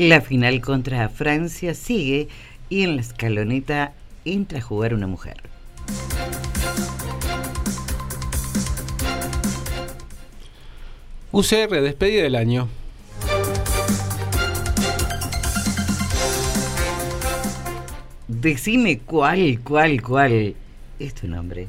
[0.00, 2.28] La final contra Francia sigue
[2.70, 3.92] y en la escaloneta
[4.24, 5.36] entra a jugar una mujer.
[11.32, 12.68] UCR, despedida del año.
[18.28, 20.54] Decime cuál, cuál, cuál
[20.98, 21.68] es tu nombre.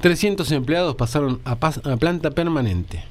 [0.00, 3.04] 300 empleados pasaron a, pas- a planta permanente.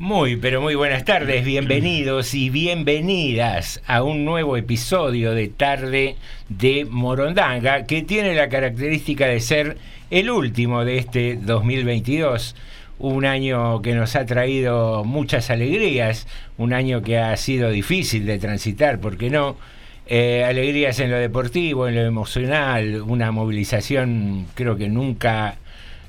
[0.00, 6.16] Muy, pero muy buenas tardes, bienvenidos y bienvenidas a un nuevo episodio de Tarde
[6.48, 9.76] de Morondanga, que tiene la característica de ser
[10.10, 12.56] el último de este 2022.
[12.98, 18.38] Un año que nos ha traído muchas alegrías, un año que ha sido difícil de
[18.38, 19.58] transitar, ¿por qué no?
[20.06, 25.58] Eh, alegrías en lo deportivo, en lo emocional, una movilización creo que nunca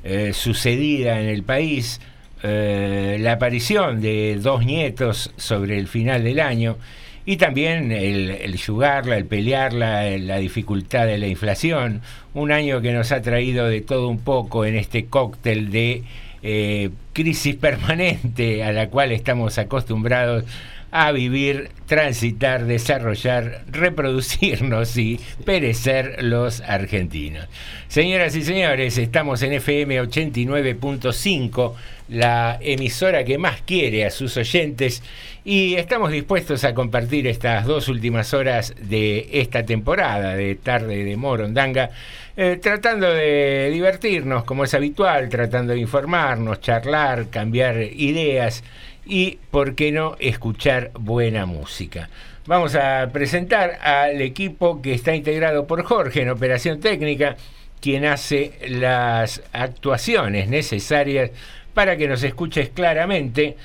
[0.05, 1.99] eh, sucedida en el país,
[2.43, 6.77] eh, la aparición de dos nietos sobre el final del año
[7.25, 12.01] y también el, yugarla, el pelearla, el- la dificultad de la inflación,
[12.33, 16.03] un año que nos ha traído de todo un poco en este cóctel de
[16.43, 20.43] eh, crisis permanente a la cual estamos acostumbrados
[20.91, 27.47] a vivir, transitar, desarrollar, reproducirnos y perecer los argentinos.
[27.87, 31.73] Señoras y señores, estamos en FM 89.5,
[32.09, 35.01] la emisora que más quiere a sus oyentes
[35.45, 41.15] y estamos dispuestos a compartir estas dos últimas horas de esta temporada de Tarde de
[41.15, 41.89] Morondanga,
[42.35, 48.63] eh, tratando de divertirnos como es habitual, tratando de informarnos, charlar, cambiar ideas
[49.11, 52.09] y, por qué no, escuchar buena música.
[52.45, 57.35] Vamos a presentar al equipo que está integrado por Jorge en Operación Técnica,
[57.81, 61.31] quien hace las actuaciones necesarias
[61.73, 63.57] para que nos escuches claramente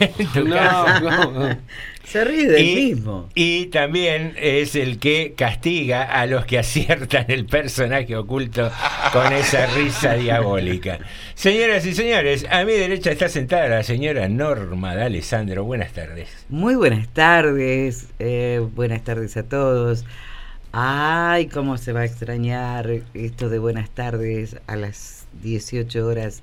[0.00, 1.00] en, en tu No, casa.
[1.00, 1.56] no, no.
[2.04, 3.28] Se ríe del Y- mismo.
[3.34, 8.70] Y también es el que castiga a los que aciertan el personaje oculto
[9.12, 10.98] con esa risa diabólica.
[11.34, 15.64] Señoras y señores, a mi derecha está sentada la señora Norma de Alessandro.
[15.64, 16.28] Buenas tardes.
[16.48, 20.04] Muy buenas tardes, eh, buenas tardes a todos.
[20.72, 26.42] Ay, cómo se va a extrañar esto de buenas tardes a las 18 horas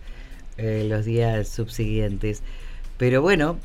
[0.57, 2.44] eh, los días subsiguientes.
[2.97, 3.57] Pero bueno,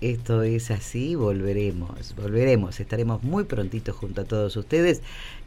[0.00, 5.02] esto es así, volveremos, volveremos, estaremos muy prontito junto a todos ustedes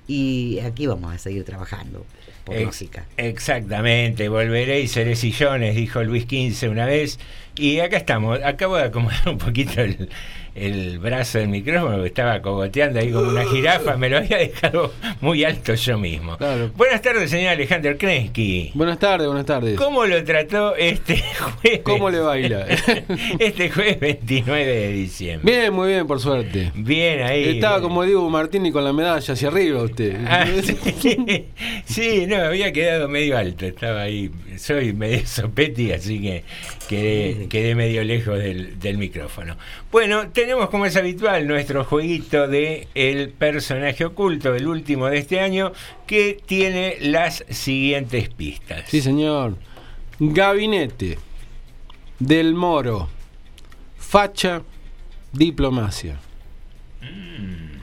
[0.08, 2.06] y aquí vamos a seguir trabajando,
[2.44, 3.06] por Ex- lógica.
[3.18, 7.20] Exactamente, volveré y seré sillones, dijo Luis XV una vez.
[7.56, 10.10] Y acá estamos, acabo de acomodar un poquito el,
[10.56, 14.94] el brazo del micrófono que estaba cogoteando ahí como una jirafa, me lo había dejado
[15.22, 16.38] muy alto yo mismo.
[16.38, 16.72] Claro.
[16.76, 18.72] Buenas tardes, señor Alejandro Kresky.
[18.74, 19.78] Buenas tardes, buenas tardes.
[19.78, 21.82] ¿Cómo lo trató este jueves?
[21.84, 22.66] ¿Cómo le baila?
[23.40, 25.52] este jueves 29 de diciembre.
[25.52, 26.72] Bien, muy bien, por suerte.
[26.76, 27.56] Bien ahí.
[27.56, 30.20] Estaba como Diego Martini con la medalla hacia arriba usted.
[30.28, 31.48] Ah, sí,
[31.86, 34.32] sí, no, había quedado medio alto, estaba ahí.
[34.58, 36.44] Soy medio sopeti, así que
[36.88, 39.58] quedé, quedé medio lejos del, del micrófono.
[39.92, 45.40] Bueno, tenemos como es habitual nuestro jueguito de el personaje oculto, el último de este
[45.40, 45.72] año,
[46.08, 48.84] que tiene las siguientes pistas.
[48.88, 49.58] Sí, señor.
[50.20, 51.18] Gabinete.
[52.20, 53.10] Del Moro.
[53.98, 54.62] Facha.
[55.32, 56.20] Diplomacia.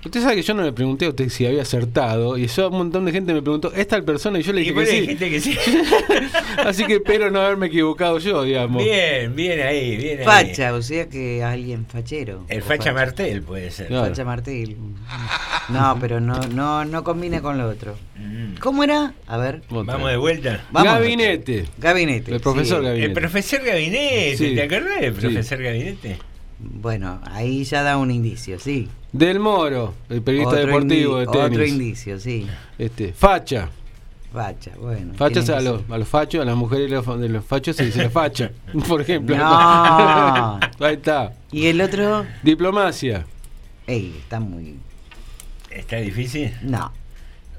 [0.03, 2.79] Usted sabe que yo no le pregunté a usted si había acertado y eso un
[2.79, 4.39] montón de gente me preguntó, ¿es tal persona?
[4.39, 5.01] Y yo le dije que sí.
[5.03, 5.59] dijiste que sí.
[6.65, 8.83] Así que espero no haberme equivocado yo, digamos.
[8.83, 10.25] Bien, bien ahí, bien ahí.
[10.25, 12.45] Facha, o sea que alguien fachero.
[12.49, 13.89] El facha Martel puede ser.
[13.89, 14.07] Claro.
[14.09, 14.77] Facha Martel.
[15.69, 17.95] No, pero no, no, no combina con lo otro.
[18.17, 18.55] Mm.
[18.59, 19.13] ¿Cómo era?
[19.27, 19.63] A ver.
[19.69, 19.93] Otra.
[19.95, 20.65] Vamos de vuelta.
[20.71, 20.93] Vamos.
[20.95, 21.67] Gabinete.
[21.79, 22.33] Gabinete.
[22.35, 22.87] El profesor sí.
[22.87, 23.07] Gabinete.
[23.07, 24.55] El profesor Gabinete, Sí.
[24.55, 25.21] ¿te acordás del Sí.
[25.21, 26.19] profesor Gabinete?
[26.63, 28.89] Bueno, ahí ya da un indicio, sí.
[29.13, 31.47] Del Moro, el periodista Otro deportivo de tenis.
[31.47, 32.47] Otro indicio, sí.
[32.79, 33.71] Este, facha.
[34.33, 35.15] Facha, bueno.
[35.15, 37.87] Fachas a los, a los fachos, a las mujeres de los, de los fachos se
[37.87, 38.53] dice la facha,
[38.89, 39.37] por ejemplo.
[39.37, 40.61] No.
[40.81, 41.33] Ahí está.
[41.51, 43.27] Y el otro, Diplomacia.
[43.87, 44.77] ey, está muy.
[45.71, 46.53] ¿Está difícil?
[46.63, 46.93] No.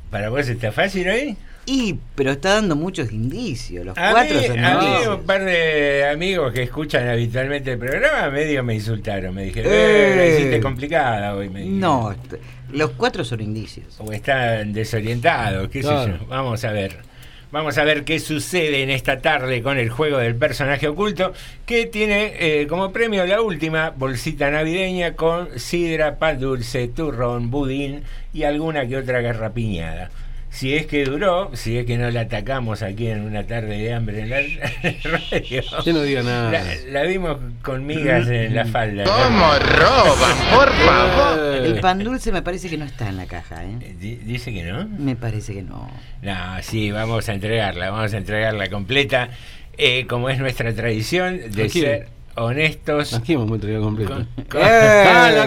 [0.09, 1.37] ¿Para vos está fácil hoy?
[1.65, 3.85] Y, pero está dando muchos indicios.
[3.85, 5.19] Los A cuatro mí, son a mí indicios.
[5.19, 9.33] un par de amigos que escuchan habitualmente el programa medio me insultaron.
[9.35, 9.75] Me dijeron, Eh.
[9.75, 11.49] eh, la hiciste complicada hoy.
[11.49, 11.63] Me.
[11.65, 12.33] No, est-
[12.71, 13.85] los cuatro son indicios.
[13.99, 16.25] O están desorientados, qué sé yo.
[16.27, 16.97] Vamos a ver.
[17.51, 21.33] Vamos a ver qué sucede en esta tarde con el juego del personaje oculto,
[21.65, 28.03] que tiene eh, como premio la última bolsita navideña con sidra, pan dulce, turrón, budín
[28.33, 30.09] y alguna que otra garrapiñada.
[30.53, 33.93] Si es que duró, si es que no la atacamos aquí en una tarde de
[33.93, 34.35] hambre en la
[35.31, 35.63] radio.
[35.79, 36.51] Usted no diga nada.
[36.51, 39.05] La, la vimos con migas en la falda.
[41.39, 43.77] Eh, El pan dulce me parece que no está en la caja, ¿eh?
[43.81, 44.87] Eh, di- Dice que no.
[44.87, 45.89] Me parece que no.
[46.21, 49.29] No, sí, vamos a entregarla, vamos a entregarla completa,
[49.77, 53.13] eh, como es nuestra tradición de ser honestos.
[53.13, 54.13] Aquí vamos a entregar completo.
[54.13, 55.05] con- con- ¡Eh!
[55.07, 55.45] Ah, la.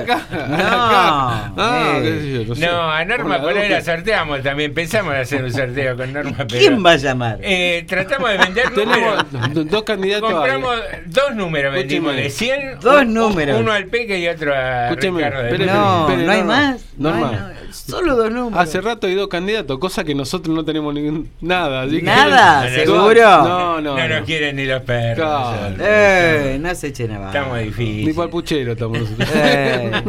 [0.49, 1.53] No, la.
[1.57, 2.03] Ah, eh.
[2.03, 2.67] qué sé yo, no sé.
[2.67, 6.49] No, a Norma por la sorteamos también, pensamos en hacer un sorteo con Norma, pero...
[6.59, 7.39] ¿Quién va a llamar?
[7.43, 9.25] Eh, tratamos de vender números.
[9.31, 10.77] Tenemos do- dos candidatos a- Compramos
[11.07, 12.81] dos números, vendimos de 100.
[12.81, 13.61] Dos números.
[13.61, 15.75] Uno al Peque y otro a Escúcheme, Ricardo de espere, Luna.
[15.75, 16.45] no, no hay Norma.
[16.45, 16.85] más.
[16.97, 17.53] No Norma.
[17.89, 18.59] solo dos números.
[18.59, 21.83] Hace rato hay dos candidatos, cosa que nosotros no tenemos ningún, nada.
[21.83, 23.23] así Nada, seguro.
[23.23, 23.81] No, no.
[23.81, 24.09] No, no.
[24.09, 25.27] nos quieren ni los perros.
[25.27, 25.77] Claro.
[25.81, 27.27] Eh, no se eche nada.
[27.29, 28.07] Estamos difíciles.
[28.07, 29.29] Ni para el puchero estamos nosotros.
[29.35, 30.03] Eh.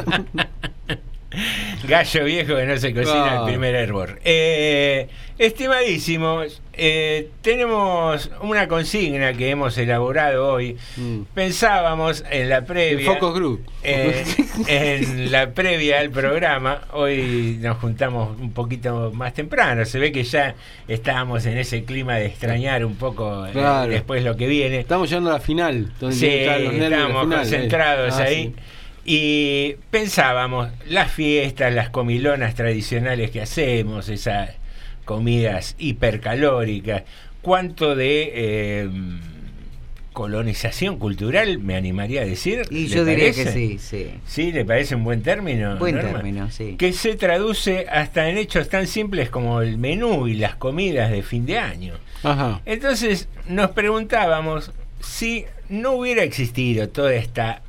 [1.88, 4.20] Gallo viejo que no se cocina el primer hervor.
[4.24, 10.78] Eh, estimadísimos, eh, tenemos una consigna que hemos elaborado hoy.
[10.98, 11.22] Mm.
[11.34, 13.06] Pensábamos en la El previa.
[13.14, 13.62] Focus Group.
[13.84, 14.24] eh,
[14.68, 19.86] en la previa al programa, hoy nos juntamos un poquito más temprano.
[19.86, 20.56] Se ve que ya
[20.88, 23.92] estábamos en ese clima de extrañar un poco eh, Claro.
[23.92, 24.80] después lo que viene.
[24.80, 25.92] Estamos llegando a la final.
[26.00, 27.36] donde Sí, estamos eh.
[27.38, 28.54] concentrados Ah, ahí.
[28.56, 28.62] sí.
[29.06, 34.50] Y pensábamos, las fiestas, las comilonas tradicionales que hacemos, esas
[35.06, 37.04] comidas hipercalóricas,
[37.44, 38.90] cuánto de eh,
[40.12, 42.64] colonización cultural, me animaría a decir.
[42.72, 43.44] Y ¿le yo diría parece?
[43.44, 44.08] que sí, sí.
[44.26, 44.52] ¿Sí?
[44.52, 45.78] ¿Le parece un buen término?
[45.78, 46.14] Buen Norma?
[46.14, 46.76] término, sí.
[46.78, 51.22] Que se traduce hasta en hechos tan simples como el menú y las comidas de
[51.22, 51.94] fin de año.
[52.24, 52.62] Ajá.
[52.66, 57.62] Entonces nos preguntábamos si no hubiera existido toda esta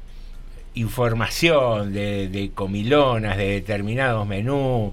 [0.77, 4.93] información de, de comilonas, de determinados menús,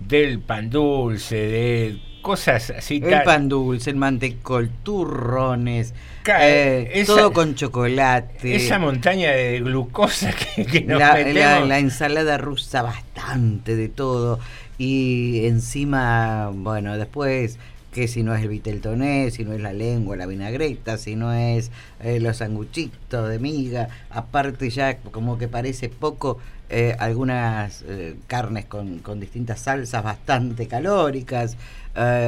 [0.00, 5.92] del pan dulce, de cosas así El pan dulce, el mantecol, turrones,
[6.40, 8.54] eh, esa- todo con chocolate.
[8.56, 11.34] esa montaña de glucosa que, que nos la, metemos.
[11.36, 14.40] la- la ensalada rusa, bastante de todo.
[14.78, 17.58] Y encima, bueno, después,
[17.94, 21.32] que si no es el viteltoné, si no es la lengua, la vinagreta, si no
[21.32, 21.70] es
[22.00, 26.38] eh, los sanguchitos de miga, aparte ya como que parece poco
[26.70, 31.56] eh, algunas eh, carnes con, con distintas salsas bastante calóricas,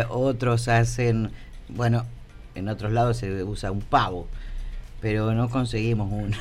[0.09, 1.33] otros hacen,
[1.69, 2.07] bueno,
[2.55, 4.29] en otros lados se usa un pavo,
[5.01, 6.37] pero no conseguimos uno.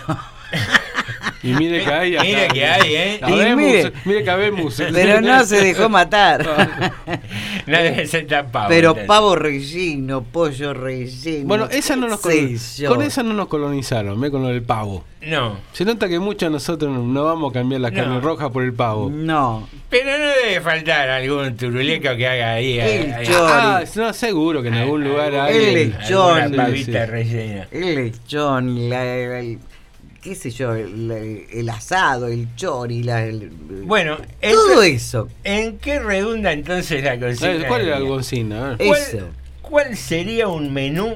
[1.43, 2.15] Y mire que hay.
[2.15, 2.23] acá.
[2.23, 3.19] Mire que hay, ¿eh?
[3.21, 3.91] Vemos, mire.
[4.05, 4.75] mire que habemos.
[4.93, 6.45] Pero no se dejó matar.
[7.67, 9.07] No debe ser tan pavo, Pero entonces.
[9.07, 11.47] pavo relleno, pollo relleno.
[11.47, 12.89] Bueno, esa no nos qué colon- sé yo.
[12.89, 15.03] con esa no nos colonizaron, ve con lo del pavo.
[15.25, 15.57] No.
[15.73, 17.95] Se nota que muchos de nosotros no- vamos a cambiar la No.
[17.95, 19.09] carne roja por el pavo.
[19.09, 19.67] No.
[19.89, 22.79] Pero no debe faltar algún turuleco que haga ahí.
[22.79, 23.27] El ahí-.
[23.31, 25.55] Ah, no, seguro que en algún lugar hay.
[25.57, 26.53] El lechón.
[26.55, 27.11] pavita Sí.
[27.11, 27.67] rellena.
[27.71, 29.05] El lechón, la,
[29.39, 29.59] el-
[30.21, 33.49] qué sé yo, el, el asado, el chori, la, el-
[33.85, 35.27] Bueno, todo eso.
[35.43, 37.63] ¿en qué redunda entonces la consigna?
[37.63, 38.09] Eh, ¿Cuál era la día?
[38.09, 38.65] consigna?
[38.65, 38.77] A ver.
[38.87, 39.27] ¿Cuál, Eso.
[39.61, 41.15] cuál sería un menú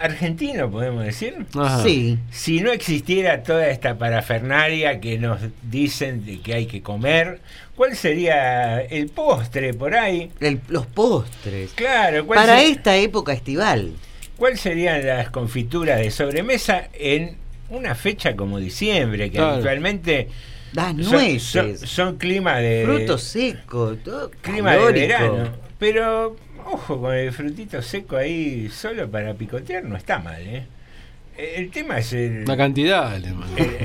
[0.00, 1.34] argentino, podemos decir?
[1.54, 1.82] Ajá.
[1.82, 2.18] Sí.
[2.30, 7.40] Si no existiera toda esta parafernalia que nos dicen de que hay que comer,
[7.74, 10.30] ¿cuál sería el postre por ahí?
[10.40, 11.72] el- los postres.
[11.74, 13.92] Claro, ¿cuál, Para esta época estival.
[14.36, 17.36] ¿cuál serían las confituras de sobremesa en
[17.70, 19.54] una fecha como diciembre, que Claro.
[19.54, 20.28] habitualmente
[20.72, 25.48] Las son, nueces, son- son clima de frutos secos, todo clima de verano.
[25.78, 26.36] Pero
[26.66, 30.64] ojo con el frutito seco ahí solo para picotear no está mal, ¿eh?
[31.38, 33.26] El tema es el, La cantidad, el,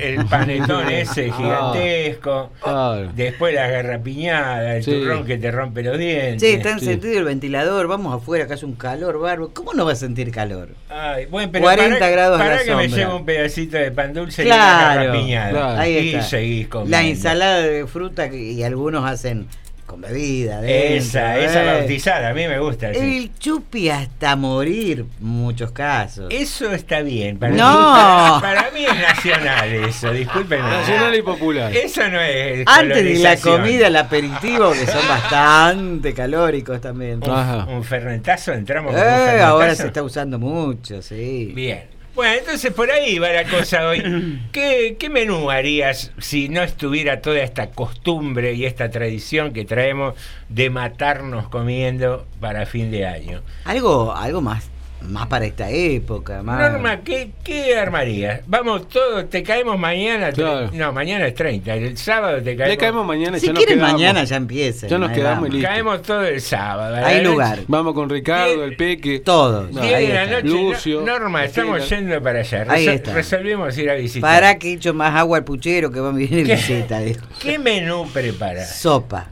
[0.02, 3.12] el panetón ese gigantesco, Claro.
[3.14, 4.90] después la garrapiñada, el Sí.
[4.92, 6.40] turrón que te rompe los dientes.
[6.40, 6.86] Che, está Sí.
[6.86, 9.50] encendido el ventilador, vamos afuera, que hace un calor bárbaro.
[9.52, 10.70] ¿Cómo no va a sentir calor?
[10.88, 13.90] Ay, bueno, pero 40 para, grados a para la que me lleve un pedacito de
[13.90, 15.50] pan dulce y Claro, una garrapiñada.
[15.50, 15.78] claro.
[15.80, 16.22] Ahí y está.
[16.22, 16.96] seguís comiendo.
[16.96, 19.46] La ensalada de fruta que- y algunos hacen
[19.92, 20.60] con bebida.
[20.60, 21.78] dentro, Esa, esa eh.
[21.78, 22.88] bautizada, a mí me gusta.
[22.88, 22.98] así.
[22.98, 26.26] El chupi hasta morir, muchos casos.
[26.30, 27.38] Eso está bien.
[27.38, 28.34] Para No.
[28.36, 30.62] mí, para mí es nacional eso, discúlpenme.
[30.68, 31.76] Nacional y popular.
[31.76, 32.66] Eso no es.
[32.66, 37.20] Antes de la comida, el aperitivo, que son bastante calóricos también.
[37.68, 39.46] Un fermentazo, entramos con un Eh, fermentazo.
[39.46, 41.52] ahora se está usando mucho, sí.
[41.54, 41.91] Bien.
[42.14, 44.02] Bueno, entonces por ahí va la cosa hoy.
[44.52, 50.14] ¿Qué, ¿Qué menú harías si no estuviera toda esta costumbre y esta tradición que traemos
[50.48, 53.42] de matarnos comiendo para fin de año?
[53.64, 54.68] Algo, algo más,
[55.08, 56.42] más para esta época.
[56.42, 56.70] Más...
[56.72, 58.40] Norma, ¿qué, ¿qué armarías?
[58.46, 60.32] Vamos todos, te caemos mañana.
[60.32, 60.70] Claro.
[60.72, 61.74] No, mañana es 30.
[61.74, 62.68] El sábado te caemos.
[62.68, 63.92] Le caemos mañana y Si ya nos quedamos.
[63.92, 64.86] mañana ya empieza.
[64.86, 65.68] Ya nos quedamos y listo.
[65.68, 66.96] Caemos todo el sábado.
[66.96, 67.28] Hay noche.
[67.28, 67.58] lugar.
[67.68, 69.20] Vamos con Ricardo, el Peque.
[69.20, 69.70] Todos.
[69.72, 70.42] No, 10 ahí de la noche.
[70.48, 72.64] Lucio, No- Norma, estamos yendo para allá.
[72.68, 73.12] Ahí está.
[73.12, 74.22] Resolvimos ir a visitar.
[74.30, 77.00] Para que echo más agua al puchero que va a venir visita.
[77.40, 78.76] ¿Qué menú preparas?
[78.76, 79.28] Sopa.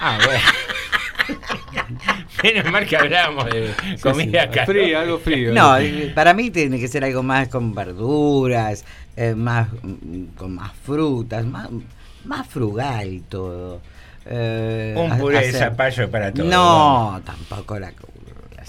[0.00, 0.40] Ah, bueno.
[2.44, 3.70] Menos mal que hablábamos de
[4.02, 4.66] comida acá.
[4.66, 5.52] Frío, algo frío.
[5.52, 8.84] No, eh, para mí tiene que ser algo más con verduras,
[9.16, 11.68] eh, más mm, con más frutas, más,
[12.24, 13.80] más frugal todo.
[14.26, 16.48] Eh, Un puré de hacer- zapallo para todos.
[16.50, 17.92] No, tampoco la,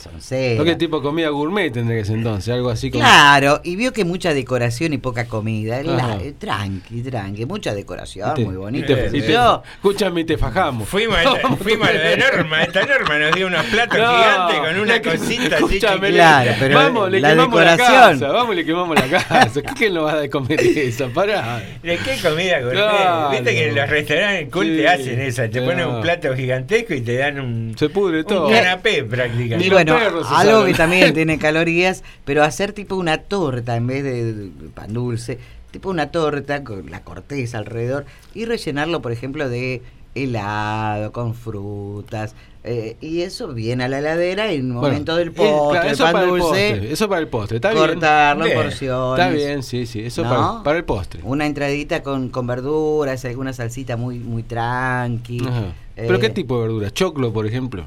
[0.05, 0.63] la soncera.
[0.63, 2.53] ¿Qué tipo de comida gourmet tendría que ser entonces?
[2.53, 3.03] Algo así como.
[3.03, 5.81] Claro, y vio que mucha decoración y poca comida.
[5.83, 8.87] La- tranqui, tranqui, mucha decoración, Y te- muy y bonito.
[8.95, 10.87] te- y te- Yo- escúchame, y te fajamos.
[10.87, 12.63] Fuimos, a, fuimos a de Norma.
[12.63, 16.09] Esta Norma nos dio unos platos No, gigantes con una cosita así escúchame.
[16.11, 17.91] Claro, pero vamos, le la quemamos decoración.
[17.93, 18.27] la casa.
[18.31, 19.61] Vamos, le quemamos la casa.
[19.61, 21.07] ¿Qué, qué nos va a comer esa?
[21.07, 21.61] Pará.
[21.83, 22.73] ¿De qué comida gourmet?
[22.75, 23.29] Claro.
[23.31, 25.49] Viste que los restaurantes cool Sí, te hacen esa.
[25.49, 25.95] Te ponen no.
[25.97, 28.47] un plato gigantesco y te dan un, Se pudre todo.
[28.47, 29.65] un canapé prácticamente.
[29.65, 34.49] Y bueno, algo que también tiene calorías, pero hacer tipo una torta en vez de
[34.73, 35.39] pan dulce,
[35.71, 39.81] tipo una torta con la corteza alrededor y rellenarlo, por ejemplo, de
[40.15, 42.35] helado, con frutas,
[42.67, 45.93] Eh, y eso viene a la heladera en Bueno, momento del eh, postre, claro, el
[45.93, 47.85] eso pan para el postre, eso para el postre, está bien.
[47.85, 49.19] cortarlo en porciones.
[49.19, 50.29] Está bien, sí, sí, eso ¿No?
[50.29, 51.19] para, para el postre.
[51.25, 55.41] Una entradita con, con verduras, alguna salsita muy, muy tranqui.
[55.47, 55.73] Ajá.
[55.95, 56.91] ¿Pero Eh, qué tipo de verduras?
[56.93, 57.85] ¿Choclo, por ejemplo?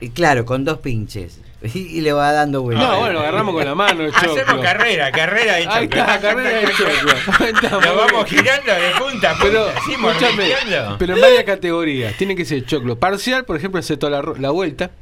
[0.00, 1.40] Y claro, con dos pinches.
[1.60, 2.84] Y, y le va dando vuelta.
[2.86, 4.32] No, bueno, lo agarramos con la mano el choclo.
[4.40, 6.00] Hacemos carrera, carrera de Ahí choclo.
[6.02, 7.12] está, carrera de choclo.
[7.40, 10.52] Ahí muy vamos girando de punta Pero, escúchame,
[11.00, 12.14] pero en varias categorías.
[12.16, 14.92] Tiene que ser choclo parcial, por ejemplo, hace toda la, ro- la vuelta,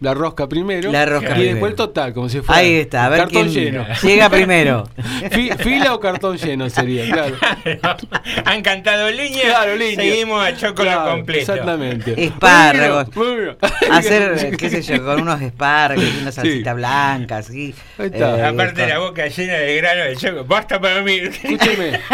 [0.00, 0.92] la rosca primero.
[0.92, 1.50] La rosca y primero.
[1.54, 2.60] después el total, como si fuera.
[2.60, 3.86] Ahí está, a ver cartón quién lleno.
[4.02, 4.88] llega primero.
[5.30, 7.36] Fi- fila o cartón lleno sería, claro.
[8.44, 9.96] Han cantado línea, Claro, línea.
[9.96, 11.52] seguimos a choclo Claro, completo.
[11.52, 12.14] Exactamente.
[12.24, 13.16] Espárragos.
[13.16, 13.44] Muy bien, muy
[13.80, 13.92] bien.
[13.92, 16.76] Hacer, qué sé yo, con unos espárragos y una salsita Sí.
[16.76, 17.74] blanca, así.
[17.98, 18.38] Ahí está.
[18.38, 20.44] Eh, Aparte con- la boca llena de grano de choclo.
[20.44, 21.14] Basta para mí.
[21.16, 22.00] Escúcheme.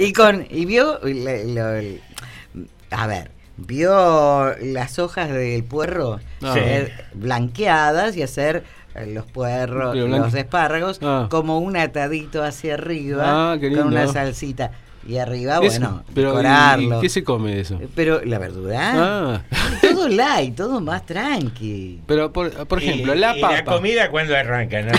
[0.00, 1.98] Y con, y vio, lo-
[2.92, 3.30] a ver,
[3.66, 6.54] vio las hojas del puerro Ah.
[6.54, 8.64] ser blanqueadas y hacer
[8.94, 11.28] eh, los puerros, los espárragos, Ah.
[11.30, 14.72] como un atadito hacia arriba Ah, con una salsita.
[15.06, 16.98] Y arriba, bueno, pero ¿y- decorarlo.
[16.98, 17.80] ¿y ¿Qué se come de eso?
[17.94, 19.42] Pero la verdura, Ah.
[19.80, 22.00] todo light, todo más tranqui.
[22.06, 23.54] Pero, por, por ejemplo, Y- la y papa.
[23.54, 24.92] la comida cuando arranca, ¿no?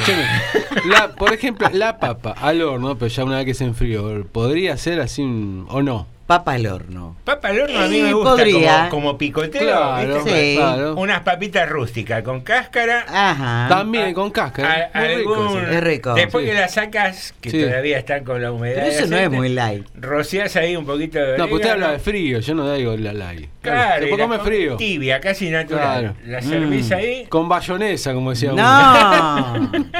[0.90, 4.76] La, por ejemplo, la papa al horno, pero ya una vez que se enfrió, ¿podría
[4.78, 6.08] ser así un- o no?
[6.32, 7.18] Papa al horno.
[7.26, 8.78] Papa al horno a mí Eh, me gusta podría.
[8.90, 10.52] como, como picoteo, Claro, ¿viste?
[10.52, 10.56] Sí.
[10.56, 10.96] claro.
[10.96, 13.06] Unas papitas rústicas con cáscara.
[13.10, 13.68] Ajá.
[13.68, 14.90] También con cáscara.
[14.94, 15.60] a- rico.
[15.60, 16.14] Es rico.
[16.14, 16.52] Después Sí.
[16.52, 17.62] que la sacas, que Sí.
[17.64, 18.84] todavía están con la humedad.
[18.86, 19.86] Pero eso no es muy light.
[20.00, 23.12] Rociás ahí un poquito de No, pues usted habla de frío, yo no digo la
[23.12, 23.50] light.
[23.62, 24.76] Claro, se frío.
[24.78, 26.02] Tibia, casi natural.
[26.02, 26.16] Claro.
[26.26, 26.94] La servís Mm.
[26.94, 27.26] ahí.
[27.30, 29.72] Con bayonesa, como decía No.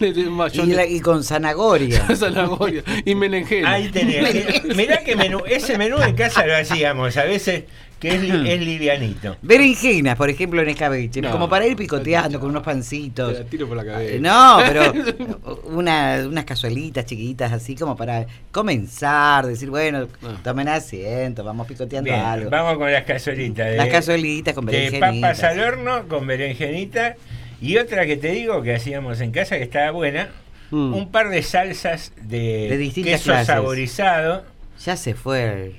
[0.00, 2.04] Y, mayonesa, la- y con zanahoria.
[2.16, 3.72] zanahoria y berenjena.
[3.72, 4.64] Ahí tenés.
[4.74, 7.64] Mirá que menú, ese menú en casa lo hacíamos a veces,
[7.98, 9.36] que es, li- es livianito.
[9.42, 11.20] Berenjenas, por ejemplo, en escabeche.
[11.20, 13.32] No, como para ir picoteando no, con unos Te pancitos.
[13.38, 14.14] la tiro por la cabeza.
[14.14, 14.92] Eh, No, pero
[15.64, 20.36] una- unas cazuelitas chiquitas así como para comenzar, decir, bueno, Ah.
[20.44, 22.50] tomen asiento, vamos picoteando Bien, algo.
[22.50, 23.66] vamos con las cazuelitas.
[23.70, 25.20] de- Las cazuelitas con de berenjenitas.
[25.40, 27.16] papas al horno con berenjenita.
[27.60, 30.28] Y otra que te digo que hacíamos en casa que estaba buena,
[30.70, 30.94] Mm.
[30.94, 33.46] un par de salsas de, De distintas queso clases.
[33.46, 34.44] saborizado.
[34.84, 35.72] Ya se fue.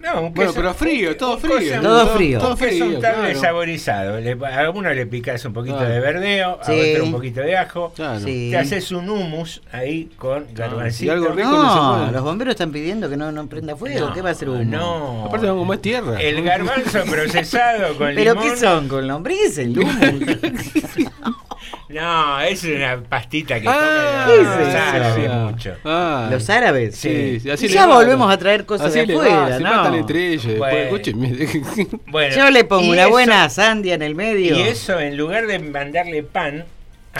[0.00, 1.56] No, un Bueno, queso- pero frío, un- todo un frío.
[1.58, 2.38] cosa- Todo frío.
[2.38, 3.40] Todo un queso frío, untable claro.
[3.40, 4.20] saborizado.
[4.20, 5.84] Le- a uno le picas un poquito Ah.
[5.84, 6.92] de verdeo, a Sí.
[6.92, 7.92] otro un poquito de ajo.
[7.96, 8.20] Claro.
[8.20, 8.48] Sí.
[8.50, 11.12] Te haces un hummus ahí con garbancito.
[11.12, 12.12] y algo rico no se No, puede.
[12.12, 14.08] los bomberos están pidiendo que no, no prenda fuego.
[14.08, 14.64] No, ¿Qué va a hacer uno?
[14.64, 15.24] No.
[15.26, 16.20] Aparte, vamos comer tierra.
[16.20, 18.50] El garbanzo procesado con ¿Pero limón.
[18.50, 18.88] qué son?
[18.88, 19.58] ¿Con lombrices?
[19.58, 19.96] El hummus?
[21.88, 24.78] No, es una pastita que Ah, come ¿qué los es eso?
[24.78, 25.74] árabes Ah, mucho.
[25.84, 26.28] ah.
[26.32, 26.96] ¿Los árabes.
[26.96, 27.94] Sí, sí, así Y le ya va.
[27.96, 29.96] volvemos a traer cosas Así de afuera, va, ¿no?
[29.96, 30.46] entre ellos.
[30.46, 31.98] Después, Bueno.
[32.08, 34.56] Bueno, Yo le pongo y una eso- buena sandia en el medio.
[34.56, 36.64] Y eso, en lugar de mandarle pan,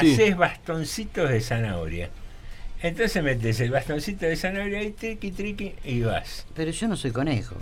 [0.00, 0.12] Sí.
[0.14, 2.10] haces bastoncitos de zanahoria.
[2.82, 6.44] Entonces metes el bastoncito de zanahoria ahí, triqui, triqui, y vas.
[6.54, 7.54] Pero yo no soy conejo.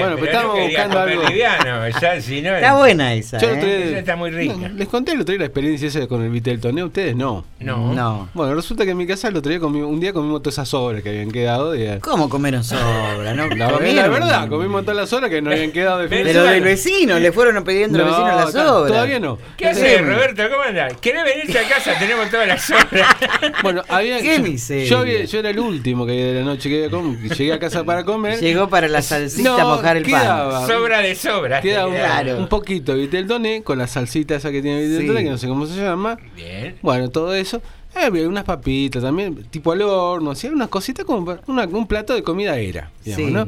[0.00, 1.28] Bueno, pero estamos no quería buscando algo.
[1.28, 3.56] liviano, ya, si no, Está buena esa, Yo ¿eh?
[3.56, 4.54] día- Esa está muy rica.
[4.56, 6.86] No, les conté el otro día la experiencia esa con el Viteltoneo.
[6.86, 7.44] Ustedes no.
[7.60, 7.92] No.
[7.94, 8.28] No.
[8.34, 10.68] Bueno, resulta que en mi casa el otro día comimos, un día comimos todas esas
[10.68, 11.74] sobras que habían quedado.
[12.00, 13.34] ¿Cómo comieron sobra?
[13.34, 13.46] ¿no?
[13.56, 17.18] la, la verdad, comimos todas las sobras que nos habían quedado de Pero del vecino,
[17.18, 18.92] le fueron pidiendo al No, vecino las sobras.
[18.92, 19.38] Todavía no.
[19.56, 20.42] ¿Qué haces, Roberto?
[20.50, 20.94] ¿Cómo andás?
[21.00, 21.98] ¿Querés venirte a casa?
[21.98, 23.16] Tenemos todas las sobras.
[23.62, 26.90] Bueno, había, Qué yo, yo, era el último que de la noche que,
[27.34, 28.40] llegué a casa para comer.
[28.40, 29.00] Llegó para la
[29.34, 30.50] salsita No, a mojar el quedaba.
[30.60, 30.68] pan.
[30.68, 31.62] Sobra de sobras.
[31.62, 32.20] te Queda un, queda.
[32.22, 32.38] Claro.
[32.38, 35.24] un poquito de vitel toné con la salsita esa que tiene vitel Sí.
[35.24, 36.16] que no sé cómo se llama.
[36.36, 36.76] Bien.
[36.82, 37.58] Bueno, todo eso.
[37.96, 42.12] Eh, había unas papitas también, tipo al horno, hacía unas cositas como una- un plato
[42.14, 43.32] de comida era, digamos, Sí.
[43.32, 43.46] ¿no?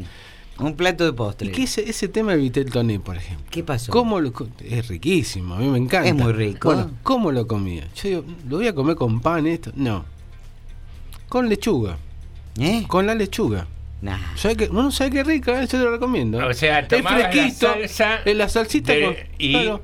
[0.64, 1.48] Un plato de postre.
[1.48, 3.44] Y que ese, ese tema de vitel toné, por ejemplo.
[3.50, 3.92] ¿Qué pasó?
[3.92, 4.32] ¿Cómo lo
[4.64, 6.08] es riquísimo, a mí me encanta.
[6.08, 6.68] Es muy rico.
[6.68, 7.88] Bueno, ¿cómo lo comía?
[7.96, 9.70] Yo digo, ¿lo voy a comer con pan esto?
[9.74, 10.04] No.
[11.28, 11.98] Con lechuga.
[12.58, 12.84] ¿Eh?
[12.88, 13.66] Con la lechuga.
[14.02, 14.18] Nah.
[14.36, 14.68] ¿Sabe qué?
[14.68, 15.58] No, ¿sabe qué rica?
[15.62, 15.62] eh?
[15.62, 16.46] Yo te lo recomiendo.
[16.46, 17.66] O sea, es tomabas la fresquito.
[17.72, 19.14] salsa eh, la salsita de- con.
[19.38, 19.82] y claro,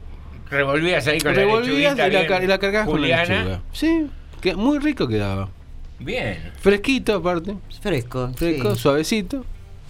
[0.51, 2.45] revolvías ahí con revolvías la y la, lechuguita.
[2.45, 3.39] y la cargabas con la Juliana.
[3.45, 3.63] lechuga.
[3.73, 4.07] Sí,
[4.41, 5.49] que muy rico quedaba.
[5.99, 7.55] Bien, Fresquito aparte.
[7.81, 8.31] Fresco.
[8.37, 8.81] Fresco, sí.
[8.81, 9.45] suavecito.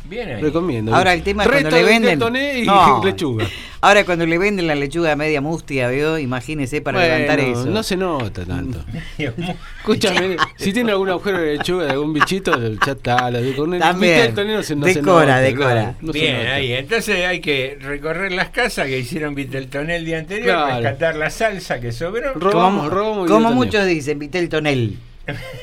[0.04, 0.42] Bien ahí.
[0.42, 0.94] Recomiendo.
[0.94, 2.18] Ahora el tema es Resto cuando le de venden.
[2.18, 3.02] toné y No.
[3.04, 3.46] lechuga.
[3.80, 7.66] Ahora cuando le venden la lechuga media mustia, veo, imagínese para Bueno, levantar eso.
[7.66, 8.78] No se nota tanto.
[9.78, 12.52] Escúchame, si tiene algún agujero de lechuga de algún bichito,
[12.86, 13.30] ya está.
[13.30, 14.20] la- Con el También.
[14.20, 15.72] vitel toné no se, no se Decora, nota, decora.
[15.72, 16.54] claro, no se Bien, nota.
[16.54, 16.72] ahí.
[16.72, 20.82] Entontonel hay que recorrer las casas que hicieron Viteltoné el día anterior, Claro.
[20.82, 22.34] rescatar la salsa que sobró.
[22.34, 23.54] Robamos, robamos y como toné.
[23.56, 24.96] muchos dicen, Vitel Tonel.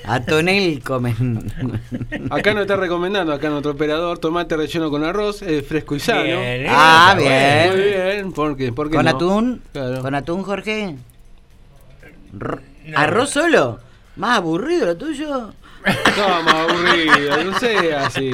[0.05, 1.15] A tonel comen.
[2.29, 6.23] Acá nos está recomendando, acá nuestro operador, tomate relleno con arroz, es fresco y sano.
[6.23, 7.71] Bien, Ah, está bien.
[7.75, 8.71] Muy bien, ¿por qué?
[8.71, 9.11] ¿Por qué ¿Con no?
[9.11, 9.61] atún?
[9.73, 10.01] Claro.
[10.01, 10.95] ¿Con atún, Jorge?
[12.39, 12.97] R- No.
[12.97, 13.79] ¿Arroz solo?
[14.15, 15.53] ¿Más aburrido lo tuyo?
[16.15, 18.31] Toma, aburrido, no sea así.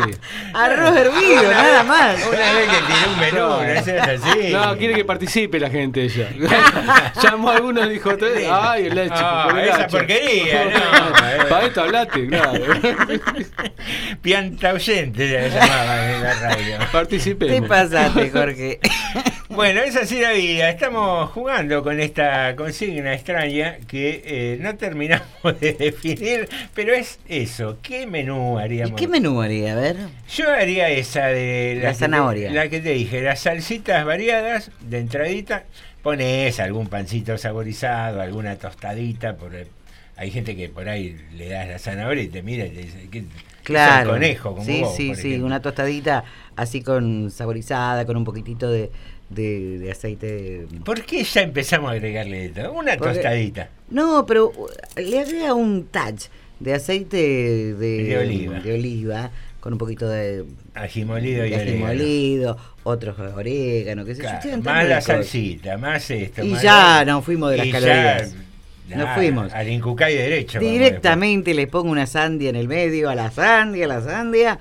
[0.54, 2.18] Arroz hervido, nada más.
[2.28, 4.52] Una vez que tiré un menú, no, es así.
[4.52, 6.30] No, quiere que participe la gente ella.
[7.22, 8.12] Llamó a alguno y dijo,
[8.52, 9.14] ay, el leche.
[9.16, 9.88] Ah, el esa hacha".
[9.88, 11.50] porquería, no.
[11.50, 12.66] Para esto hablaste, claro.
[14.22, 16.78] Pianta oyente se llamaba en la radio.
[16.92, 17.56] Participemos.
[17.56, 18.80] Te pasaste, Jorge.
[19.50, 20.70] Bueno, es así la vida.
[20.72, 27.78] Estamos jugando con esta consigna extraña que eh, no terminamos de definir, pero es eso.
[27.84, 29.00] ¿Qué menú ¿Y haríamos?
[29.00, 29.74] qué menú haría?
[29.74, 29.98] A ver.
[30.34, 32.52] Yo haría esa de La te- zanahoria.
[32.52, 35.66] la que te dije, las salsitas variadas de entradita.
[36.02, 39.36] Pones algún pancito saborizado, alguna tostadita.
[39.38, 39.52] Por,
[40.18, 43.08] hay gente que por ahí le das la zanahoria y te mira y te dice,
[43.12, 43.24] ¿qué?
[43.64, 44.12] Claro.
[44.12, 45.28] Conejo, como sí, vos, sí, sí.
[45.30, 45.48] ejemplo.
[45.48, 46.24] Una tostadita
[46.56, 48.92] así con saborizada, con un poquitito de,
[49.30, 50.68] de, de aceite.
[50.84, 52.72] ¿Por qué ya empezamos a agregarle esto?
[52.72, 53.70] Una Porque- tostadita.
[53.90, 54.68] No, pero uh,
[55.00, 56.26] le agrega un touch
[56.60, 58.60] de aceite de, De oliva.
[58.60, 64.16] de oliva, con un poquito de, Ají molido y de ají molido, otros orégano, qué
[64.16, 64.30] sé yo.
[64.30, 66.44] Claro, tan más la salsita, más esto.
[66.44, 68.36] Y más ya nos fuimos de las y ya, calorías.
[68.90, 69.52] Nos fuimos.
[69.54, 70.60] Al Incucay derecho.
[70.60, 74.58] Directamente le pongo una sandia en el medio, a la sandia, a la sandia,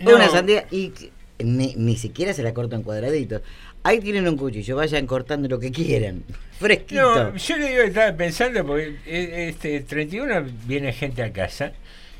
[0.00, 0.16] No.
[0.16, 0.92] una sandia y
[1.38, 3.42] ni, ni siquiera se la corto en cuadraditos.
[3.88, 6.22] Ahí tienen un cuchillo, vayan cortando lo que quieran.
[6.60, 7.30] Fresquito.
[7.30, 11.72] No, yo le digo, estaba pensando, porque eh, este 31 viene gente a casa,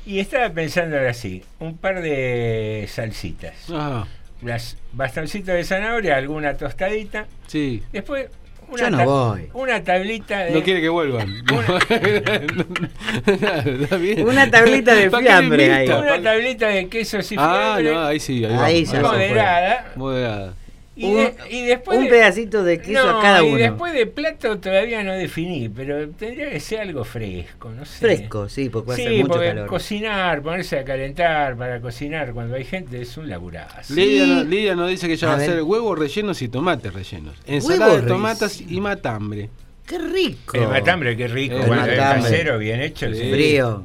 [0.03, 3.69] y estaba pensando ahora así, un par de salsitas.
[3.69, 4.07] Ajá,
[4.41, 7.83] Las bastoncitos de zanahoria, alguna tostadita, sí.
[7.91, 8.29] después
[8.71, 9.49] una, Yo no voy.
[9.53, 10.51] una tablita de...
[10.51, 11.27] No quiere que vuelvan.
[14.25, 15.87] Una tablita de ¿Para qué le fiambre ahí.
[15.89, 18.45] Una tablita de quesos y Ah, fiambre, no, ahí sí.
[18.45, 19.91] Ahí, Ahí ya moderada.
[19.95, 20.53] Moderada.
[21.01, 23.57] Y, Un- de- y después un de- pedacito de queso No, a cada y uno.
[23.57, 27.99] después de plato todavía no definí, pero tendría que ser algo fresco, no sé.
[27.99, 29.67] Fresco, sí, porque va a Sí, ser mucho porque calor.
[29.67, 33.93] cocinar, ponerse a calentar para cocinar cuando hay gente es un laburazo.
[33.93, 36.93] Lidia, no- Lidia nos dice que ella A va a hacer huevos rellenos y tomates
[36.93, 37.37] rellenos.
[37.47, 38.73] Ensalada de tomatas rellenos.
[38.73, 39.49] y matambre.
[39.89, 40.55] ¡Qué rico!
[40.55, 41.95] El matambre, qué rico, El es matambre.
[41.97, 43.07] casero, bien hecho.
[43.11, 43.15] Sí.
[43.15, 43.31] sí.
[43.31, 43.83] Frío.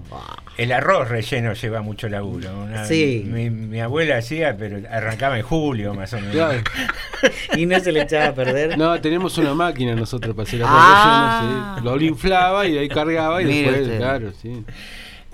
[0.56, 2.48] El arroz relleno lleva mucho laburo.
[2.62, 3.24] Una- Sí.
[3.26, 6.32] Mi, mi abuela hacía, pero arrancaba en julio más o menos.
[6.32, 6.60] Claro.
[7.56, 8.76] Y no se le echaba a perder.
[8.78, 11.76] No, tenemos una máquina nosotros para hacer arroz Ah.
[11.80, 12.04] relleno, sí.
[12.04, 13.96] Lo inflaba y ahí cargaba y después, usted.
[13.98, 14.64] claro, sí.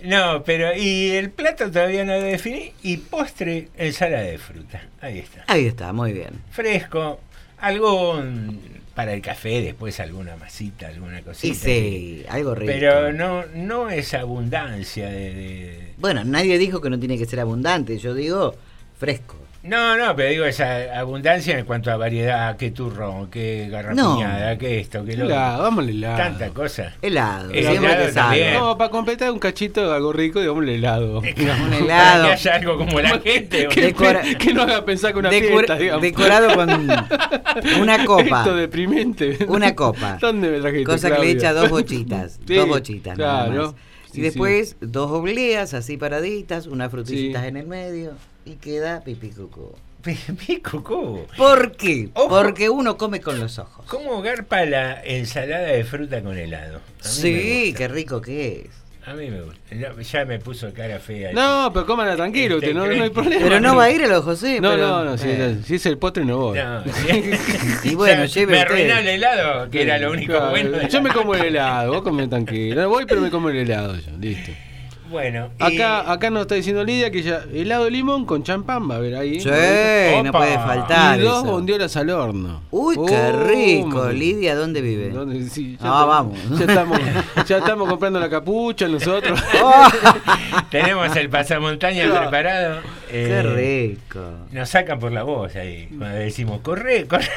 [0.05, 4.81] No, pero y el plato todavía no lo definí y postre ensalada de fruta.
[5.03, 5.45] Ahí está.
[5.49, 6.31] Ahí está, muy bien.
[6.51, 7.21] Fresco,
[7.59, 11.55] algún para el café, después alguna masita, alguna cosita.
[11.55, 12.71] Sí, algo rico.
[12.71, 17.41] Pero no, no es abundancia de, de- Bueno, nadie dijo que no tiene que ser
[17.41, 17.97] abundante.
[17.97, 18.55] Yo digo
[18.99, 19.37] fresco.
[19.63, 24.81] No, no, pero digo esa abundancia en cuanto a variedad, qué turrón, qué garrapiñada, qué
[24.81, 26.17] esto, qué lo Helado, al helado.
[26.17, 26.95] Tanta cosa.
[27.03, 27.51] Helado.
[27.51, 28.55] El helado también.
[28.55, 31.19] No, para completar un cachito de algo rico, digamos el helado.
[31.19, 32.25] Un Para helado.
[32.29, 33.69] que haya algo como la gente.
[33.69, 36.03] que, Decora- que no haga pensar que una Decor- fiesta, digamos.
[36.03, 36.71] decorado con
[37.83, 38.39] una copa.
[38.39, 39.39] Esto deprimente.
[39.47, 40.17] Una copa.
[40.23, 42.41] ¿Dónde me trajiste, Cosa que le echa dos bochitas.
[42.47, 43.19] Sí, dos bochitas.
[43.19, 43.63] nada Claro.
[43.73, 43.75] más.
[44.11, 48.15] Sí, y después dos obleas así paraditas, unas frutillitas en el medio
[48.51, 49.73] y queda pipí cucú.
[50.47, 51.27] Pico, ¿cómo?
[51.37, 52.09] ¿Por qué?
[52.15, 52.29] Ojo.
[52.29, 53.85] Porque uno come con los ojos.
[53.87, 56.81] ¿Cómo garpa la ensalada de fruta con helado?
[57.01, 58.81] Sí, qué rico que es.
[59.07, 59.61] A mí me gusta.
[60.03, 61.33] Ya me puso cara fea.
[61.33, 63.43] No, pero cómala tranquilo, usted, no, no hay problema.
[63.43, 64.61] Pero no va a ir a los José.
[64.61, 65.57] No, pero- no, no, si, Eh.
[65.67, 66.59] si es el postre no voy.
[66.59, 66.83] No,
[67.85, 70.89] Y bueno, lleve Me arruinó el helado, que era lo único Claro, bueno.
[70.89, 72.81] Yo la- me como el helado, vos comés tranquilo.
[72.83, 74.53] No voy, pero me como el helado yo, listo.
[75.11, 78.89] Bueno, y- Acá, acá nos está diciendo Lidia que ya helado de limón con champán
[78.89, 79.41] va a haber ahí.
[79.41, 79.49] Sí,
[80.23, 81.19] no puede faltar.
[81.19, 81.53] y dos eso.
[81.53, 82.63] bondiolas al horno.
[82.71, 83.89] Uy, qué rico.
[84.05, 84.19] man.
[84.19, 85.11] Lidia, ¿dónde vive?
[85.11, 85.49] ¿Dónde?
[85.51, 86.09] Sí, ya Ah, estamos-
[86.49, 86.59] vamos.
[86.59, 87.01] Ya estamos,
[87.49, 89.41] ya estamos comprando la capucha nosotros.
[89.63, 89.89] Oh,
[90.71, 92.81] tenemos el pasamontaña preparado.
[93.11, 94.21] qué Eh, rico.
[94.53, 97.29] Nos sacan por la voz ahí, cuando decimos, corre, corre.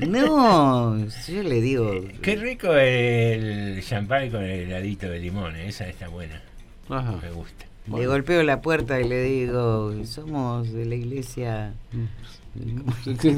[0.00, 0.96] No,
[1.28, 1.92] yo le digo.
[2.22, 6.40] Qué rico el champán con el heladito de limón, eh, esa está buena,
[6.88, 7.14] Ajá.
[7.22, 7.64] me gusta.
[7.94, 11.72] Le golpeo la puerta y le digo, somos de la iglesia.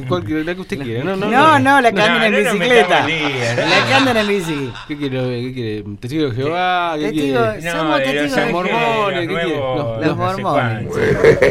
[0.08, 1.02] Cualquier- la que usted quiera.
[1.04, 3.00] No, no, No, no, la que No, andan en bicicleta.
[3.00, 4.70] La que andan en bici.
[4.86, 5.18] ¿Qué quiere?
[5.42, 5.84] ¿Qué quiere?
[6.00, 6.94] ¿Testigo de Jehová?
[6.96, 7.70] ¿Qué Testigo- quiere?
[7.72, 9.44] Somos testigos de mormones, los ¿qué quiere?
[9.48, 10.86] nuevos, Los- no Los sé mormones.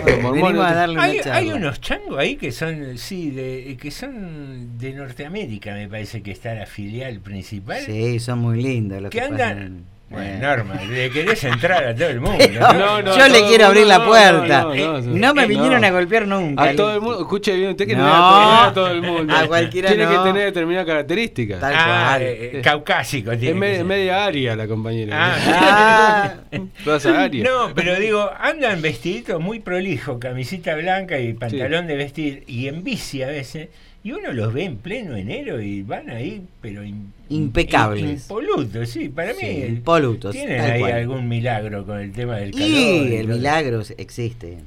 [0.06, 0.62] Los mormones.
[0.62, 1.00] A darle
[1.32, 6.32] Hay, unos changos ahí que son, sí, de, que son de Norteamérica, me parece que
[6.32, 7.82] está la filial principal.
[7.86, 9.97] Sí, son muy lindos los que que andan, pasan.
[10.10, 12.38] Bueno, Norma, le querés entrar a todo el mundo.
[12.60, 12.74] ¿no?
[12.74, 14.62] No, no, yo le quiero abrir la puerta.
[14.62, 15.34] no, No, no, no.
[15.34, 15.88] me Eh, vinieron no.
[15.88, 16.64] a golpear nunca.
[16.64, 18.06] A todo el mundo, escuche bien, usted que No.
[18.08, 19.36] a todo el mundo.
[19.36, 20.12] A cualquiera Tiene no.
[20.12, 21.60] que tener determinadas características.
[21.60, 22.22] Tal Ah, cual.
[22.22, 23.38] eh, caucásico.
[23.38, 25.36] tiene Es media aria la compañera.
[25.46, 26.34] Ah.
[26.86, 27.44] Toda esa aria.
[27.44, 32.84] No, pero digo, andan vestiditos muy prolijo, camisita blanca y pantalón de vestir, y en
[32.84, 33.68] bici a veces,
[34.04, 38.04] y uno los ve en pleno enero y van ahí, pero in- Impecables.
[38.24, 39.40] impolutos, sí, para mí.
[39.42, 40.92] Sí, impolutos, Tienen ahí cual.
[40.94, 42.68] algún milagro con el tema del calor.
[42.68, 44.60] Y el milagro existe.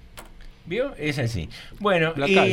[0.66, 0.94] ¿Vio?
[0.98, 1.48] Es así.
[1.78, 2.48] Bueno, y, cal.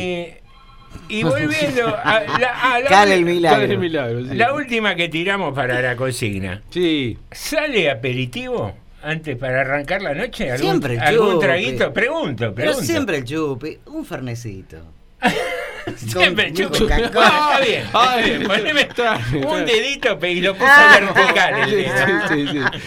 [1.10, 3.64] y volviendo a la, a la- Cal el ¿Cuál milagro.
[3.66, 4.26] es el milagro?
[4.26, 4.36] Sí.
[4.36, 6.62] la última que tiramos para la consigna.
[6.70, 7.18] Sí.
[7.32, 10.50] ¿Sale aperitivo antes para arrancar la noche?
[10.52, 11.92] ¿Algún, Siempre el ¿Algún traguito?
[11.94, 12.82] Pregunto, Pero pregunto.
[12.84, 14.78] siempre el chupe, un fernecito.
[15.88, 17.32] Con Coca-Cola.
[17.32, 17.82] Ah, está bien.
[17.84, 18.44] está bien.
[18.48, 18.88] Poneme
[19.48, 20.98] un dedito y lo puso Ah.
[21.00, 21.54] vertical.
[21.64, 22.28] el Sí, dedo.
[22.28, 22.80] sí, sí, sí.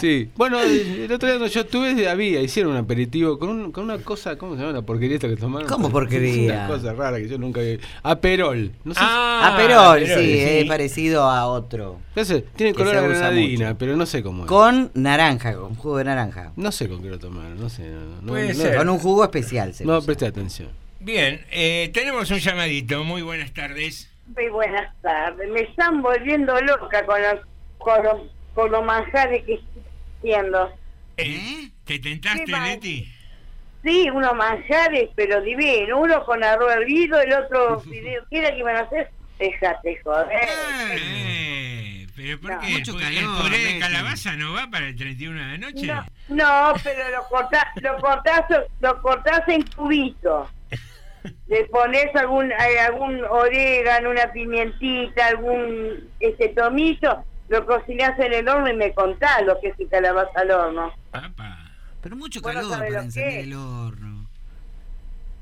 [0.00, 0.30] Sí.
[0.36, 3.98] Bueno, el otro día cuando yo estuve, había, hicieron un aperitivo con, un- con una
[3.98, 5.68] cosa, ¿cómo se llama la porquería esta que tomaron?
[5.68, 6.54] ¿Cómo porquería?
[6.54, 7.78] Una cosa rara que yo nunca vi.
[8.02, 8.72] Aperol.
[8.84, 9.00] No sé.
[9.02, 10.38] Ah, Aperol, Aperol, sí, sí.
[10.40, 11.98] es parecido a otro.
[12.14, 14.48] no sé, tiene color se a granadina, pero no sé cómo es.
[14.48, 16.52] Con naranja, con jugo de naranja.
[16.56, 17.88] No sé con qué lo tomaron, no sé.
[17.88, 18.76] No, no- Puede no- ser.
[18.76, 19.74] Con un jugo especial.
[19.74, 20.06] Se No usa.
[20.06, 20.68] presté atención.
[21.00, 23.04] Bien, eh, tenemos un llamadito.
[23.04, 24.10] Muy buenas tardes.
[24.34, 25.48] Muy buenas tardes.
[25.50, 27.40] Me están volviendo loca con los,
[27.78, 28.20] con los,
[28.54, 29.82] con los manjares que estoy
[30.18, 30.72] haciendo.
[31.16, 32.46] Eh, ¿Te tentaste.
[32.46, 33.12] Leti?
[33.84, 36.00] Sí, unos manjares, pero divino.
[36.00, 38.24] Uno con arroz hervido, el otro video.
[38.30, 39.10] ¿Qué era que iban a hacer?
[39.38, 40.26] Déjate joder.
[41.00, 42.60] Eh, ¿Pero por No.
[42.60, 42.68] qué?
[42.70, 45.58] Mucho ¿El pu- calor, ¿El puré de calabaza no va para el 31 de la
[45.58, 45.86] noche?
[45.86, 48.44] No, no, pero lo cortás, lo cortás,
[48.80, 50.48] lo cortás en cubitos.
[51.48, 58.48] Le pones algún eh, algún orégano, una pimientita, algún este tomillo, lo cocinás en el
[58.48, 60.92] horno y me contás lo que es el calabaza al horno.
[61.10, 61.58] Papá.
[62.02, 63.40] Pero mucho Bueno, calor ¿sabe para lo encender que?
[63.40, 64.26] el horno.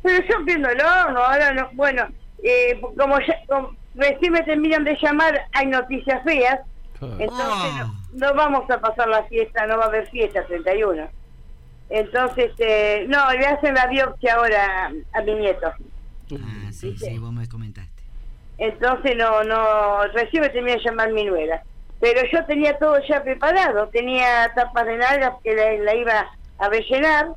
[0.02, 2.06] Pero yo prendo el horno, ahora no, bueno,
[2.42, 6.60] eh, como, ya, como recién me terminan de llamar, hay noticias feas,
[7.00, 7.92] entonces Oh.
[8.12, 11.08] no, no vamos a pasar la fiesta, no va a haber fiesta 31.
[11.88, 15.66] Entonces, eh, no, le hacen la biopsia ahora a, a mi nieto.
[15.68, 18.02] Ah, sí, sí, vos me comentaste.
[18.58, 21.62] Entonces no, no, recién me termina de llamar mi nuera.
[22.00, 26.26] Pero yo tenía todo ya preparado, tenía tapas de nalgas que la, la iba
[26.58, 27.28] a rellenar.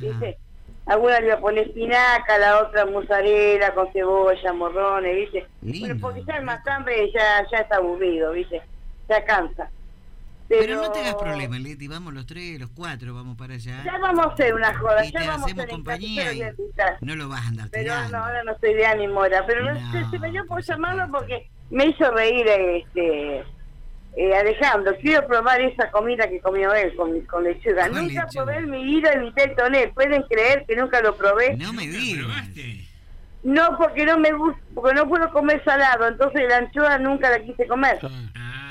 [0.00, 0.38] ¿viste?
[0.86, 5.46] Alguna le iba a poner espinaca, la otra mozzarella con cebolla, morrones, ¿viste?
[5.62, 8.60] Lindo, Bueno, porque ya el matambre ya, ya está aburrido, ¿viste?
[9.08, 9.70] Ya cansa.
[10.60, 13.82] Pero no te hagas problema, Leti, vamos los tres, los cuatro, vamos para allá.
[13.84, 16.32] Ya vamos a hacer una joda, Y ya te vamos a hacemos hacer en compañía
[16.32, 16.54] y a
[17.00, 18.16] no lo vas a andar Pero tirando.
[18.18, 19.44] no, ahora no estoy de ánimo ahora.
[19.46, 23.44] Pero no, No, se, se me dio por llamarlo porque me hizo reír este
[24.16, 24.94] eh, Alejandro.
[25.00, 27.88] Quiero probar esa comida que comió él con, con lechuga.
[27.88, 28.26] Nunca lechuga.
[28.32, 29.88] probé en mi vida el vitel toné.
[29.88, 31.56] ¿Pueden creer que nunca lo probé?
[31.56, 32.24] No me ¿Lo digas.
[32.26, 32.84] probaste?
[33.42, 36.08] No, porque no me gusta, porque no puedo comer salado.
[36.08, 37.98] Entonces la anchoa nunca la quise comer.
[38.34, 38.63] Ah,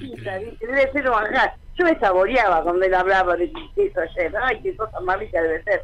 [0.00, 0.56] ¿viste?
[0.66, 1.54] debe ser un manjar.
[1.78, 3.44] Yo me saboreaba cuando él hablaba de
[3.76, 4.34] eso ayer.
[4.42, 5.82] Ay, qué cosa más rica debe ser.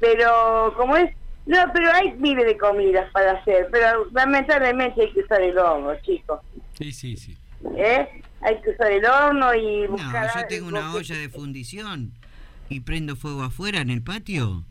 [0.00, 1.10] Pero, como es,
[1.46, 3.68] no, pero hay miles de comidas para hacer.
[3.70, 6.40] Pero lamentablemente hay que usar el horno, chicos.
[6.74, 7.36] Sí, sí, sí.
[7.76, 8.08] ¿Eh?
[8.40, 10.30] Hay que usar el horno y No, buscar.
[10.34, 12.12] yo tengo una olla de fundición
[12.68, 14.64] y prendo fuego afuera en el patio.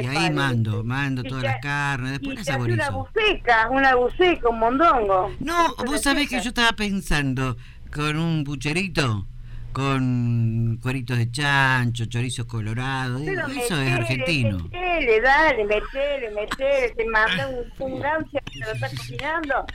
[0.00, 3.10] Y ahí mando, mando Y todas las carnes, después Y las hace una saborizo.
[3.14, 5.32] buceca, una buceca, un mondongo.
[5.40, 7.56] No, vos sabés que yo estaba pensando
[7.94, 9.26] con un pucherito,
[9.72, 14.58] con cueritos de chancho, chorizos colorados, eso es argentino.
[14.64, 19.66] Metele, dale, metele, metele, te manda un, un gancho que te lo está cocinando.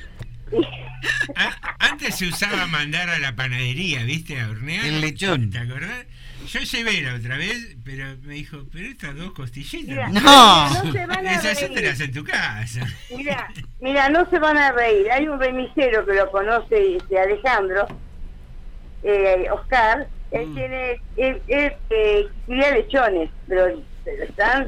[1.79, 4.39] Antes se usaba mandar a la panadería, ¿viste?
[4.39, 4.85] A hornear.
[4.85, 5.49] El lechón.
[5.51, 6.05] ¿Te acordás?
[6.47, 9.87] Yo llevé la otra vez, pero me dijo, pero estas dos costillitas.
[9.89, 10.83] Mira, No.
[10.83, 11.73] no se van a Esas reír.
[11.75, 12.87] te las en tu casa.
[13.15, 13.47] Mira,
[13.81, 15.11] mira, no se van a reír.
[15.11, 17.87] Hay un remisero que lo conoce, este, Alejandro,
[19.03, 20.07] eh, Oscar.
[20.31, 20.55] Él Mm.
[20.55, 24.67] tiene, él, él, eh, cría lechones, pero, pero están,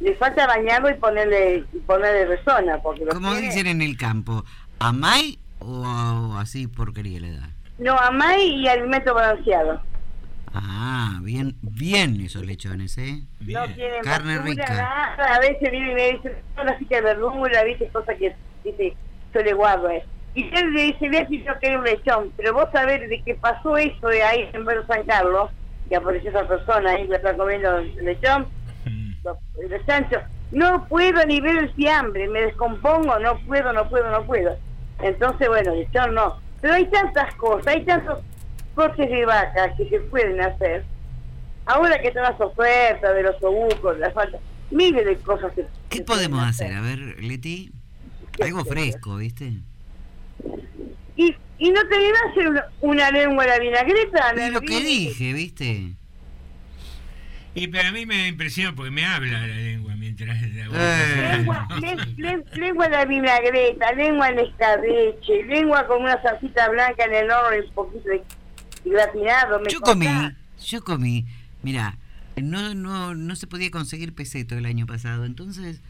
[0.00, 4.44] le falta bañarlo y ponerle, y ponerle resona, porque Como tiene- dicen en el campo,
[4.78, 7.50] ¿amay o así porquería le da?
[7.78, 9.80] No, amay y alimento balanceado.
[10.54, 13.22] Ah, bien, bien esos lechones, ¿eh?
[13.40, 13.74] No Bien.
[13.74, 14.64] tienen Carne rica.
[14.68, 15.34] nada.
[15.36, 18.94] A veces viene y me dice, una cita de verdura, viste, cosas que dice,
[19.34, 19.88] yo le guardo.
[19.90, 20.04] eh.
[20.34, 23.34] Y él le dice, ve si yo quiero un lechón, pero vos sabés de que
[23.34, 25.50] pasó eso de ahí en Vero San Carlos,
[25.88, 28.46] que apareció esa persona ahí que está comiendo el lechón,
[28.84, 29.12] Mm.
[29.22, 29.36] los,
[29.70, 30.22] los chanchos.
[30.50, 34.56] No puedo ni ver el fiambre, me descompongo, no puedo, no puedo, no puedo.
[35.00, 36.38] Entonces, bueno, lechón no.
[36.60, 38.18] Pero hay tantas cosas, hay tantos
[38.74, 40.84] cortes de vaca que se pueden hacer,
[41.66, 44.38] ahora que están las ofertas de los obucos, la falta,
[44.70, 46.72] miles de cosas que ¿Qué se podemos hacer?
[46.74, 47.70] A ver, Leti.
[48.42, 49.52] Algo fresco, ¿viste?
[51.16, 54.30] Y, y no te iba a hacer una, lengua a la vinagreta.
[54.36, 55.92] Es lo que dije, ¿viste?
[57.54, 61.32] Y para mí me da impresión porque me habla la lengua mientras la voy Eh.
[61.36, 67.14] Lengua, le- le- lengua la vinagreta, lengua en escabeche, lengua con una salsita blanca en
[67.14, 68.22] el horno y un poquito de
[68.86, 69.60] gratinado.
[69.60, 70.06] ¿me Yo comí,
[70.64, 71.26] yo comí.
[71.62, 71.98] Mira,
[72.36, 75.82] no, no, no se podía conseguir peseto el año pasado, entonces,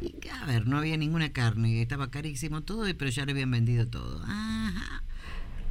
[0.00, 3.86] y, a ver, no había ninguna carne, estaba carísimo todo, pero ya lo habían vendido
[3.86, 4.22] todo.
[4.24, 5.02] Ajá.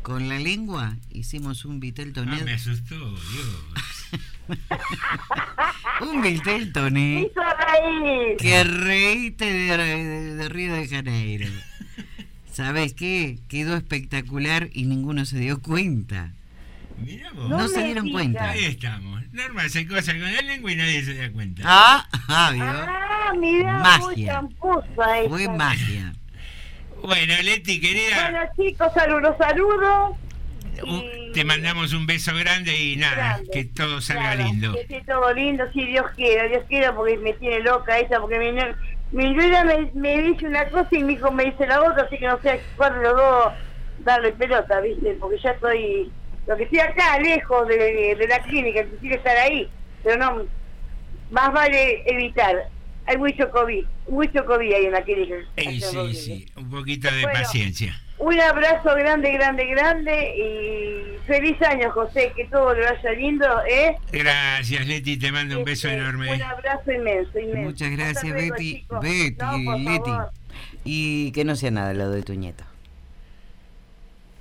[0.02, 2.44] Con la lengua hicimos un vitel Ah, toné.
[2.44, 4.08] me asustó, Dios.
[6.02, 7.30] un vitel toné.
[7.30, 8.38] Hizo reír.
[8.38, 11.48] Que reíste de, de- de Río de Janeiro.
[12.52, 13.40] ¿Sabes qué?
[13.50, 16.34] Quedó espectacular y ninguno se dio cuenta.
[16.98, 17.50] Mirá vos.
[17.50, 18.22] No, No se me dieron digas.
[18.22, 18.50] cuenta.
[18.52, 19.22] Ahí estamos.
[19.34, 21.62] Norma hace cosas con la lengua y nadie se da cuenta.
[21.66, 22.64] Ah, ah, ¿vio?
[22.66, 24.26] Ah, muy Magia.
[24.32, 25.30] tramposa esta.
[25.30, 26.14] Fue magia.
[27.04, 30.16] Bueno, Leti, querida, Bueno, chicos, saludos, saludos.
[30.84, 33.50] u- te mandamos un beso grande y nada, Grande.
[33.52, 34.74] que todo salga Claro, lindo.
[34.74, 38.40] Que esté todo lindo, si Dios quiera, Dios quiera, porque me tiene loca ella, porque
[38.40, 38.52] mi,
[39.12, 42.18] mi nuera me, me dice una cosa y mi hijo me dice la otra, así
[42.18, 43.54] que no sé cuál de los dos
[44.00, 45.16] darle pelota, ¿viste?
[45.20, 46.12] Porque ya estoy,
[46.48, 49.70] lo que estoy acá, lejos de, de la clínica, quisiera estar ahí,
[50.04, 50.46] pero no,
[51.32, 52.56] más vale evitar.
[53.06, 55.36] Hay mucho COVID, mucho COVID ahí en la clínica.
[55.56, 57.40] Ey, sí, sí, un poquito de Bueno.
[57.40, 58.00] paciencia.
[58.20, 63.96] Un abrazo grande, grande, grande y feliz año, José, que todo le vaya lindo, ¿eh?
[64.12, 66.34] Gracias, Leti, te mando un beso Este, enorme.
[66.34, 67.62] Un abrazo inmenso, inmenso.
[67.70, 68.86] Muchas gracias, Betty.
[69.02, 70.10] Betty, No, Leti.
[70.10, 70.32] favor.
[70.84, 72.64] Y que no sea nada lo de tu nieto.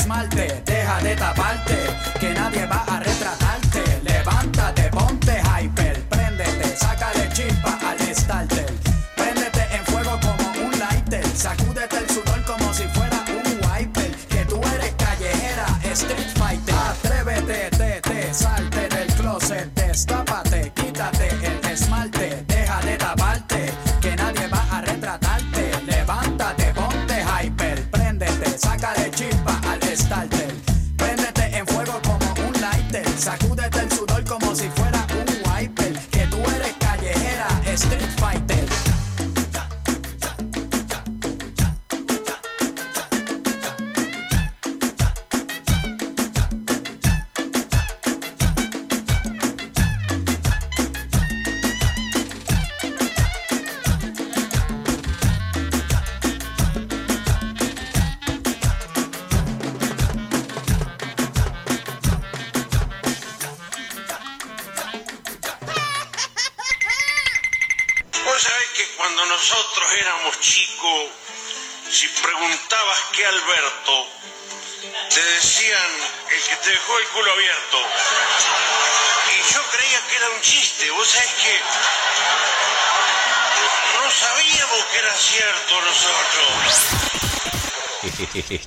[0.00, 0.45] esmalte,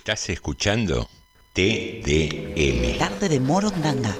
[0.09, 1.07] Estás escuchando
[1.53, 2.97] TDM.
[2.97, 4.15] Tarde de Morondanga.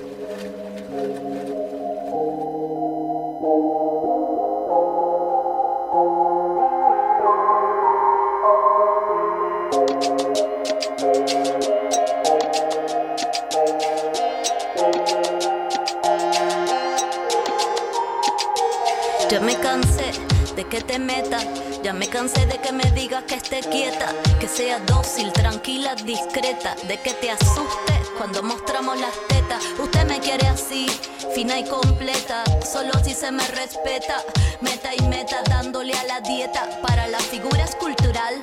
[19.27, 20.11] Ya me cansé
[20.55, 21.47] de que te metas,
[21.81, 26.99] ya me cansé de que me digas que quieta, que sea dócil, tranquila, discreta, de
[27.01, 29.63] que te asustes cuando mostramos las tetas.
[29.79, 30.87] Usted me quiere así,
[31.33, 34.23] fina y completa, solo si se me respeta,
[34.61, 38.35] meta y meta, dándole a la dieta, para la figura escultural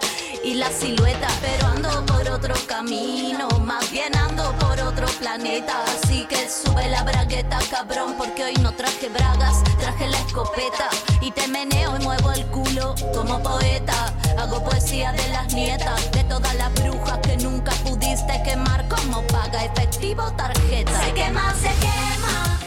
[0.43, 6.27] y la silueta, pero ando por otro camino, más bien ando por otro planeta, así
[6.27, 10.89] que sube la bragueta, cabrón, porque hoy no traje bragas, traje la escopeta,
[11.21, 16.25] y te meneo y muevo el culo como poeta, hago poesía de las nietas, de
[16.25, 21.05] todas las brujas que nunca pudiste quemar, como paga efectivo tarjeta.
[21.05, 22.59] Se quema, se quema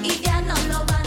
[0.00, 0.99] y ya no lo va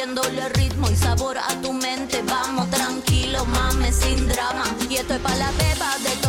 [0.00, 2.22] metiéndole ritmo y sabor a tu mente.
[2.26, 4.64] Vamos tranquilo, mames, sin drama.
[4.88, 6.19] Y esto es para la beba de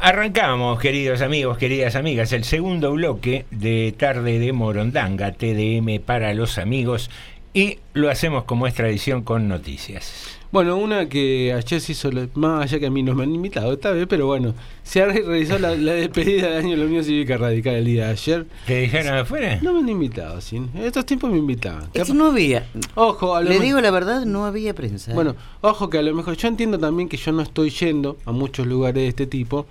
[0.00, 6.58] Arrancamos, queridos amigos, queridas amigas, el segundo bloque de Tarde de Morondanga, TDM para los
[6.58, 7.10] amigos,
[7.54, 10.38] y lo hacemos como es tradición con noticias.
[10.50, 13.74] Bueno, una que ayer se hizo, más allá que a mí nos me han invitado
[13.74, 17.36] esta vez, pero bueno, se realizó la, la despedida del año de la Unión Cívica
[17.36, 18.46] Radical el día de ayer.
[18.66, 19.58] ¿Te dejaron afuera?
[19.60, 20.56] No me han invitado, sí.
[20.56, 21.90] En estos tiempos me invitaban.
[21.92, 22.66] Es que no había.
[22.94, 25.12] Ojo, Le digo la verdad, no había prensa.
[25.12, 28.32] Bueno, ojo que a lo mejor, yo entiendo también que yo no estoy yendo a
[28.32, 29.66] muchos lugares de este tipo,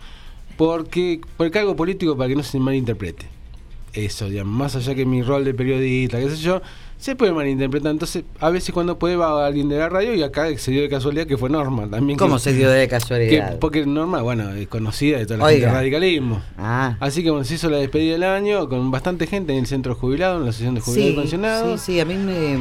[0.58, 3.26] porque por el cargo político para que no se malinterprete.
[3.94, 6.62] Eso, digamos, más allá que mi rol de periodista, qué sé yo
[6.98, 7.92] se puede malinterpretar.
[7.92, 10.90] Entonces, a veces cuando puede va alguien de la radio y acá se dio de
[10.90, 12.18] casualidad que fue Norma también.
[12.18, 13.58] ¿Cómo que- se dio de que- casualidad?
[13.60, 15.54] porque Norma, bueno, es conocida de toda la Oiga.
[15.56, 16.42] gente del radicalismo.
[16.58, 16.96] Ah.
[17.00, 19.96] Así que bueno, se hizo la despedida del año con bastante gente en el centro
[19.96, 21.82] jubilado, en la sesión de jubilados y Sí, pensionados.
[21.82, 22.58] sí, sí, a mí me...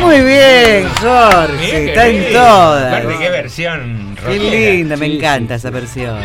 [0.00, 2.86] Muy bien, Jorge, está en todas.
[2.94, 4.38] Aparte, qué versión Qué
[4.78, 6.18] linda, me Sí, encanta sí, esa versión.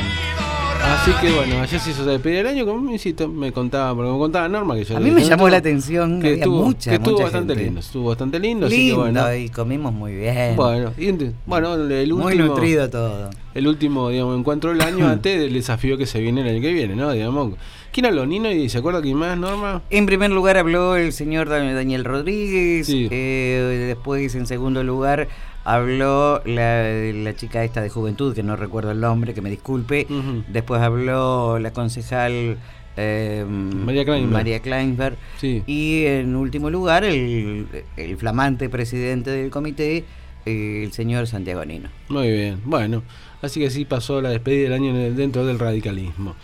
[1.08, 4.18] Así que bueno, ayer se hizo despedida del año, como insisto, me contaba, porque me
[4.18, 6.90] contaba Norma que yo A mí me llamó "No, la atención, que había estuvo, mucha,
[6.90, 7.64] que estuvo mucha bastante gente.
[7.66, 9.36] lindo, estuvo bastante lindo, así que Lindo, bueno.
[9.36, 10.56] y comimos muy bien.
[10.56, 11.12] Bueno, y
[11.46, 13.30] bueno, el último Muy nutrido todo.
[13.54, 16.74] El último, digamos, encuentro del año antes del desafío que se viene el año que
[16.74, 17.12] viene, ¿no?
[17.12, 17.54] Digamos,
[17.92, 19.84] ¿quién habló Nino y se acuerda quién más, Norma?
[19.92, 23.08] En primer lugar habló el señor Dan- Daniel Rodríguez, Sí.
[23.12, 25.28] eh, después en segundo lugar
[25.66, 30.08] habló la, la chica esta de juventud, que no recuerdo el nombre, que me disculpe,
[30.48, 32.58] después habló la concejal
[32.98, 34.32] eh, María Kleinberg.
[34.34, 35.64] María Kleinberg, Sí.
[35.68, 40.06] y en último lugar el, el flamante presidente del comité,
[40.46, 41.90] el señor Santiago Nino.
[42.10, 43.02] Muy bien, bueno,
[43.42, 46.36] así que así pasó la despedida del año dentro del radicalismo.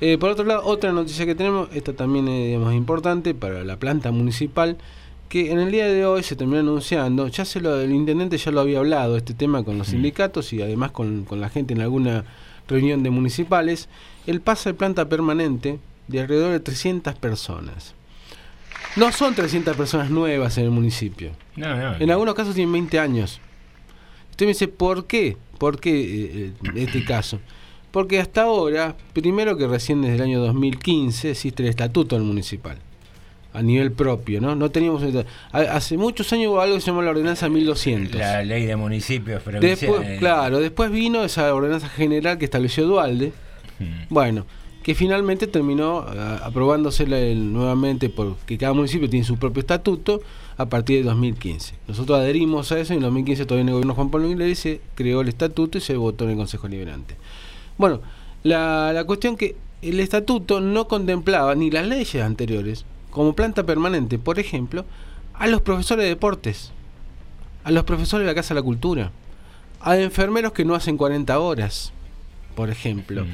[0.00, 3.78] Eh, por otro lado, otra noticia que tenemos, esta también es digamos, importante para la
[3.78, 4.76] planta municipal,
[5.34, 8.52] que en el día de hoy se terminó anunciando, ya se lo, el intendente ya
[8.52, 11.80] lo había hablado, este tema con los sindicatos y además con, con la gente en
[11.80, 12.24] alguna
[12.68, 13.88] reunión de municipales,
[14.28, 17.96] el pase de planta permanente de alrededor de 300 personas.
[18.94, 21.32] No son 300 personas nuevas en el municipio.
[21.56, 21.96] No, no.
[21.96, 23.40] En algunos casos tienen 20 años.
[24.30, 25.36] Usted me dice, ¿por qué?
[25.58, 27.40] ¿Por qué eh, eh, este caso?
[27.90, 32.78] Porque hasta ahora, primero que recién desde el año 2015 existe el estatuto del municipal,
[33.54, 34.54] a nivel propio, ¿no?
[34.54, 35.02] No teníamos...
[35.52, 38.16] ha- Hace muchos años hubo algo que se llama la ordenanza 1200.
[38.16, 39.80] La ley de municipios provinciales.
[39.80, 43.32] Después, claro, después vino esa ordenanza general que estableció Dualde,
[44.10, 44.44] bueno,
[44.82, 45.98] que finalmente terminó
[46.42, 50.20] aprobándose nuevamente porque cada municipio tiene su propio estatuto
[50.56, 51.74] a partir de 2015.
[51.88, 54.80] Nosotros adherimos a eso y en 2015 todavía en el gobierno Juan Pablo Inglés se
[54.94, 57.16] creó el estatuto y se votó en el Consejo Liberante.
[57.78, 58.00] Bueno,
[58.42, 62.84] la, la cuestión que el estatuto no contemplaba ni las leyes anteriores
[63.14, 64.84] como planta permanente, por ejemplo,
[65.34, 66.72] a los profesores de deportes,
[67.62, 69.12] a los profesores de la Casa de la Cultura,
[69.80, 71.92] a enfermeros que no hacen 40 horas,
[72.56, 73.24] por ejemplo,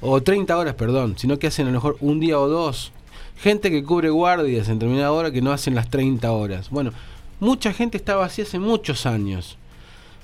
[0.00, 2.92] o 30 horas, perdón, sino que hacen a lo mejor un día o dos.
[3.36, 6.70] Gente que cubre guardias en determinada hora que no hacen las 30 horas.
[6.70, 6.90] Bueno,
[7.38, 9.56] mucha gente estaba así hace muchos años.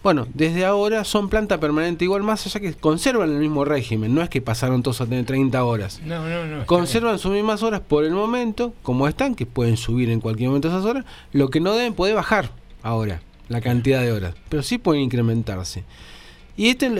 [0.05, 4.21] Bueno, desde ahora son planta permanente, igual más allá que conservan el mismo régimen, no
[4.21, 6.03] es que pasaron todos a tener 30 horas.
[6.05, 6.67] No, no, no.
[6.67, 10.69] Conservan sus mismas horas por el momento, como están, que pueden subir en cualquier momento
[10.69, 11.07] esas horas.
[11.33, 12.51] Lo que no deben puede bajar
[12.83, 15.85] ahora, la cantidad de horas, pero sí pueden incrementarse.
[16.55, 16.91] Y este,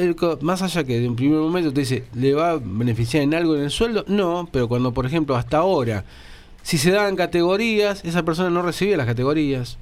[0.41, 3.55] más allá que de un primer momento te dice, ¿le va a beneficiar en algo
[3.55, 4.07] en el sueldo?
[4.09, 6.07] No, pero cuando, por ejemplo, hasta ahora,
[6.63, 9.77] si se daban categorías, esa persona no recibía las categorías.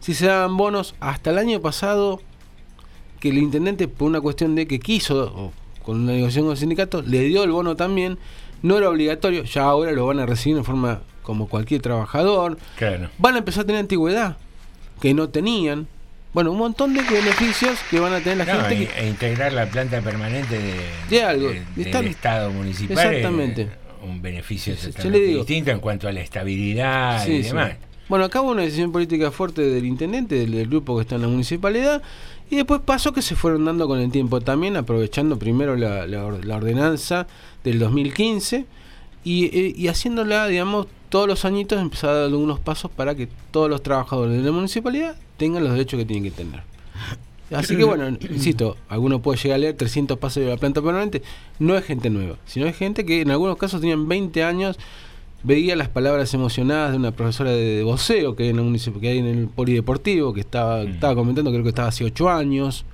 [0.00, 2.20] Si se daban bonos, hasta el año pasado,
[3.20, 5.52] que el intendente, por una cuestión de que quiso, o
[5.82, 8.18] con una negociación con el sindicato, le dio el bono también,
[8.62, 12.58] no era obligatorio, ya ahora lo van a recibir en forma como cualquier trabajador.
[12.76, 13.08] Claro.
[13.18, 14.36] Van a empezar a tener antigüedad,
[15.00, 15.86] que no tenían.
[16.32, 19.00] Bueno, un montón de beneficios que van a tener la No, gente e, que...
[19.00, 20.74] e integrar la planta permanente de,
[21.08, 22.98] De algo, de- del están- Estado municipal.
[23.06, 23.62] Exactamente.
[23.62, 23.68] es
[24.06, 27.48] un beneficio Sí, totalmente distinto en cuanto a la estabilidad Sí, y sí.
[27.48, 27.72] demás.
[28.08, 31.22] Bueno, acá hubo una decisión política fuerte del intendente, del, del grupo que está en
[31.22, 32.02] la municipalidad,
[32.50, 36.24] y después pasó que se fueron dando con el tiempo también, aprovechando primero la, la
[36.24, 37.26] or- la ordenanza
[37.64, 38.66] del 2015
[39.24, 43.28] y, eh, y haciéndola, digamos, todos los añitos empezar a dar algunos pasos para que
[43.50, 46.62] todos los trabajadores de la municipalidad tengan los derechos que tienen que tener.
[47.52, 51.22] Así que bueno, insisto, alguno puede llegar a leer 300 pasos de la planta permanente,
[51.58, 54.78] no es gente nueva, sino es gente que en algunos casos tenían 20 años,
[55.46, 59.00] veía las palabras emocionadas de una profesora de, de voceo que hay en el municipio,
[59.00, 62.84] que hay en el polideportivo, que estaba, estaba comentando, creo que estaba hace 8 años,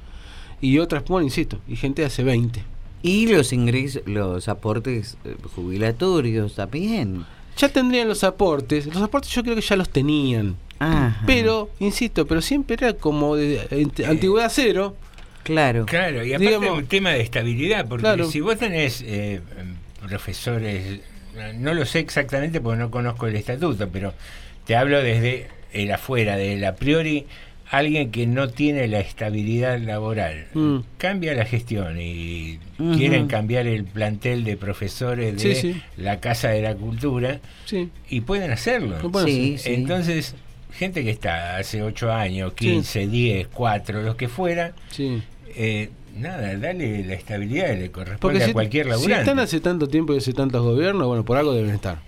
[0.61, 2.63] y otras, bueno, insisto, y gente de hace 20.
[3.03, 7.25] Y los ingresos, los aportes eh, jubilatorios también.
[7.57, 11.23] Ya tendrían los aportes, los aportes yo creo que ya los tenían, Ajá.
[11.27, 14.95] pero, insisto, pero siempre era como de, ant- antigüedad cero.
[15.43, 15.87] Claro.
[15.87, 18.31] Claro, y aparte Digamos- un tema de estabilidad, porque Claro.
[18.31, 19.41] si vos tenés eh,
[20.07, 21.01] profesores,
[21.55, 24.13] no lo sé exactamente porque no conozco el estatuto, pero
[24.67, 27.27] te hablo desde el afuera, de la priori
[27.71, 30.81] alguien que no tiene la estabilidad laboral Mm.
[30.99, 35.83] cambia la gestión y quieren cambiar el plantel de profesores de Sí, sí.
[35.97, 37.89] la Casa de la Cultura Sí.
[38.11, 38.99] y pueden hacerlo.
[39.65, 40.35] Entonces,
[40.75, 45.23] gente que está hace 8 años, 15, 10, 4, los que fuera, Sí.
[45.57, 49.21] eh, nada, dale la estabilidad que le corresponde Porque a si, cualquier si laburante.
[49.21, 51.99] están hace tanto tiempo y hace tantos gobiernos, bueno, por algo deben estar.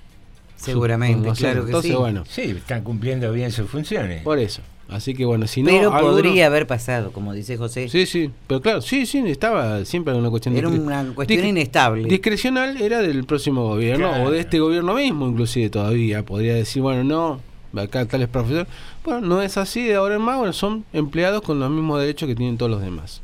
[0.57, 1.97] Seguramente, No sé, claro que entonces, sí.
[1.97, 4.23] bueno, Sí, están cumpliendo bien sus funciones.
[4.23, 4.63] por eso.
[4.89, 5.71] Así que bueno, si no.
[5.71, 7.89] Pero podría haber pasado, como dice José.
[7.89, 12.07] Sí, sí, pero claro, sí, sí, estaba siempre una cuestión Era una cuestión inestable.
[12.09, 14.25] Discrecional era del próximo gobierno Claro.
[14.25, 16.23] o de este gobierno mismo, inclusive todavía.
[16.25, 18.67] Podría decir, bueno, no, acá tales profesores.
[19.05, 22.29] Bueno, no es así de ahora en más, bueno, son empleados con los mismos derechos
[22.29, 23.23] que tienen todos los demás.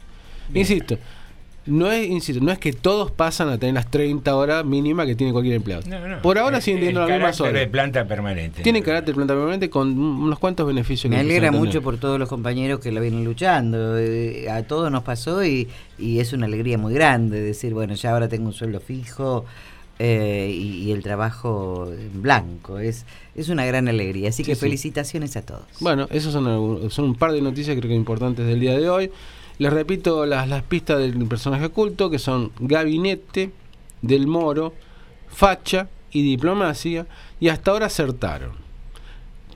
[0.55, 0.99] Insisto,
[1.67, 5.15] no es, insisto, no es que todos pasan a tener las 30 horas mínimas que
[5.15, 5.83] tiene cualquier empleado.
[5.87, 6.23] No, no.
[6.23, 7.61] Por ahora siguen teniendo las mismas carácter horas.
[7.61, 8.63] de planta permanente.
[8.63, 12.29] Tienen carácter planta permanente con unos cuantos beneficios Me que alegra mucho por todos los
[12.29, 13.99] compañeros que la vienen luchando.
[13.99, 18.13] eh, a todos nos pasó y, y es una alegría muy grande decir, bueno, ya
[18.13, 19.45] ahora tengo un sueldo fijo
[19.99, 22.79] eh, y, y el trabajo en blanco.
[22.79, 23.05] Es,
[23.37, 24.31] es una gran alegría.
[24.31, 24.61] Así Sí, que sí.
[24.63, 25.65] felicitaciones a todos.
[25.79, 29.11] Bueno, esos son, son un par de noticias creo que importantes del día de hoy.
[29.61, 33.51] Les repito las, las pistas del personaje oculto, que son Gabinete,
[34.01, 34.73] Del Moro,
[35.29, 37.07] Facha y Diplomacia,
[37.41, 38.53] y hasta ahora acertaron.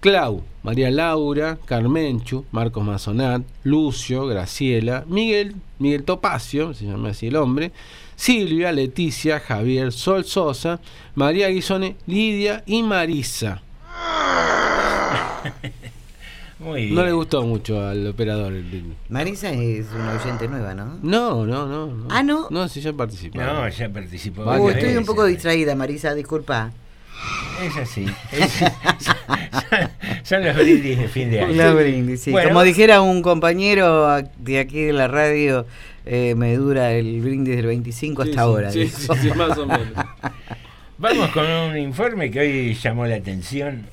[0.00, 7.36] Clau, María Laura, Carmenchu, Marcos Mazonat, Lucio, Graciela, Miguel, Miguel Topacio, se llama así el
[7.36, 7.72] hombre,
[8.14, 10.80] Silvia, Leticia, Javier, Sol Sosa,
[11.14, 13.62] María Guisone, Lidia y Marisa.
[16.64, 16.94] Muy bien.
[16.94, 18.52] No le gustó mucho al operador.
[18.52, 20.98] el- el- Marisa es una oyente nueva, ¿no?
[21.02, 21.86] No, no, no.
[21.88, 22.06] no.
[22.10, 22.48] Ah, ¿no?
[22.50, 23.38] No, si ya participó.
[23.40, 24.42] No, ya participó.
[24.42, 26.72] Uh, varias estoy un poco distraída, Marisa, disculpa.
[27.62, 28.06] Es así.
[28.32, 28.52] es-
[28.98, 29.16] son,
[30.24, 31.52] son los brindis de fin de año.
[31.54, 32.30] La brindis, sí.
[32.30, 35.66] Bueno, Como dijera un compañero de aquí de la radio,
[36.06, 38.70] eh, me dura el brindis del 25 Sí, hasta sí, ahora.
[38.72, 39.88] sí, sí, sí, más o menos.
[40.98, 43.86] Vamos con un informe que hoy llamó la atención.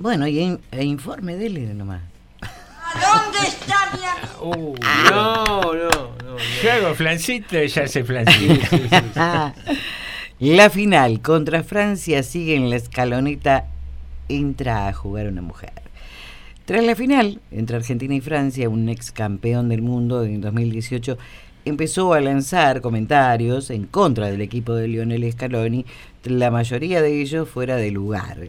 [0.00, 2.00] Bueno, y in- e informe dele nomás.
[2.40, 4.26] ¿Dónde está mi amigo?
[4.42, 4.74] Uh,
[5.10, 6.36] No, no, no.
[6.62, 8.66] Yo hago flancito y ya hace flancito.
[10.40, 13.66] La final contra Francia sigue en la escaloneta.
[14.30, 15.72] Entra a jugar una mujer.
[16.64, 21.18] Tras la final entre Argentina y Francia, un ex campeón del mundo en 2018
[21.66, 25.84] empezó a lanzar comentarios en contra del equipo de Lionel Scaloni,
[26.24, 28.48] la mayoría de ellos fuera de lugar.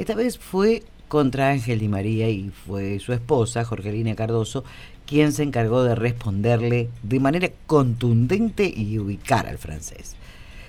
[0.00, 4.64] Esta vez fue contra Ángel Di María y fue su esposa, Jorgelina Cardoso,
[5.06, 10.16] quien se encargó de responderle de manera contundente y ubicar al francés.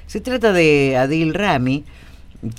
[0.06, 1.86] Se trata de Adil Rami,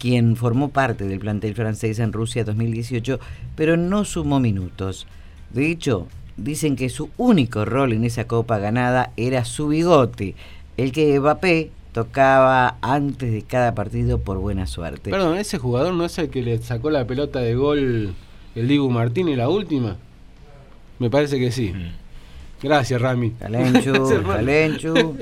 [0.01, 3.21] quien formó parte del plantel francés en Rusia 2018,
[3.55, 5.07] pero no sumó minutos.
[5.51, 6.09] De hecho,
[6.39, 10.37] dicen que su único rol en esa copa ganada era su bigote,
[10.79, 15.11] el que Mbappé tocaba antes de cada partido por buena suerte.
[15.11, 18.15] Perdón, ese jugador no es el que le sacó la pelota de gol
[18.55, 19.97] el Dibu Martínez la última.
[20.99, 21.73] Me parece que sí.
[22.63, 23.33] Gracias, Rami.
[23.33, 25.17] Calenchu, Calenchu.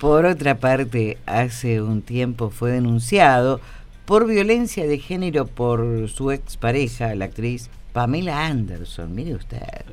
[0.00, 3.60] Por otra parte, hace un tiempo fue denunciado
[4.04, 9.14] por violencia de género por su expareja, la actriz Pamela Anderson.
[9.14, 9.84] Mire usted,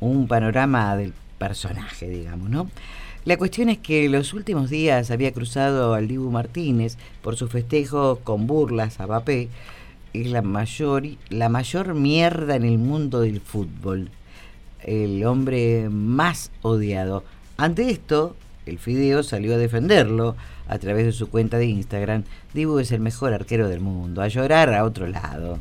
[0.00, 2.68] un panorama del personaje, digamos, ¿no?
[3.24, 8.20] La cuestión es que los últimos días había cruzado al Dibu Martínez por su festejo
[8.24, 9.48] con burlas a Mbappé.
[10.12, 14.10] Es la mayor, la mayor mierda en el mundo del fútbol
[14.84, 17.24] el hombre más odiado.
[17.56, 20.36] Ante esto, el Fideo salió a defenderlo
[20.68, 22.24] a través de su cuenta de Instagram.
[22.54, 25.58] Dibu es el mejor arquero del mundo, a llorar a otro lado.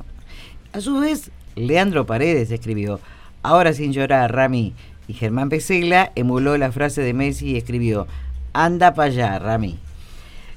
[0.74, 3.00] A su vez, Leandro Paredes escribió,
[3.44, 4.74] ahora sin llorar, Rami.
[5.12, 8.08] Y Germán Pesela emuló la frase de Messi y escribió,
[8.54, 9.78] anda para allá, Rami.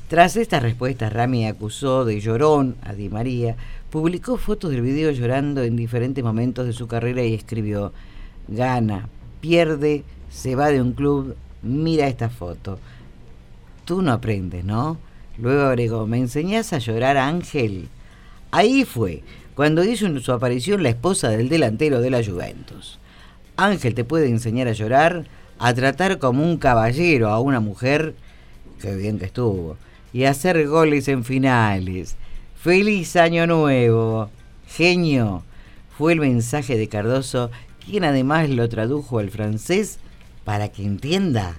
[0.06, 3.56] Tras estas respuestas, Rami acusó de llorón a Di María,
[3.90, 7.92] publicó fotos del video llorando en diferentes momentos de su carrera y escribió,
[8.46, 9.08] gana,
[9.40, 12.78] pierde, se va de un club, mira esta foto.
[13.84, 14.98] Tú no aprendes, ¿no?
[15.36, 17.88] Luego agregó, ¿me enseñás a llorar, Ángel?
[18.52, 19.24] Ahí fue,
[19.56, 23.00] cuando hizo su aparición la esposa del delantero de la Juventus.
[23.56, 25.24] Ángel te puede enseñar a llorar,
[25.58, 28.14] a tratar como un caballero a una mujer,
[28.80, 29.76] qué bien que estuvo,
[30.12, 32.16] y a hacer goles en finales.
[32.60, 34.30] ¡Feliz Año Nuevo!
[34.66, 35.44] Genio,
[35.96, 37.50] fue el mensaje de Cardoso
[37.84, 39.98] quien además lo tradujo al francés
[40.44, 41.56] para que entienda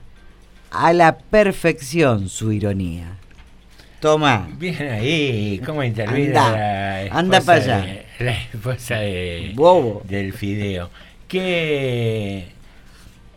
[0.71, 3.17] a la perfección su ironía.
[4.01, 4.49] Toma.
[4.57, 7.77] Bien ahí, ¿cómo interviene Anda, la esposa anda pa' allá.
[7.81, 10.01] de- la esposa de, Bobo.
[10.07, 10.89] del fideo.
[11.39, 12.45] Qué,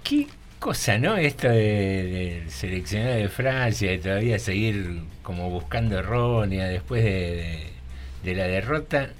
[0.05, 0.27] qué
[0.61, 1.17] cosa, ¿no?
[1.17, 7.67] Esto de- del seleccionado de Francia, de todavía seguir como buscando errónea después de, de-
[8.23, 9.11] de la derrota.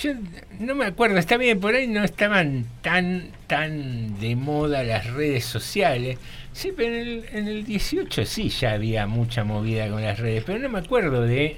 [0.00, 0.12] Yo
[0.60, 5.44] no me acuerdo, está bien, por ahí no estaban tan, tan de moda las redes
[5.44, 6.18] sociales.
[6.52, 10.44] Sí, pero en el, en el 18 sí ya había mucha movida con las redes,
[10.46, 11.56] pero no me acuerdo de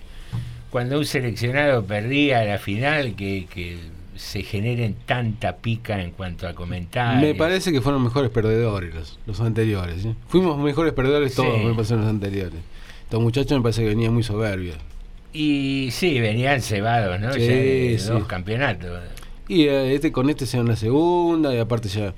[0.70, 3.76] cuando un seleccionado perdía la final que, que
[4.16, 7.22] se generen tanta pica en cuanto a comentarios.
[7.22, 10.02] Me parece que fueron mejores perdedores los, los anteriores.
[10.02, 10.14] ¿sí?
[10.28, 11.64] Fuimos mejores perdedores todos, Sí.
[11.64, 12.60] me parece, los anteriores.
[13.04, 14.76] Estos muchachos me parece que venían muy soberbios.
[15.32, 17.32] Y sí, venían cebados, ¿no?
[17.32, 17.40] Sí,
[17.92, 18.08] Ya sí.
[18.08, 19.00] dos campeonatos.
[19.48, 22.14] Y eh, este con este se una segunda, y aparte ya.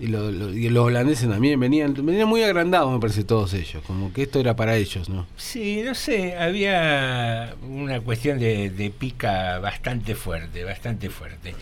[0.00, 3.82] Y, lo- lo- y los holandeses también venían, venían muy agrandados, me parece, todos ellos.
[3.86, 5.26] Como que esto era para ellos, ¿no?
[5.36, 11.54] Sí, no sé, había una cuestión de, de pica bastante fuerte, bastante fuerte.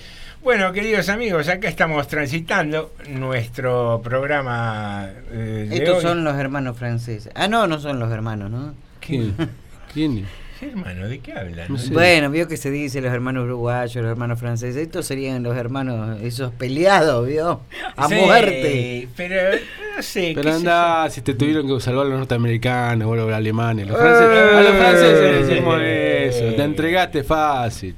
[0.43, 6.03] Bueno, queridos amigos, acá estamos transitando nuestro programa eh, de Estos hoy.
[6.03, 7.33] son los hermanos franceses.
[7.35, 8.75] Ah, no, no son los hermanos, ¿no?
[9.01, 9.35] ¿Quién?
[9.95, 10.27] ¿Quién?
[10.59, 11.07] ¿Qué hermano?
[11.07, 11.67] ¿De qué hablan?
[11.69, 11.93] No sé.
[11.93, 14.77] Bueno, vio que se dice los hermanos uruguayos, los hermanos franceses.
[14.77, 17.61] Estos serían los hermanos, esos peleados, vio,
[17.95, 19.09] a Sí, muerte.
[19.17, 19.59] Pero
[19.97, 20.33] no sé.
[20.35, 23.87] Pero anda, si te tuvieron que salvar los norteamericanos o los alemanes.
[23.87, 24.01] Los Eh.
[24.01, 26.29] franceses- a los franceses les decimos Eh.
[26.29, 26.57] eso.
[26.57, 27.95] Te entregaste fácil.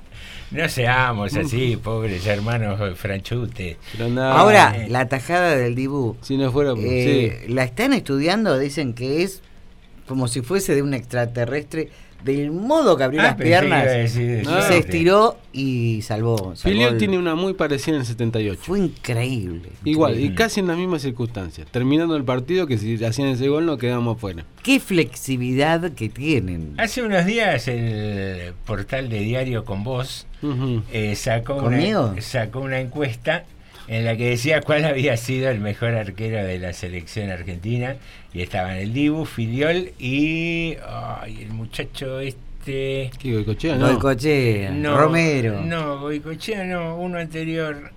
[0.50, 3.76] No seamos así, pobres hermanos franchutes.
[4.18, 4.86] Ahora, Eh.
[4.88, 7.52] la tajada del Dibú, si no fuera eh, sí.
[7.52, 9.42] la están estudiando, dicen que es
[10.08, 11.90] como si fuese de un extraterrestre,
[12.24, 14.66] del modo que abrió Ah, las piernas, decir suerte.
[14.68, 16.54] se estiró y salvó.
[16.56, 18.60] salvó el- tiene una muy parecida en el 78.
[18.62, 19.70] Fue increíble.
[19.84, 21.68] Igual, y casi en las mismas circunstancias.
[21.70, 24.44] Terminando el partido, que si hacían ese gol, no quedamos afuera.
[24.62, 26.74] Qué flexibilidad que tienen.
[26.78, 29.80] Hace unos días el portal de Diario con
[30.42, 30.82] Ujú.
[30.92, 32.10] eh, sacó, ¿Conmigo?
[32.12, 33.44] una, sacó una encuesta
[33.88, 37.96] en la que decía cuál había sido el mejor arquero de la selección argentina.
[38.34, 43.10] Y estaban el Dibu, Filiol y ay, el muchacho este...
[43.18, 43.76] ¿Qué Goicochea?
[43.76, 43.88] No.
[43.94, 45.62] Goicochea, No, Romero.
[45.62, 47.90] No, Goicochea no, uno anterior.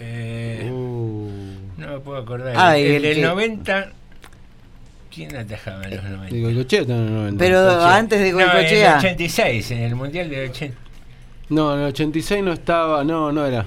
[0.00, 1.30] eh, Uh.
[1.76, 2.54] no me puedo acordar.
[2.56, 3.92] Ah, el, el del que- 90.
[5.14, 6.34] ¿Quién atajaba en los 90?
[6.34, 7.38] De Goicochea en el 90.
[7.44, 8.96] Pero antes de No, en el Goicochea.
[8.98, 10.76] 86, en el Mundial del 80.
[11.50, 13.04] No, en el 86 no estaba.
[13.04, 13.64] No, no era.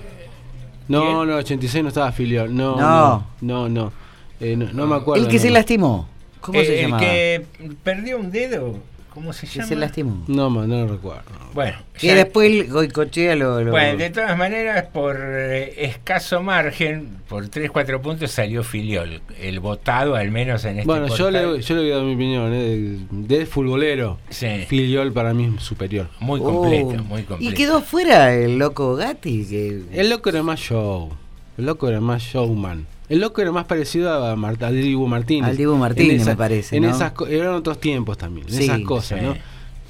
[0.88, 1.14] No, ¿Quién?
[1.14, 2.56] no, en el 86 no estaba Filiol.
[2.56, 3.28] No, No.
[3.42, 3.70] no, no.
[3.70, 3.92] no.
[4.40, 5.24] Eh, no, no me acuerdo.
[5.24, 6.08] el que se lastimó.
[6.42, 7.02] ¿Cómo Eh, se el llamaba?
[7.02, 7.46] que
[7.84, 8.76] perdió un dedo,
[9.18, 9.68] ¿cómo se llama?
[9.68, 10.24] se lastimó.
[10.28, 11.24] No, no lo recuerdo.
[11.56, 13.62] Bueno, ya- después el Goicochea lo.
[13.64, 19.60] lo- bueno, de todas maneras, por eh, escaso margen, por 3-4 puntos salió Filiol, el
[19.60, 22.52] votado al menos en este Bueno, yo le, yo le voy a dar mi opinión.
[22.54, 26.10] Eh, de, de futbolero, Sí, Filiol para mí es superior.
[26.20, 27.38] muy completo, Oh, muy completo.
[27.40, 29.46] Y quedó fuera el loco Gatti.
[29.48, 29.82] Que...
[29.94, 31.10] El loco era más show.
[31.58, 32.86] El loco era más showman.
[33.10, 35.50] El loco era más parecido a Mar- al Dibu Martínez.
[35.50, 36.90] Al Dibu En Martínez, esa- me parece, En ¿no?
[36.90, 39.26] esas eran otros tiempos también, en Sí, esas cosas, sí.
[39.26, 39.36] ¿no?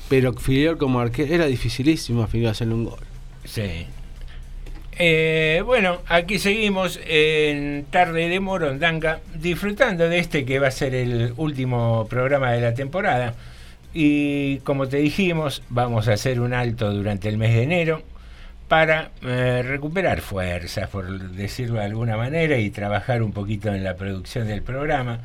[0.09, 2.99] Pero Filiol como arquero era dificilísimo a Filiol hacerle un gol.
[3.43, 3.85] Sí.
[4.99, 10.95] Eh, bueno, aquí seguimos en Tarde de Morondanga, disfrutando de este que va a ser
[10.95, 13.35] el último programa de la temporada.
[13.93, 18.01] Y como te dijimos, vamos a hacer un alto durante el mes de enero
[18.67, 23.95] para eh, recuperar fuerzas, por decirlo de alguna manera, y trabajar un poquito en la
[23.95, 25.21] producción del programa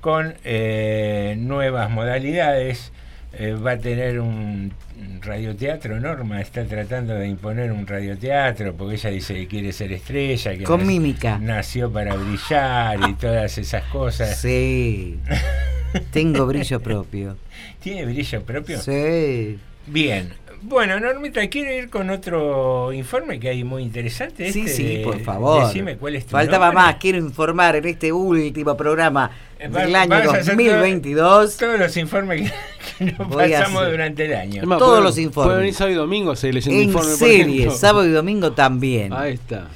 [0.00, 2.92] con eh, nuevas modalidades.
[3.34, 4.74] Eh, va a tener un
[5.22, 10.54] radioteatro, Norma está tratando de imponer un radioteatro porque ella dice que quiere ser estrella,
[10.54, 11.38] que Con mímica.
[11.38, 14.38] nació para brillar y todas esas cosas.
[14.38, 15.18] Sí.
[16.12, 17.38] Tengo brillo propio.
[17.80, 18.78] ¿Tiene brillo propio?
[18.78, 19.58] Sí.
[19.86, 20.34] Bien.
[20.64, 24.52] Bueno, Normita, ¿quiere ir con otro informe que hay muy interesante?
[24.52, 25.66] Sí, Este sí, de- por favor.
[25.66, 26.82] Decime cuál es tu Faltaba nombre.
[26.84, 26.96] más.
[26.96, 31.56] Quiero informar en este último programa Eh, va- del año vamos a hacer 2022.
[31.56, 32.52] Todos los informes que,
[33.06, 34.78] que nos pasamos durante el año.
[34.78, 35.48] Todos los informes.
[35.48, 39.12] Puede venir sábado y domingo seguir leyendo En informe, por serie, sábado y domingo también.
[39.12, 39.66] Ahí está.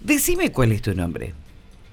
[0.00, 1.32] Decime cuál es tu nombre.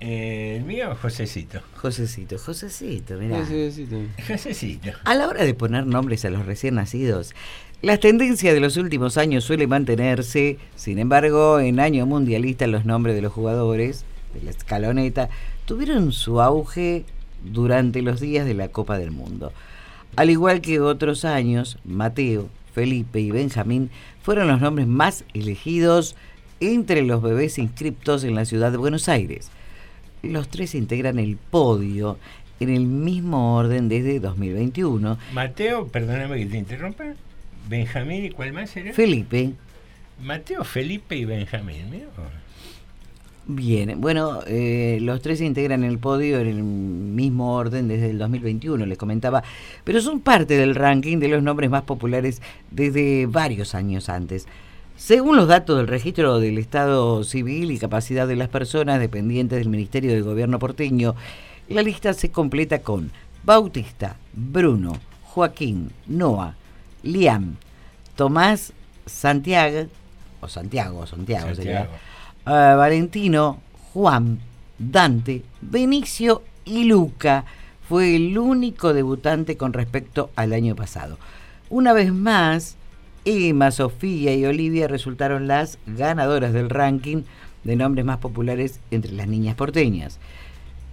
[0.02, 1.60] Eh, el mío, Josecito.
[1.76, 3.46] Josecito, Josecito, mirá.
[3.46, 3.88] Sí.
[4.28, 4.92] Josecito.
[5.04, 7.34] A la hora de poner nombres a los recién nacidos,
[7.82, 13.16] las tendencias de los últimos años suelen mantenerse, sin embargo, en año mundialista los nombres
[13.16, 14.04] de los jugadores
[14.34, 15.30] de la escaloneta
[15.66, 17.06] tuvieron su auge
[17.44, 19.54] durante los días de la Copa del Mundo.
[20.18, 23.90] Al igual que otros años, Mateo, Felipe y Benjamín
[24.24, 26.18] fueron los nombres más elegidos
[26.60, 29.52] entre los bebés inscriptos en la ciudad de Buenos Aires.
[30.22, 32.18] Los tres integran el podio
[32.60, 35.18] en el mismo orden desde 2021.
[35.34, 37.06] Mateo, perdóname que te interrumpa.
[37.70, 38.94] Benjamín y cuál más era?
[38.94, 39.54] Felipe.
[40.22, 41.86] Mateo, Felipe y Benjamín.
[41.90, 42.08] mira.
[43.52, 48.20] Bien, bueno, eh, los tres se integran el podio en el mismo orden desde el
[48.20, 49.44] 2021, les comentaba,
[49.84, 54.46] pero son parte del ranking de los nombres más populares desde varios años antes.
[54.98, 59.70] Según los datos del registro del Estado Civil y capacidad de las personas dependientes del
[59.70, 61.16] Ministerio de Gobierno porteño,
[61.70, 63.10] la lista se completa con
[63.44, 66.56] Bautista, Bruno, Joaquín, Noah,
[67.04, 67.56] Liam,
[68.16, 68.74] Tomás,
[69.06, 69.88] Santiago,
[70.42, 71.90] o Santiago, Santiago, sería,
[72.46, 73.60] ah, Valentino,
[73.94, 74.40] Juan,
[74.78, 77.46] Dante, Benicio y Luca.
[77.88, 81.18] Fue el único debutante con respecto al año pasado.
[81.70, 82.76] Una vez más,
[83.26, 87.24] Emma, Sofía y Olivia resultaron las ganadoras del ranking
[87.64, 90.20] de nombres más populares entre las niñas porteñas.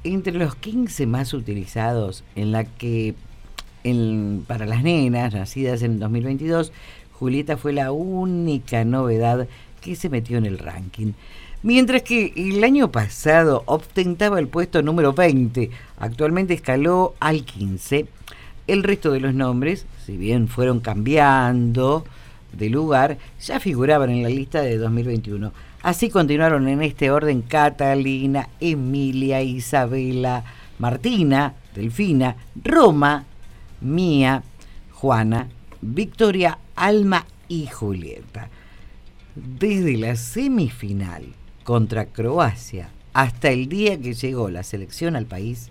[0.05, 3.15] Entre los 15 más utilizados en la que
[4.47, 6.73] para las nenas nacidas en 2022,
[7.13, 9.47] Julieta fue la única novedad
[9.81, 11.13] que se metió en el ranking.
[11.63, 18.07] Mientras que el año pasado ostentaba el puesto número 20, actualmente escaló al 15.
[18.67, 22.05] El resto de los nombres, si bien fueron cambiando
[22.53, 25.53] de lugar, ya figuraban en la lista de 2021.
[25.83, 30.45] Así continuaron en este orden Catalina, Emilia, Isabela,
[30.79, 33.25] Martina, Delfina, Roma,
[33.87, 34.43] Mía,
[34.93, 35.49] Juana,
[35.81, 38.51] Victoria, Alma y Julieta.
[39.35, 41.25] Desde la semifinal
[41.65, 45.71] contra Croacia hasta el día que llegó la selección al país,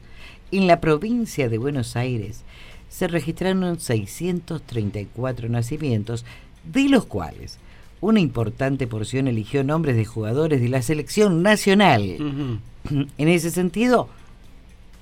[0.52, 2.44] en la provincia de Buenos Aires
[2.90, 6.26] se registraron 634 nacimientos,
[6.64, 7.60] de los cuales
[8.02, 12.62] una importante porción eligió nombres de jugadores de la selección nacional.
[12.90, 14.10] En ese sentido,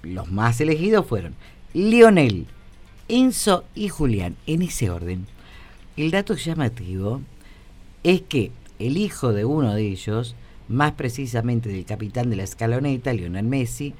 [0.01, 1.35] los más elegidos fueron
[1.73, 2.47] Lionel,
[3.07, 5.27] Enzo y Julián, en ese orden.
[5.97, 7.21] El dato llamativo
[8.03, 10.35] es que el hijo de uno de ellos,
[10.67, 13.93] más precisamente del capitán de la escaloneta, Lionel Messi,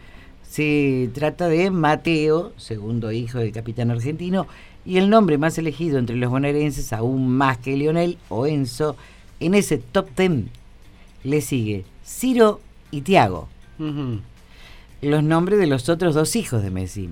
[0.49, 4.47] se trata de Mateo, segundo hijo del capitán argentino,
[4.85, 8.95] y el nombre más elegido entre los bonaerenses, aún más que Lionel o Enzo,
[9.39, 10.49] en ese top ten
[11.23, 12.59] le sigue Ciro
[12.91, 13.47] y Tiago.
[15.01, 17.09] Los nombres de los otros dos hijos de Messi.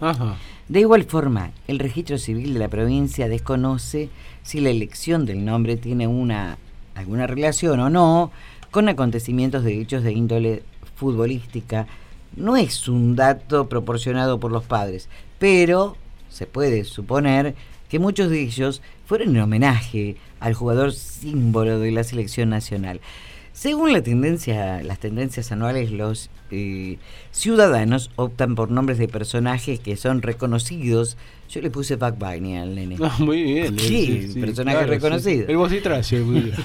[0.00, 0.36] Ajá.
[0.70, 4.08] De igual forma, el registro civil de la provincia desconoce
[4.44, 6.58] si la elección del nombre tiene una
[6.94, 8.30] alguna relación o no
[8.70, 10.62] con acontecimientos de hechos de índole
[10.94, 11.88] futbolística.
[12.36, 15.08] No es un dato proporcionado por los padres,
[15.40, 15.96] pero
[16.28, 17.56] se puede suponer
[17.88, 23.00] que muchos de ellos fueron en homenaje al jugador símbolo de la selección nacional.
[23.60, 26.96] Según la tendencia, las tendencias anuales, los eh,
[27.30, 31.18] ciudadanos optan por nombres de personajes que son reconocidos.
[31.50, 32.96] Yo le puse Buck Bunny al nene.
[33.02, 33.78] Ah, muy bien.
[33.78, 35.44] Sí, personaje claro, reconocido.
[35.44, 35.52] sí.
[35.52, 36.24] El vocitracio.
[36.24, 36.56] muy bien.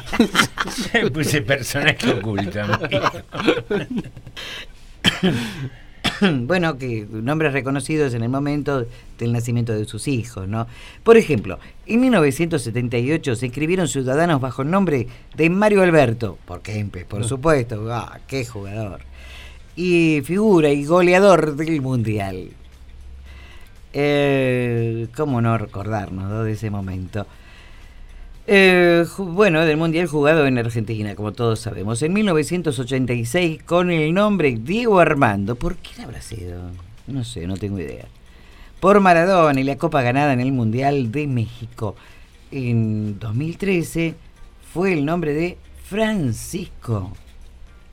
[0.93, 2.61] Le puse personaje oculto.
[6.45, 8.85] bueno, que nombres reconocidos en el momento
[9.17, 10.67] del nacimiento de sus hijos, ¿no?
[11.03, 17.05] Por ejemplo, en 1978 se inscribieron ciudadanos bajo el nombre de Mario Alberto, por Kempes,
[17.05, 19.01] por supuesto, ah, qué jugador,
[19.75, 22.49] y figura y goleador del Mundial.
[23.93, 26.43] Eh, ¿Cómo no recordarnos ¿no?
[26.43, 27.25] de ese momento?
[28.47, 32.01] Eh, bueno, del Mundial jugado en Argentina, como todos sabemos.
[32.03, 35.55] En 1986, con el nombre Diego Armando.
[35.55, 36.61] ¿Por qué habrá sido?
[37.07, 38.05] No sé, no tengo idea.
[38.79, 41.95] Por Maradona y la copa ganada en el Mundial de México.
[42.51, 44.13] En 2013
[44.73, 47.11] fue el nombre de Francisco,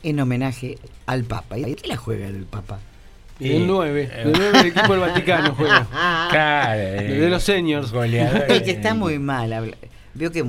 [0.02, 1.56] en homenaje al Papa.
[1.58, 2.78] ¿Y qué la juega el Papa?
[3.40, 4.10] El 9.
[4.22, 5.86] El 9 del equipo del Vaticano juega.
[6.30, 7.92] Claro, De, los seniors.
[7.92, 9.52] El que está muy mal.
[9.52, 9.76] habla-
[10.14, 10.44] Vio que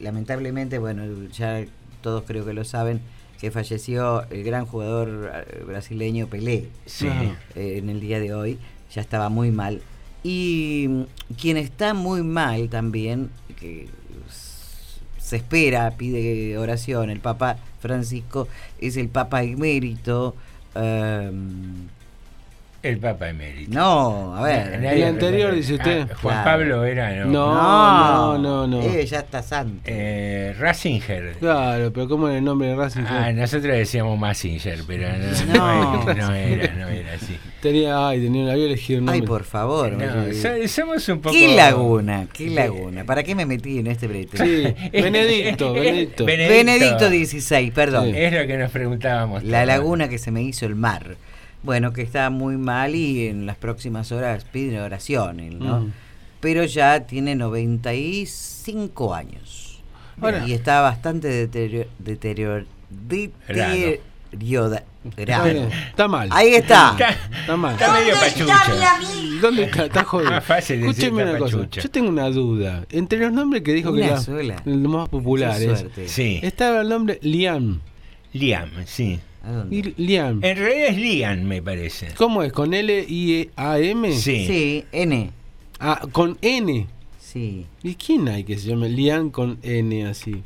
[0.00, 1.64] lamentablemente, bueno, ya
[2.02, 3.00] todos creo que lo saben,
[3.40, 7.06] que falleció el gran jugador eh, brasileño Pelé Sí.
[7.54, 8.58] eh, en el día de hoy.
[8.94, 9.82] Ya estaba muy mal.
[10.22, 11.02] Y mm,
[11.36, 13.88] quien está muy mal también, que
[15.18, 18.48] se espera, pide oración, el Papa Francisco,
[18.80, 20.34] es el Papa emérito.
[20.74, 21.88] em,
[22.80, 23.72] El Papa Emérito.
[23.72, 24.78] no, a ver.
[24.80, 26.02] Nadie El anterior, dice usted.
[26.10, 26.44] Ah, Juan Claro.
[26.44, 27.26] Pablo era, ¿no?
[27.26, 28.82] No, no, no, no.
[28.82, 29.80] Eh, ya está santo.
[29.84, 31.32] Eh, Ratzinger.
[31.40, 33.02] Claro, pero ¿cómo era el nombre de Racing?
[33.08, 36.04] Ah, nosotros decíamos Massinger, pero no, No.
[36.04, 37.36] no, no era, no era así.
[37.60, 39.92] Tenía, ay, tenía, había elegido un Ay, por favor.
[39.92, 41.34] No, somos un poco.
[41.34, 42.28] ¿Qué laguna?
[42.32, 43.02] ¿Qué laguna?
[43.04, 44.36] ¿Para qué me metí en este brete?
[44.36, 46.24] Sí, Benedicto, Benedicto.
[46.24, 48.14] Benedicto XVI, perdón.
[48.14, 49.42] Es lo que nos preguntábamos.
[49.42, 51.16] La laguna que se me hizo el mar.
[51.62, 55.80] Bueno, que está muy mal y en las próximas horas pide oración, él, ¿no?
[55.80, 55.92] Mm.
[56.40, 59.82] Pero ya tiene 95 años.
[60.46, 64.82] Y está bastante deterioro, deterioro, deteriorado.
[65.16, 66.28] Está bien, Está mal.
[66.32, 66.96] Ahí está.
[67.40, 67.74] Está mal.
[67.74, 68.98] Está medio pachucha.
[69.40, 69.86] ¿Dónde está?
[69.86, 70.30] Está jodido.
[70.32, 71.80] Más fácil decir Escúcheme está una cosa.
[71.80, 72.84] Yo tengo una duda.
[72.90, 74.56] Entre los nombres que dijo que Una eran sola.
[74.64, 75.86] los más populares.
[76.06, 76.40] Sí.
[76.42, 77.80] estaba el nombre Liam.
[78.32, 79.20] Liam, sí.
[79.48, 79.76] ¿A dónde?
[79.76, 80.40] Y Liam.
[80.44, 82.08] En realidad es Liam, me parece.
[82.16, 82.52] ¿Cómo es?
[82.52, 84.12] ¿Con L-I-A-M?
[84.12, 84.46] Sí.
[84.46, 85.30] Sí, N.
[85.80, 86.86] Ah, con N.
[87.20, 87.66] Sí.
[87.82, 90.42] ¿Y quién hay que se llame Liam con N así?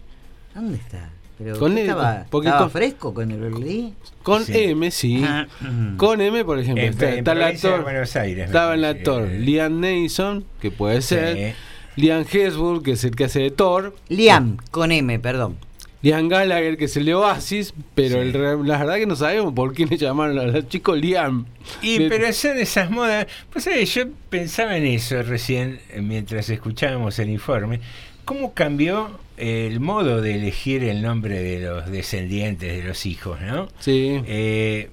[0.54, 1.10] ¿Dónde está?
[1.38, 3.94] Pero Con ¿qué N, estaba, porque estaba con- fresco con el leí?
[4.22, 4.52] Con Sí.
[4.56, 5.22] M, sí.
[5.26, 5.96] Ah, mm.
[5.96, 7.84] Con M, por ejemplo, En- está, en está la provincia de Tor.
[7.84, 9.04] Buenos Aires, Estaba en la parece.
[9.04, 9.28] Tor.
[9.28, 11.08] Liam Neeson, que puede Sí.
[11.08, 11.54] ser.
[11.96, 13.96] Liam Hemsworth, que es el que hace de Thor.
[14.08, 15.56] Liam, con M, perdón.
[16.02, 17.72] Liam Gallagher, que es el de Oasis.
[17.94, 18.20] Pero Sí.
[18.28, 21.46] el re- la verdad que no sabemos por qué le llamaron a los chicos Liam.
[21.80, 23.26] Y De- pero son esas modas.
[23.52, 23.94] Pues ¿sabes?
[23.94, 27.80] yo pensaba en eso recién eh, mientras escuchábamos el informe.
[28.24, 33.68] ¿Cómo cambió el modo de elegir el nombre de los descendientes de los hijos, no?
[33.80, 34.20] Sí.
[34.26, 34.90] Eh,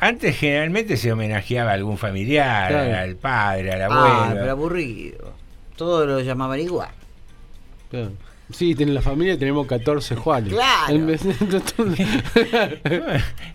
[0.00, 2.96] antes generalmente se homenajeaba a algún familiar, Claro.
[2.98, 3.86] al padre, al Ah,
[4.24, 4.40] abuelo.
[4.40, 5.32] pero aburrido.
[5.76, 6.90] Todos lo llamaban igual.
[7.90, 8.10] Claro.
[8.52, 10.52] Sí, en la familia tenemos 14 Juanes.
[10.52, 10.94] Claro.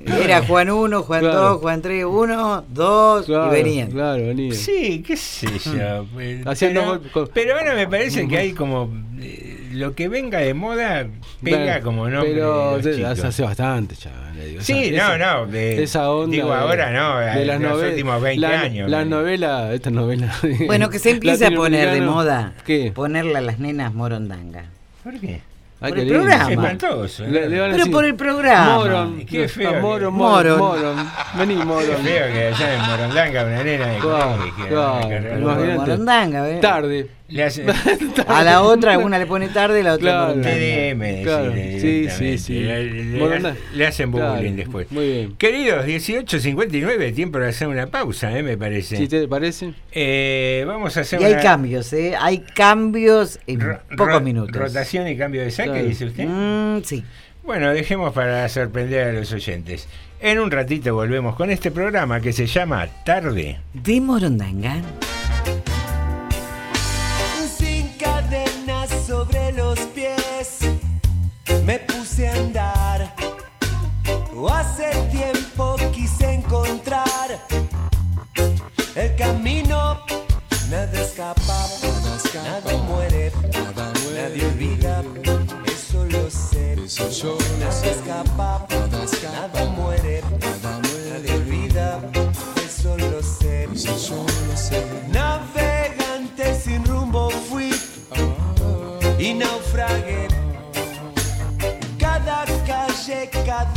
[0.06, 1.40] Era Juan 1, Juan Claro.
[1.54, 3.92] 2, Juan 3, 1, 2 Claro, y venían.
[3.92, 4.56] Claro, venían.
[4.56, 6.06] Sí, qué sé yo.
[6.50, 8.90] Haciendo pero, pero ahora me parece que hay como
[9.20, 11.08] eh, lo que venga de moda
[11.44, 12.34] pega Claro, como nombre.
[12.34, 14.32] Pero de los hace bastante ya.
[14.36, 16.36] le digo, Sí, esa- no, no, de- esa onda.
[16.36, 17.92] digo, ahora no, de de las los novelas.
[17.92, 19.18] últimos 20 la, años, La ¿no?
[19.18, 20.34] novela, esta novela.
[20.66, 22.54] Bueno, que se empiece a poner de moda.
[22.66, 22.92] ¿Qué?
[22.94, 24.66] Ponerle a las nenas morondanga.
[25.10, 25.42] ¿Por qué?
[25.80, 26.22] Ay, Por qué el lindo.
[26.24, 26.52] programa.
[26.52, 27.24] Espantoso.
[27.24, 27.28] ¿eh?
[27.30, 28.76] Le- le van a Pero decir, por el programa.
[28.76, 29.26] Moron.
[29.26, 30.96] Qué feo Ah, que- Moron, Moron, Moron.
[30.96, 31.10] Moron.
[31.38, 31.96] Vení, Qué Moron.
[32.04, 34.38] feo que allá en Morondanga una nena de Claro,
[34.68, 36.60] claro, morondanga.
[36.60, 37.08] Tarde.
[37.30, 37.66] Le hace
[38.28, 40.28] A la otra, una le pone tarde y la otra Claro.
[40.36, 40.56] morondanga.
[40.56, 42.60] TDM, Claro, decirle sí, sí, sí.
[42.62, 43.58] Le, le- Morondanga.
[43.74, 44.92] le hacen bullying Claro, después.
[44.92, 45.36] Muy bien.
[45.38, 48.44] Queridos, 18.59, tiempo de hacer una pausa, ¿eh?
[48.44, 48.96] me parece.
[48.98, 49.74] ¿Sí te parece?
[49.92, 52.16] Eh, vamos a hacer Y hay cambios, ¿eh?
[52.20, 54.56] Hay cambios en ro- pocos minutos.
[54.56, 55.86] rotación y cambio de saque, Claro.
[55.86, 56.26] dice usted.
[56.28, 57.04] Mm, sí.
[57.44, 59.88] Bueno, dejemos para sorprender a los oyentes.
[60.20, 63.60] En un ratito volvemos con este programa que se llama Tarde.
[63.74, 64.82] De morondanga.
[78.98, 80.00] El camino.
[80.70, 81.68] Nada escapa,
[82.44, 83.32] nada muere,
[84.14, 85.04] nadie olvida.
[85.66, 86.76] Eso lo sé.
[86.76, 88.68] Nada escapa,
[89.32, 90.22] nada muere,
[91.12, 92.02] nadie olvida.
[92.66, 93.68] Eso lo sé.
[95.10, 97.72] Navegante sin rumbo fui
[99.20, 100.28] y naufragué.
[101.98, 103.77] Cada calle, cada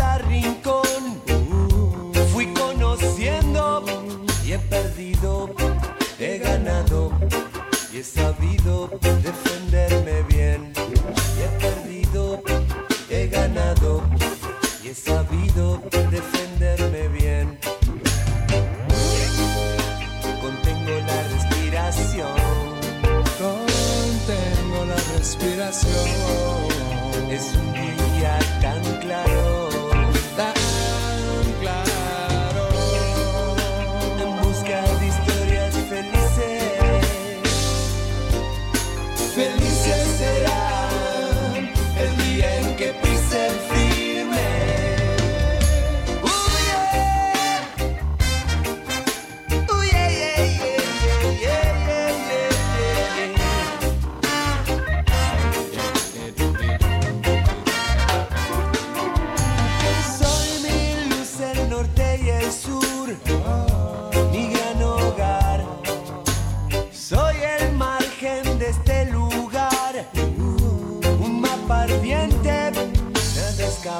[4.70, 5.50] perdido,
[6.18, 7.12] he ganado
[7.92, 8.88] y he sabido
[9.22, 10.72] defenderme bien.
[11.36, 12.42] Y he perdido,
[13.10, 14.02] he ganado
[14.82, 17.58] y he sabido defenderme bien.
[20.40, 22.36] Contengo la respiración.
[23.38, 26.06] Contengo la respiración.
[27.30, 27.99] Es un día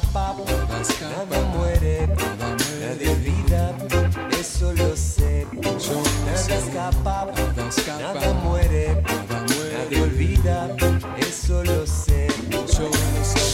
[0.00, 0.34] escapa,
[1.10, 2.06] nada muere,
[2.80, 3.74] nadie olvida,
[4.38, 5.46] eso lo sé.
[5.52, 7.26] Nada escapa,
[8.00, 9.02] nada muere,
[9.72, 10.68] nadie olvida,
[11.18, 12.28] eso lo sé.
[12.50, 13.49] Bajo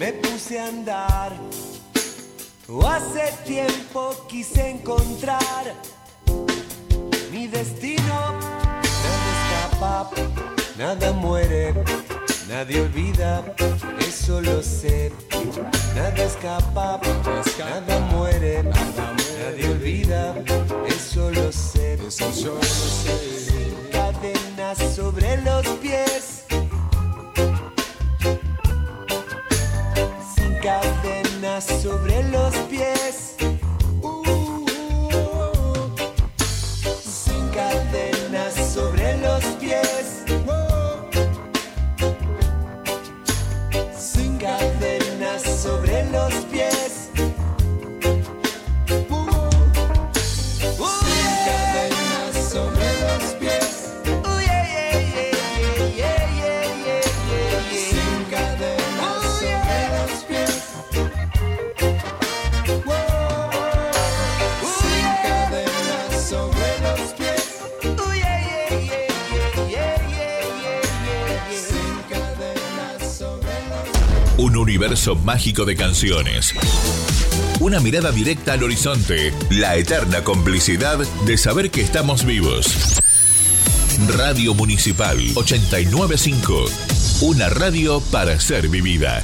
[0.00, 1.30] me puse a andar.
[2.86, 5.74] Hace tiempo quise encontrar
[7.30, 8.18] mi destino.
[9.04, 10.10] Nada escapa,
[10.78, 11.74] nada muere,
[12.48, 13.44] nadie olvida,
[14.08, 15.12] eso lo sé.
[15.94, 16.98] Nada escapa,
[17.58, 20.34] nada muere, nadie olvida,
[20.86, 21.98] eso lo sé.
[22.08, 23.74] Eso lo sé.
[23.92, 26.49] Cadenas sobre los pies.
[30.60, 33.29] Cadenas sobre los pies.
[74.80, 76.54] Universo mágico de canciones.
[77.60, 79.30] Una mirada directa al horizonte.
[79.50, 82.98] La eterna complicidad de saber que estamos vivos.
[84.16, 86.64] Radio Municipal 895.
[87.20, 89.22] Una radio para ser vivida.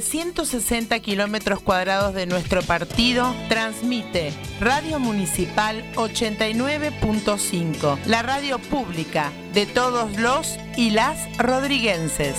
[0.00, 10.18] 360 kilómetros cuadrados de nuestro partido, transmite Radio Municipal 89.5, la radio pública de todos
[10.18, 12.34] los y las rodriguenses.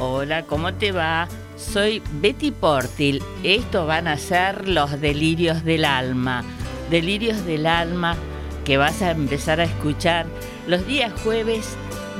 [0.00, 1.28] Hola, ¿cómo te va?
[1.56, 3.22] Soy Betty Portil.
[3.44, 6.42] Estos van a ser los delirios del alma.
[6.90, 8.16] Delirios del alma
[8.64, 10.26] que vas a empezar a escuchar
[10.66, 11.76] los días jueves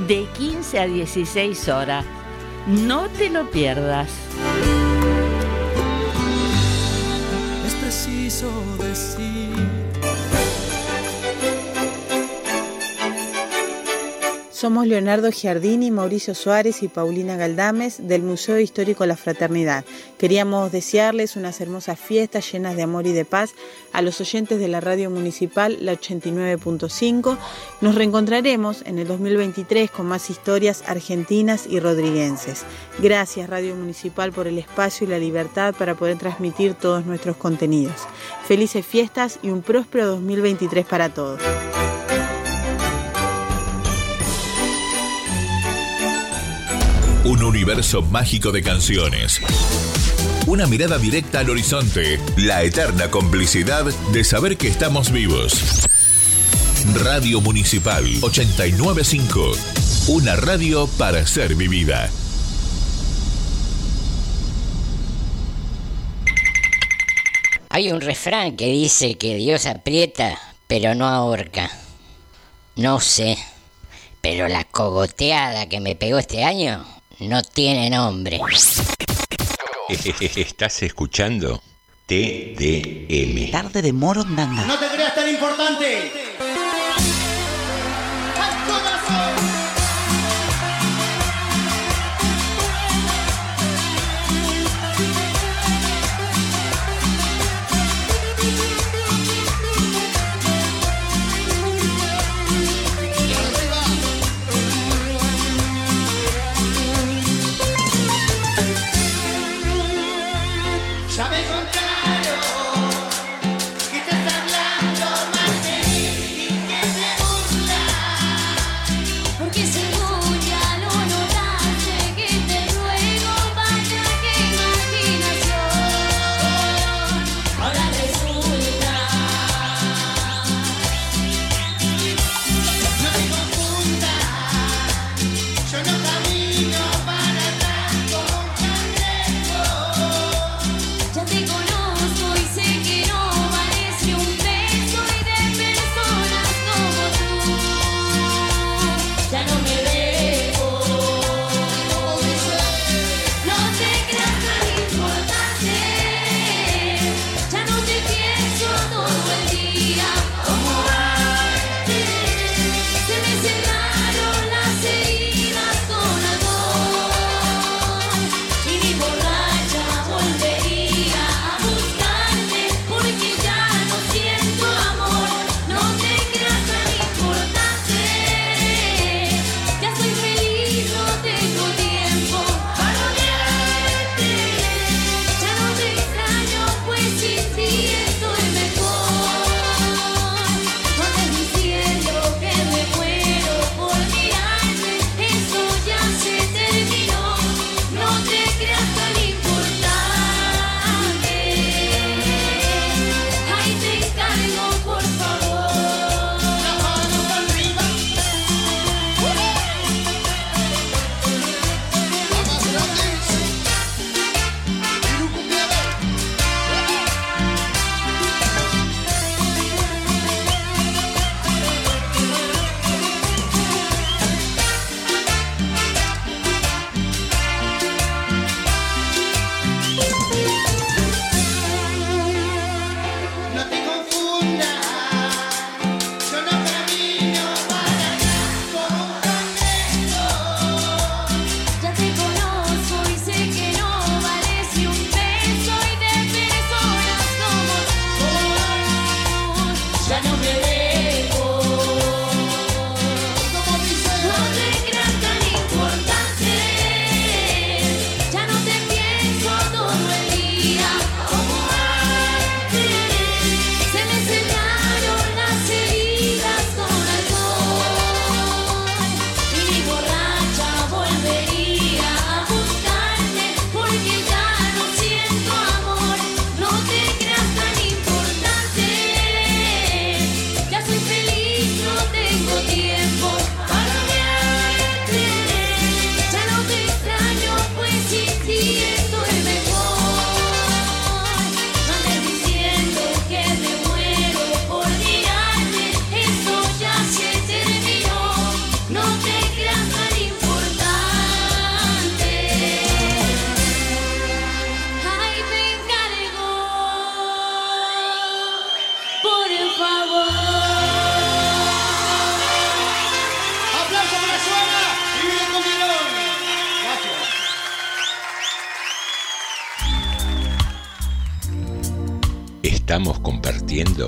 [0.07, 2.05] de 15 a 16 horas.
[2.67, 4.09] No te lo pierdas.
[7.65, 9.50] Es preciso decir.
[14.61, 19.83] Somos Leonardo Giardini, Mauricio Suárez y Paulina Galdames del Museo Histórico La Fraternidad.
[20.19, 23.55] Queríamos desearles unas hermosas fiestas llenas de amor y de paz
[23.91, 27.39] a los oyentes de la radio municipal, la 89.5.
[27.81, 32.63] Nos reencontraremos en el 2023 con más historias argentinas y rodriguenses.
[32.99, 38.01] Gracias Radio Municipal por el espacio y la libertad para poder transmitir todos nuestros contenidos.
[38.45, 41.41] Felices fiestas y un próspero 2023 para todos.
[47.31, 49.39] Un universo mágico de canciones.
[50.47, 52.19] Una mirada directa al horizonte.
[52.35, 55.87] La eterna complicidad de saber que estamos vivos.
[56.93, 59.53] Radio Municipal 895.
[60.09, 62.09] Una radio para ser vivida.
[67.69, 71.71] Hay un refrán que dice que Dios aprieta, pero no ahorca.
[72.75, 73.37] No sé,
[74.19, 76.85] pero la cogoteada que me pegó este año
[77.27, 78.39] no tiene nombre.
[79.89, 81.61] Estás escuchando
[82.05, 83.51] TDM.
[83.51, 84.65] Tarde de Morondanga.
[84.65, 86.30] No te creas tan importante.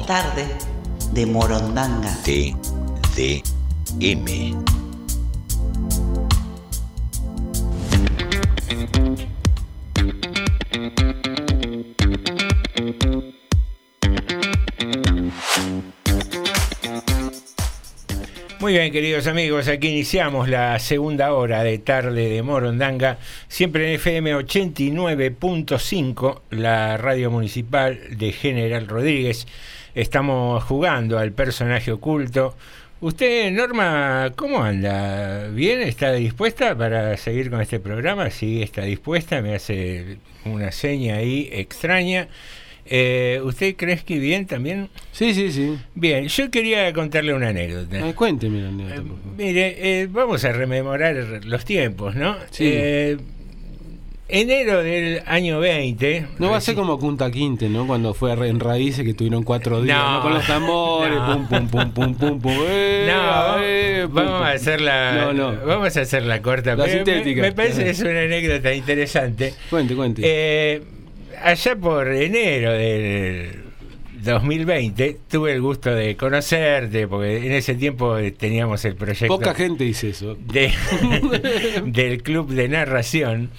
[0.02, 0.48] Tarde
[1.12, 2.18] de Morondanga.
[2.24, 3.44] TDM.
[18.60, 23.96] Muy bien, queridos amigos, aquí iniciamos la segunda hora de tarde de Morondanga, siempre en
[23.96, 29.46] FM 89.5, la radio municipal de General Rodríguez.
[29.96, 32.56] Estamos jugando al personaje oculto.
[33.00, 35.50] Usted, Norma, ¿cómo anda?
[35.50, 35.82] ¿Bien?
[35.82, 38.30] ¿Está dispuesta para seguir con este programa?
[38.30, 42.28] Sí, está dispuesta, me hace una seña ahí extraña.
[42.86, 44.90] Eh, ¿Usted cree que bien también?
[45.12, 45.78] Sí, sí, sí.
[45.96, 48.04] Bien, yo quería contarle una anécdota.
[48.04, 49.18] Ay, cuénteme la anécdota, favor.
[49.38, 52.36] Mire, eh, vamos a rememorar los tiempos, ¿no?
[52.52, 53.18] Sí.
[54.36, 56.26] Enero del año 20.
[56.40, 57.86] No va a ser como Kunta Quinte, ¿no?
[57.86, 60.14] Cuando fue en Raíces que tuvieron cuatro días, No.
[60.16, 60.22] ¿no?
[60.24, 61.48] Con los tambores, No.
[61.48, 62.52] pum, pum, pum, pum, pum, pum.
[62.68, 64.42] eh, No, eh, pum, vamos pum.
[64.44, 65.66] a hacerla, No, no.
[65.68, 66.76] vamos a corta.
[66.76, 67.42] La pero me- sintética.
[67.44, 69.54] Me, parece que es una anécdota interesante.
[69.70, 70.22] Cuente, cuente.
[70.26, 70.82] Eh,
[71.44, 73.62] allá por enero del
[74.24, 79.54] 2020 tuve el gusto de conocerte, porque en ese tiempo eh, teníamos el proyecto Poca
[79.54, 80.36] gente dice eso.
[80.40, 80.72] de-
[81.86, 83.52] del club de narración.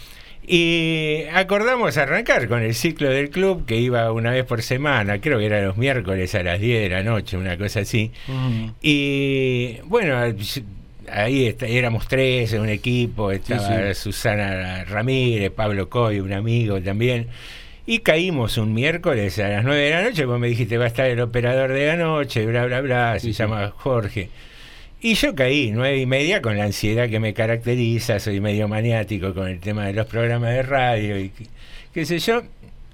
[0.46, 5.38] Y acordamos arrancar con el ciclo del club que iba una vez por semana, creo
[5.38, 8.10] que era los miércoles a las 10 de la noche, una cosa así.
[8.82, 10.16] Y bueno,
[11.10, 14.00] ahí está- éramos tres en un equipo, estaba sí.
[14.02, 17.28] Susana Ramírez, Pablo Coy, un amigo también.
[17.86, 20.88] Y caímos un miércoles a las 9 de la noche, vos me dijiste va a
[20.88, 24.30] estar el operador de la noche, bla, bla, bla, se llama Jorge.
[25.04, 29.34] Y yo caí, nueve y media, con la ansiedad que me caracteriza, soy medio maniático
[29.34, 31.46] con el tema de los programas de radio y qué,
[31.92, 32.42] qué sé yo.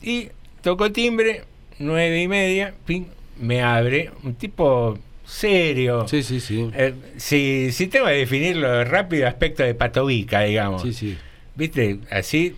[0.03, 0.27] Y
[0.61, 1.45] tocó timbre,
[1.79, 3.05] nueve y media, ping,
[3.39, 6.09] me abre, un tipo serio.
[6.09, 6.69] Sí, sí, sí.
[6.75, 10.83] Eh, si, si tengo que definirlo rápido, aspecto de patovica, digamos.
[10.83, 11.17] Sí, sí.
[11.55, 12.01] ¿Viste?
[12.11, 12.57] Así.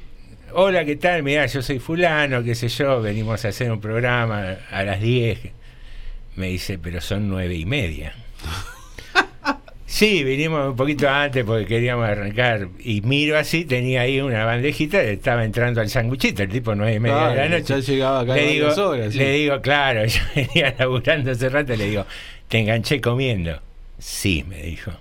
[0.54, 1.22] Hola, ¿qué tal?
[1.24, 5.40] Mirá, yo soy fulano, qué sé yo, venimos a hacer un programa a las 10.
[6.36, 8.14] Me dice, pero son nueve y media.
[9.92, 12.68] Sí, vinimos un poquito antes porque queríamos arrancar.
[12.78, 16.98] Y miro así, tenía ahí una bandejita, estaba entrando al sanguchito, el tipo nueve y
[16.98, 17.74] media de la noche.
[17.74, 19.18] ya llegaba acá le digo, horas, sí.
[19.18, 22.06] le digo, claro, yo venía laburando hace rato, le digo,
[22.48, 23.60] te enganché comiendo.
[23.98, 24.92] Sí, me dijo.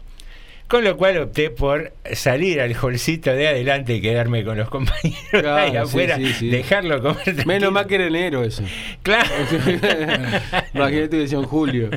[0.72, 5.20] Con lo cual opté por salir al holcito de adelante y quedarme con los compañeros
[5.34, 6.48] ahí Claro, afuera, sí, sí.
[6.50, 7.22] dejarlo comer.
[7.24, 7.46] tranquilo.
[7.46, 8.64] Menos mal que era enero eso.
[9.04, 9.30] Claro.
[10.74, 11.90] Imagínate que decía en julio.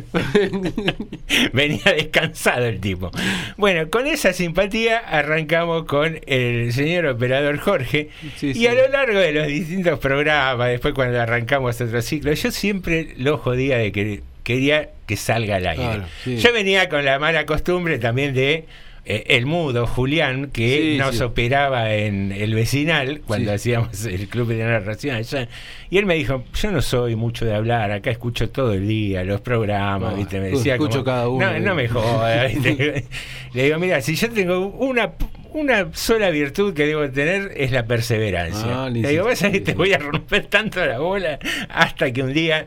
[1.52, 3.12] Venía descansado el tipo.
[3.56, 8.08] Bueno, con esa simpatía arrancamos con el señor operador Jorge.
[8.42, 13.14] Y a lo largo de los distintos programas, después cuando arrancamos otro ciclo, yo siempre
[13.18, 15.82] lo jodía de que quería que salga al aire.
[15.84, 16.36] Claro, sí.
[16.36, 18.66] Yo venía con la mala costumbre también de
[19.06, 21.22] eh, el mudo Julián, que Sí, nos sí.
[21.24, 25.46] operaba en el vecinal cuando hacíamos el club de narración allá.
[25.90, 29.22] Y él me dijo, yo no soy mucho de hablar, acá escucho todo el día
[29.24, 30.40] los programas, Ah, ¿viste?
[30.40, 31.60] Me escucho decía como, cada uno, No, eh".
[31.60, 32.52] no me jodas.
[33.52, 35.12] Le digo, mira, si yo tengo una,
[35.54, 38.84] una sola virtud que debo tener es la perseverancia.
[38.84, 42.22] Ah, Le digo, vas a ver, te voy a romper tanto la bola hasta que
[42.22, 42.66] un día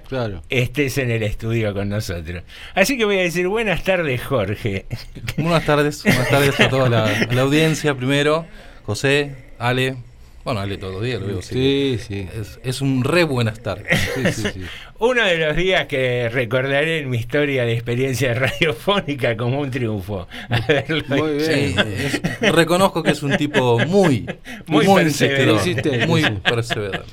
[0.49, 2.43] estés en el estudio con nosotros.
[2.73, 4.85] Así que voy a decir buenas tardes, Jorge.
[5.37, 8.45] Buenas tardes, buenas tardes a toda la, a la audiencia primero.
[8.85, 9.97] José, Ale.
[10.47, 11.41] Bueno, Ale todos los días lo veo.
[11.41, 12.25] Sí, sí.
[12.33, 13.99] Es, es un re buenas tardes.
[14.15, 14.61] Sí, sí, sí.
[14.99, 20.25] Uno de los días que recordaré en mi historia de experiencia radiofónica como un triunfo.
[21.09, 21.41] Muy bien.
[21.41, 21.75] Sí,
[22.41, 24.25] es- reconozco que es un tipo muy,
[24.67, 26.07] Muy muy, perseverante.
[26.07, 27.09] muy perseverante.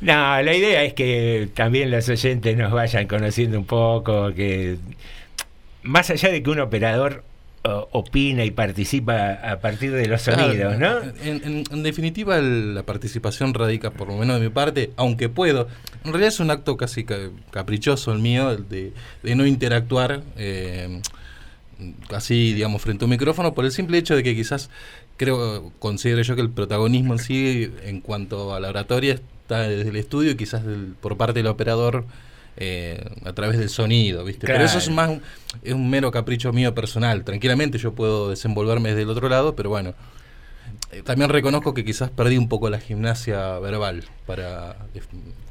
[0.00, 4.78] No, la idea es que también los oyentes nos vayan conociendo un poco, que
[5.82, 7.24] más allá de que un operador
[7.64, 11.12] o- opina y participa a partir de los sonidos, Claro, ¿no?
[11.22, 15.28] En, en- en definitiva, el- la participación radica, por lo menos de mi parte, aunque
[15.28, 15.68] puedo.
[16.04, 20.22] En realidad es un acto casi ca- caprichoso el mío, el de, de no interactuar
[20.36, 21.00] eh,
[22.10, 24.70] así, digamos, frente a un micrófono, por el simple hecho de que quizás
[25.16, 29.88] creo, considero yo que el protagonismo en sí, en cuanto a la oratoria, está desde
[29.90, 32.04] el estudio y quizás del- por parte del operador.
[32.60, 34.46] Eh, a través del sonido, ¿viste?
[34.46, 35.22] Pero eso es más un-
[35.62, 37.24] es un mero capricho mío personal.
[37.24, 39.94] Tranquilamente yo puedo desenvolverme desde el otro lado, pero bueno,
[40.92, 45.00] eh, también reconozco que quizás perdí un poco la gimnasia verbal para, eh,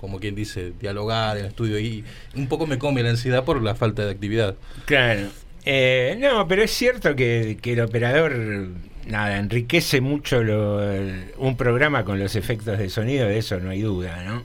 [0.02, 2.04] como quien dice, dialogar en el estudio y
[2.36, 4.56] un poco me come la ansiedad por la falta de actividad.
[4.86, 5.28] Claro.
[5.66, 8.36] Eh, no, pero es cierto que, que el operador,
[9.06, 13.70] nada, enriquece mucho lo- el- un programa con los efectos de sonido, de eso no
[13.70, 14.44] hay duda, ¿no?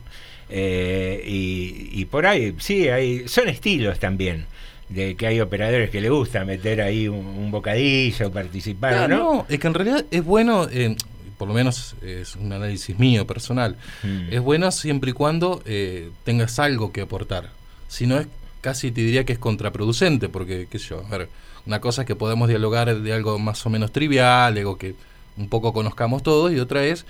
[0.55, 4.45] Eh, y, y por ahí, sí, hay, son estilos también.
[4.89, 9.35] De que hay operadores que le gusta meter ahí un, un bocadillo, participar, Claro, ¿no?
[9.37, 10.95] no, es que en realidad es bueno, eh,
[11.39, 14.33] por lo menos es un análisis mío personal, Mm.
[14.33, 17.49] es bueno siempre y cuando eh, tengas algo que aportar.
[17.89, 18.27] Si no es,
[18.61, 21.29] casi te diría que es contraproducente, porque, qué sé yo, a ver,
[21.65, 24.95] una cosa es que podemos dialogar de algo más o menos trivial, algo que
[25.39, 27.07] un poco conozcamos todos, y otra es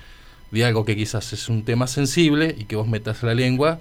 [0.53, 3.81] de algo que quizás es un tema sensible y que vos metas la lengua,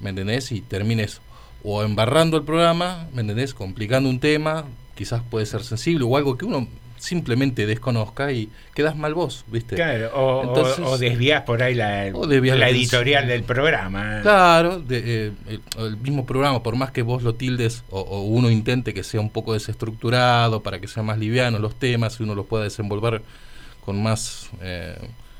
[0.00, 0.52] ¿me entendés?
[0.52, 1.20] Y termines
[1.64, 3.52] o embarrando el programa, ¿me entendés?
[3.52, 4.64] Complicando un tema,
[4.94, 6.68] quizás puede ser sensible, o algo que uno
[6.98, 9.76] simplemente desconozca y quedas mal vos, ¿viste?
[9.76, 14.20] Claro, o, Entonces- o desvías por ahí la, editorial del programa.
[14.22, 18.22] Claro, de, eh, el, el mismo programa, por más que vos lo tildes o, o
[18.22, 22.24] uno intente que sea un poco desestructurado para que sea más liviano los temas y
[22.24, 23.22] uno los pueda desenvolver
[23.84, 24.96] con más eh,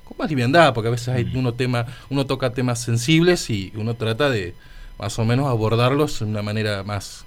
[0.09, 3.95] con más liviandad, porque a veces hay uno tema, uno toca temas sensibles y uno
[3.95, 4.55] trata de
[4.99, 7.25] más o menos abordarlos de una manera más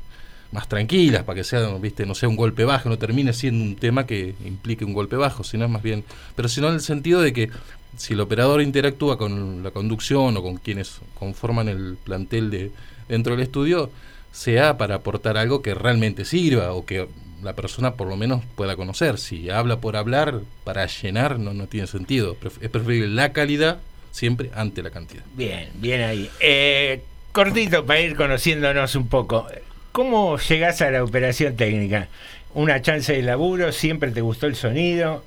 [0.51, 3.75] más tranquila, para que sea, viste, no sea un golpe bajo, no termine siendo un
[3.75, 6.03] tema que implique un golpe bajo, sino es más bien,
[6.35, 7.49] pero sino en el sentido de que
[7.97, 12.71] si el operador interactúa con la conducción o con quienes conforman el plantel de
[13.07, 13.89] dentro del estudio,
[14.31, 17.07] sea para aportar algo que realmente sirva o que
[17.43, 19.17] la persona por lo menos pueda conocer.
[19.17, 22.37] Si habla por hablar, para llenar, no, no tiene sentido.
[22.61, 23.79] Es preferible la calidad
[24.11, 25.23] siempre ante la cantidad.
[25.35, 26.29] Bien, bien ahí.
[26.39, 27.01] Eh,
[27.31, 29.47] cortito para ir conociéndonos un poco.
[29.91, 32.07] ¿Cómo llegás a la operación técnica?
[32.53, 33.71] ¿Una chance de laburo?
[33.71, 35.23] ¿Siempre te gustó el sonido?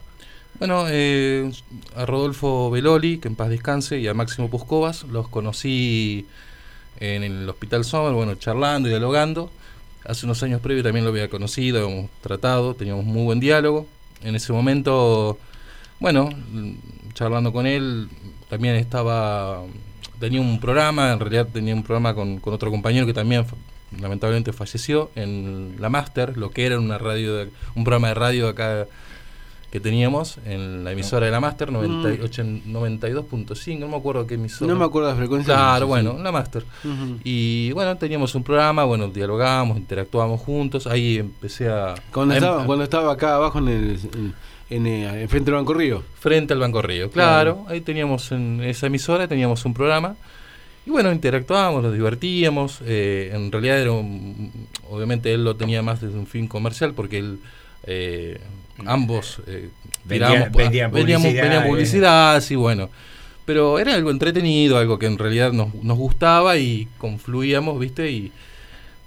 [0.58, 1.50] Bueno, eh,
[1.96, 6.26] a Rodolfo Beloli, que en paz descanse, y a Máximo Puscovas, los conocí
[7.00, 9.50] en el Hospital Sommer, bueno, charlando y dialogando.
[10.04, 13.86] Hace unos años previos también lo había conocido, habíamos tratado, teníamos muy buen diálogo.
[14.22, 15.38] En ese momento,
[16.00, 16.30] bueno,
[17.14, 18.08] charlando con él,
[18.48, 19.62] también estaba,
[20.20, 23.44] tenía un programa, en realidad tenía un programa con, con otro compañero que también
[24.00, 28.48] lamentablemente falleció en la Master, lo que era una radio, de- un programa de radio
[28.48, 28.86] acá
[29.74, 34.72] que teníamos en la emisora de la Master, 98 92.5, no me acuerdo qué emisora.
[34.72, 35.52] No me acuerdo la frecuencia.
[35.52, 36.64] Claro, bueno, la Master.
[37.24, 41.96] Y bueno, teníamos un programa, bueno, dialogábamos, interactuábamos juntos, ahí empecé a...
[42.12, 44.34] Cuando a- estaba, cuando estaba acá abajo en el, en,
[44.70, 46.04] en, eh, en frente del Banco Río.
[46.20, 50.14] Frente al Banco Río, claro, ahí teníamos en esa emisora, teníamos un programa.
[50.86, 52.78] Y bueno, interactuábamos, nos divertíamos.
[52.84, 54.52] eh, en realidad, era un-
[54.88, 57.40] obviamente, él lo tenía más desde un fin comercial porque él,
[57.88, 58.38] eh,
[58.86, 59.68] ambos eh,
[60.04, 60.90] vendían vendíamos- publicidad,
[61.42, 61.66] vendían eh.
[61.68, 62.90] publicidad, sí, bueno.
[63.44, 68.10] Pero era algo entretenido, algo que en realidad nos, nos gustaba y confluíamos, ¿viste?
[68.10, 68.32] Y,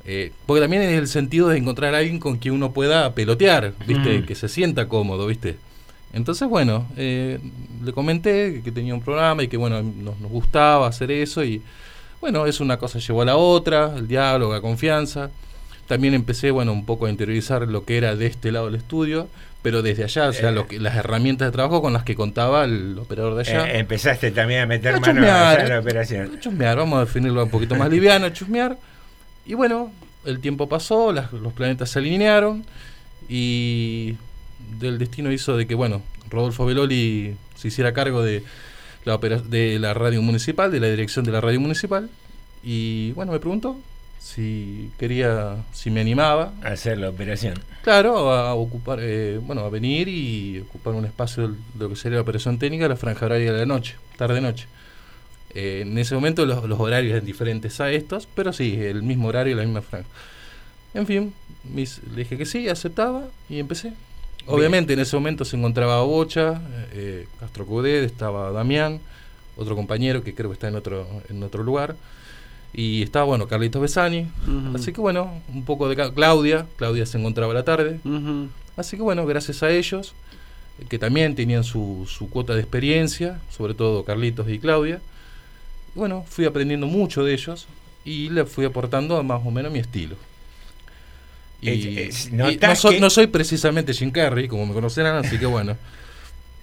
[0.06, 3.74] eh, porque también es el sentido de encontrar a alguien con quien uno pueda pelotear,
[3.88, 4.20] ¿viste?
[4.20, 4.26] Mm.
[4.26, 5.58] Que se sienta cómodo, ¿viste?
[6.14, 7.40] Entonces, bueno, eh,
[7.84, 11.62] le comenté que tenía un programa y que, bueno, nos, nos gustaba hacer eso y,
[12.22, 15.30] bueno, es una cosa llevó a la otra, el diálogo, la confianza.
[15.88, 19.28] También empecé, bueno, un poco a interiorizar lo que era de este lado del estudio,
[19.62, 20.52] pero desde allá, o sea, Eh.
[20.54, 23.68] lo que, las herramientas de trabajo con las que contaba el operador de allá.
[23.72, 26.40] Eh, empezaste también a meter A mano chusmear, en la operación.
[26.40, 28.78] chusmear, vamos a definirlo un poquito más liviano, chusmear.
[29.46, 29.92] Y bueno,
[30.26, 32.66] el tiempo pasó, las- los planetas se alinearon
[33.30, 34.16] y
[34.80, 38.44] del destino hizo de que, bueno, Rodolfo Beloli se hiciera cargo de
[39.06, 42.10] la, de la radio municipal, de la dirección de la radio municipal.
[42.64, 43.78] Y bueno, me preguntó
[44.34, 46.54] si quería, si me animaba.
[46.64, 47.56] A hacer la operación.
[47.84, 52.18] Claro, a ocupar, eh, bueno, a venir y ocupar un espacio de lo que sería
[52.18, 54.68] la operación técnica, la franja horaria de la noche, tarde-noche.
[55.56, 59.30] Eh, en ese momento los, los horarios eran diferentes a estos, pero sí, el mismo
[59.30, 60.08] horario la misma franja.
[60.94, 61.34] En fin,
[61.64, 63.94] mis- le dije que sí, aceptaba y empecé.
[64.46, 66.62] Obviamente en ese momento se encontraba Bocha,
[66.94, 69.00] eh, Castro Cudet, estaba Damián,
[69.58, 71.96] otro compañero que creo que está en otro, en otro lugar.
[72.78, 74.28] Y estaba, bueno, Carlitos Besani.
[74.48, 74.78] Ujú.
[74.78, 76.66] Así que, bueno, un poco de Claudia.
[76.78, 78.00] Claudia se encontraba a la tarde.
[78.06, 78.48] Ujú.
[78.78, 80.14] Así que, bueno, gracias a ellos,
[80.80, 85.02] eh, que también tenían su, su cuota de experiencia, sobre todo Carlitos y Claudia.
[85.96, 87.66] Y bueno, fui aprendiendo mucho de ellos
[88.06, 90.16] y le fui aportando más o menos mi estilo.
[91.60, 95.40] Y, Es- es- y no, soy, no soy precisamente Jim Carrey, como me conocerán, así
[95.40, 95.76] que bueno.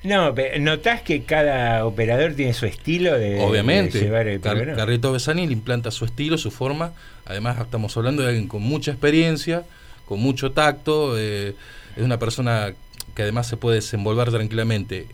[0.04, 4.76] No, ¿notás que cada operador tiene su estilo de, Obviamente, de llevar el Car- programa?
[4.78, 6.92] Carlito Besani le implanta su estilo, su forma.
[7.24, 9.64] Además, estamos hablando de alguien con mucha experiencia,
[10.06, 11.18] con mucho tacto.
[11.18, 11.54] eh,
[11.96, 12.74] es una persona
[13.14, 15.06] que además se puede desenvolver tranquilamente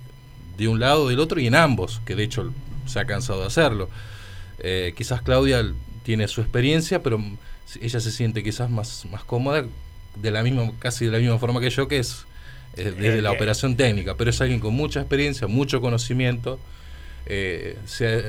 [0.58, 2.52] de un lado del otro y en ambos, que de hecho
[2.86, 3.88] se ha cansado de hacerlo.
[4.58, 5.64] Eh, quizás Claudia
[6.02, 7.22] tiene su experiencia, pero
[7.80, 9.64] ella se siente quizás más, más cómoda
[10.16, 12.26] de la misma, casi de la misma forma que yo, que es
[12.76, 16.58] eh, desde la Eh, operación técnica, pero es alguien con mucha experiencia, mucho conocimiento,
[17.26, 18.22] eh, se, ha,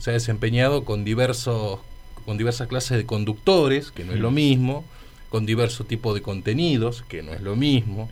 [0.00, 1.80] se ha desempeñado con diversos
[2.24, 4.84] con diversas clases de conductores, que no es lo mismo,
[5.28, 8.08] con diversos tipos de contenidos, que no es lo mismo.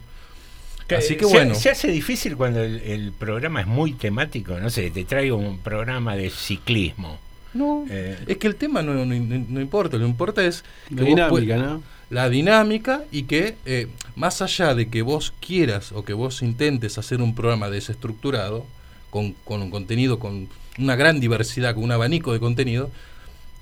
[0.95, 1.55] Así que se, bueno.
[1.55, 5.59] Se hace difícil cuando el, el programa es muy temático, no sé, te traigo un
[5.61, 7.19] programa de ciclismo.
[7.55, 10.97] No, Eh, es que el tema no, no- no- importa, lo que importa es que
[11.05, 11.81] dinámica.
[12.13, 16.99] La dinámica y que eh, más allá de que vos quieras o que vos intentes
[16.99, 18.67] hacer un programa desestructurado,
[19.09, 20.47] con, con un contenido, con
[20.79, 22.91] una gran diversidad, con un abanico de contenido,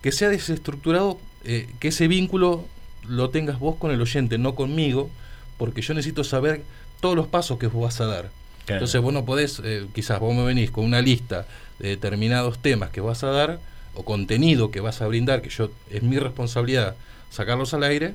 [0.03, 2.65] que sea desestructurado, eh, que ese vínculo
[3.07, 5.11] lo tengas vos con el oyente, no conmigo,
[5.57, 6.65] porque yo necesito saber
[7.01, 8.31] todos los pasos que vos vas a dar.
[8.67, 8.79] Claro.
[8.79, 11.47] Entonces vos no podés, eh, quizás vos me venís con una lista
[11.79, 13.61] de determinados temas que vas a dar
[13.95, 16.97] o contenido que vas a brindar, que yo es mi responsabilidad
[17.31, 18.15] sacarlos al aire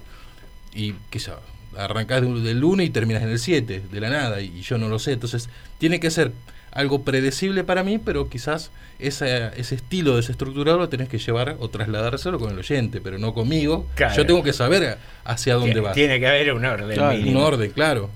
[0.75, 1.35] y quizás
[1.77, 4.77] arrancás de un- del 1 y terminas en el 7, de la nada, y yo
[4.77, 5.13] no lo sé.
[5.13, 6.31] Entonces tiene que ser
[6.71, 8.69] algo predecible para mí, pero quizás
[8.99, 13.33] esa, ese estilo desestructurado lo tenés que llevar o trasladárselo con el oyente, pero no
[13.33, 13.87] conmigo.
[13.95, 14.15] Claro.
[14.15, 15.93] Yo tengo que saber hacia dónde va.
[15.93, 18.09] tiene que haber un orden Claro, un orden, claro.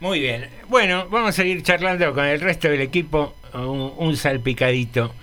[0.00, 0.48] Muy bien.
[0.68, 3.34] Bueno, vamos a seguir charlando con el resto del equipo.
[3.54, 5.14] Un, un salpicadito.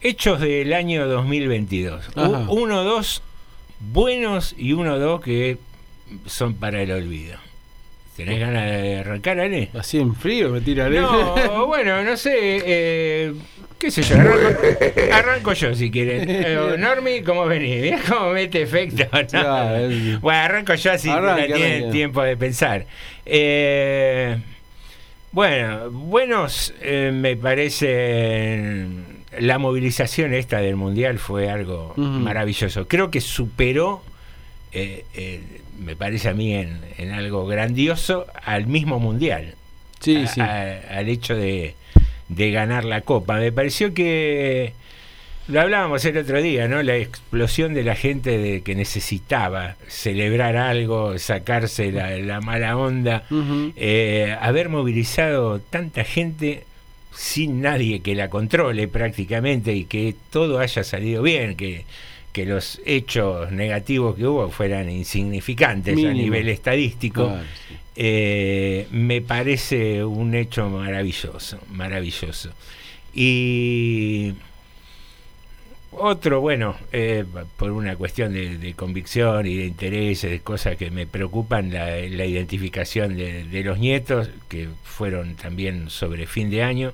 [0.00, 2.08] Hechos del año 2022.
[2.14, 2.46] U- Ajá.
[2.48, 3.22] uno, dos
[3.80, 5.58] buenos y uno, dos que
[6.26, 7.36] son para el olvido.
[8.16, 9.68] ¿Tenés ganas de arrancar, Ale?
[9.78, 11.00] Así en frío me tira Ale.
[11.00, 12.32] No, bueno, no sé.
[12.64, 13.34] eh,
[13.78, 14.14] ¿Qué sé yo?
[14.16, 14.48] Arranco,
[15.12, 16.24] arranco yo si quieres.
[16.26, 17.82] Eh, Normi, ¿cómo venís?
[17.82, 19.04] Mirá cómo mete efecto.
[19.12, 19.26] ¿no?
[19.26, 22.86] Claro, es- Bueno, arranco yo Arranque, la tienen tiempo de pensar.
[23.26, 24.38] Eh,
[25.32, 28.86] bueno, buenos eh, me parece
[29.38, 32.88] la movilización esta del Mundial fue algo maravilloso.
[32.88, 34.02] Creo que superó,
[34.76, 35.40] eh, eh,
[35.78, 39.54] me parece a mí, en, en algo grandioso al mismo Mundial.
[40.00, 40.40] Sí, A- sí.
[40.40, 41.74] a- al hecho de,
[42.28, 43.38] de ganar la Copa.
[43.38, 44.72] Me pareció que
[45.48, 46.82] lo hablábamos el otro día, ¿no?
[46.82, 53.24] La explosión de la gente de que necesitaba celebrar algo, sacarse la, la mala onda,
[53.76, 56.64] eh, haber movilizado tanta gente
[57.14, 61.84] sin nadie que la controle prácticamente y que todo haya salido bien, que,
[62.36, 67.34] que los hechos negativos que hubo fueran insignificantes a nivel estadístico.
[67.96, 72.50] Eh, me parece un hecho maravilloso, maravilloso.
[73.14, 74.34] Y
[75.92, 77.24] otro, bueno, eh,
[77.56, 81.86] por una cuestión de, de convicción y de intereses, de cosas que me preocupan, la,
[81.86, 86.92] la identificación de, de los nietos, que fueron también sobre fin de año,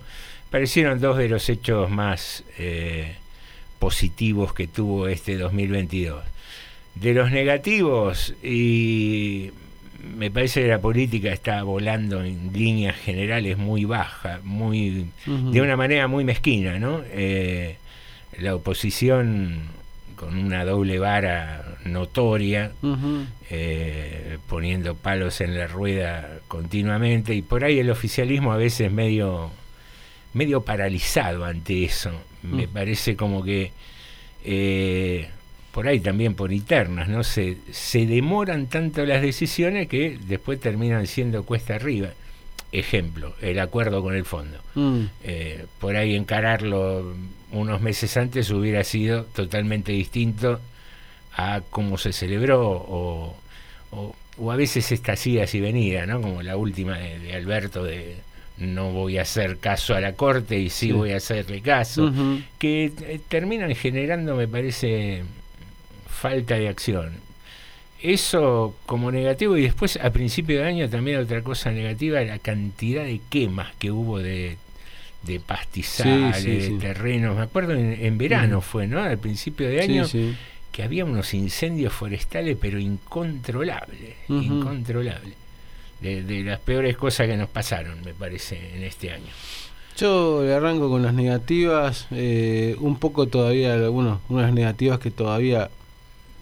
[0.53, 3.17] parecieron dos de los hechos más eh,
[3.83, 6.23] positivos que tuvo este 2022.
[6.95, 9.51] De los negativos, y
[10.17, 15.77] me parece que la política está volando en líneas generales muy baja, muy de una
[15.77, 17.03] manera muy mezquina, ¿no?
[17.11, 17.77] Eh,
[18.39, 19.63] la oposición
[20.15, 22.71] con una doble vara notoria,
[23.51, 29.51] eh, poniendo palos en la rueda continuamente, y por ahí el oficialismo a veces medio,
[30.35, 32.13] medio paralizado ante eso.
[32.43, 32.71] Me Mm.
[32.71, 33.71] parece como que
[34.45, 35.29] eh,
[35.73, 37.23] por ahí también por internas, ¿no?
[37.25, 42.11] Se, se demoran tanto las decisiones que después terminan siendo cuesta arriba.
[42.73, 44.59] Ejemplo, el acuerdo con el fondo.
[44.75, 45.05] Mm.
[45.25, 47.15] Eh, por ahí encararlo
[47.53, 50.61] unos meses antes hubiera sido totalmente distinto
[51.37, 53.37] a cómo se celebró o,
[53.91, 56.21] o, o a veces estas idas y venidas, ¿no?
[56.21, 58.17] Como la última de, de Alberto de
[58.59, 60.93] no voy a hacer caso a la corte y sí, Sí.
[60.93, 62.13] voy a hacerle caso,
[62.59, 65.23] que eh, terminan generando, me parece,
[66.09, 67.13] falta de acción.
[68.03, 73.05] Eso como negativo y después a principio de año también otra cosa negativa, la cantidad
[73.05, 74.57] de quemas que hubo de,
[75.23, 77.37] de pastizales, Sí, sí, de terrenos.
[77.37, 79.01] Me acuerdo en, en verano fue, ¿no?
[79.01, 80.05] Al principio de año
[80.73, 85.35] que había unos incendios forestales pero incontrolables, incontrolables.
[86.03, 89.31] De, de las peores cosas que nos pasaron, me parece, en este año.
[89.97, 95.71] Yo le arranco con las negativas, eh, un poco todavía, algunos, unas negativas que todavía,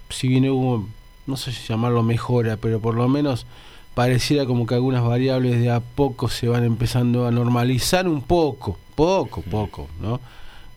[0.08, 0.86] si bien hubo,
[1.26, 3.46] no sé si llamarlo mejora, pero por lo menos
[3.94, 8.78] pareciera como que algunas variables de a poco se van empezando a normalizar un poco,
[8.94, 10.20] poco, poco, ¿no?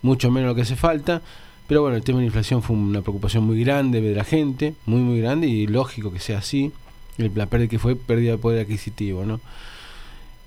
[0.01, 1.22] Mucho menos lo que hace falta.
[1.68, 4.73] Pero bueno, el tema de la inflación fue una preocupación muy grande de la gente,
[4.85, 6.73] muy, muy grande y lógico que sea así.
[7.18, 9.40] El- La pérdida que fue pérdida de poder adquisitivo, ¿no?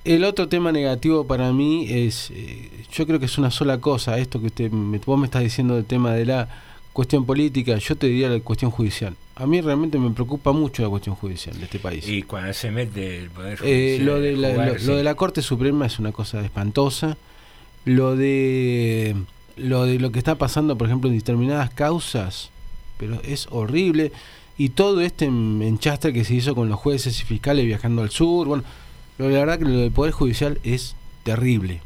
[0.05, 4.19] El otro tema negativo para mí es, eh, yo creo que es una sola cosa,
[4.19, 6.49] esto que usted, me, vos me estás diciendo del tema de la
[6.93, 9.17] cuestión política, yo te diría la cuestión judicial.
[9.35, 12.09] A mí realmente me preocupa mucho la cuestión judicial de este país.
[12.09, 14.87] Y cuando se mete el Poder Eh, Judicial lo, de la, jugar, lo- sí.
[14.87, 17.17] lo de la Corte Suprema es una cosa espantosa
[17.85, 19.15] lo de
[19.57, 22.51] lo de lo que está pasando, por ejemplo, en determinadas causas,
[22.99, 24.13] pero es horrible.
[24.59, 28.11] Y todo este en- enchastre que se hizo con los jueces y fiscales viajando al
[28.11, 28.65] sur, bueno,
[29.19, 31.81] lo, la verdad que lo del Poder Judicial es terrible,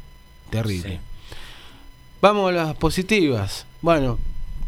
[0.49, 0.99] terrible.
[2.21, 3.65] Vamos a las positivas.
[3.81, 4.19] Bueno,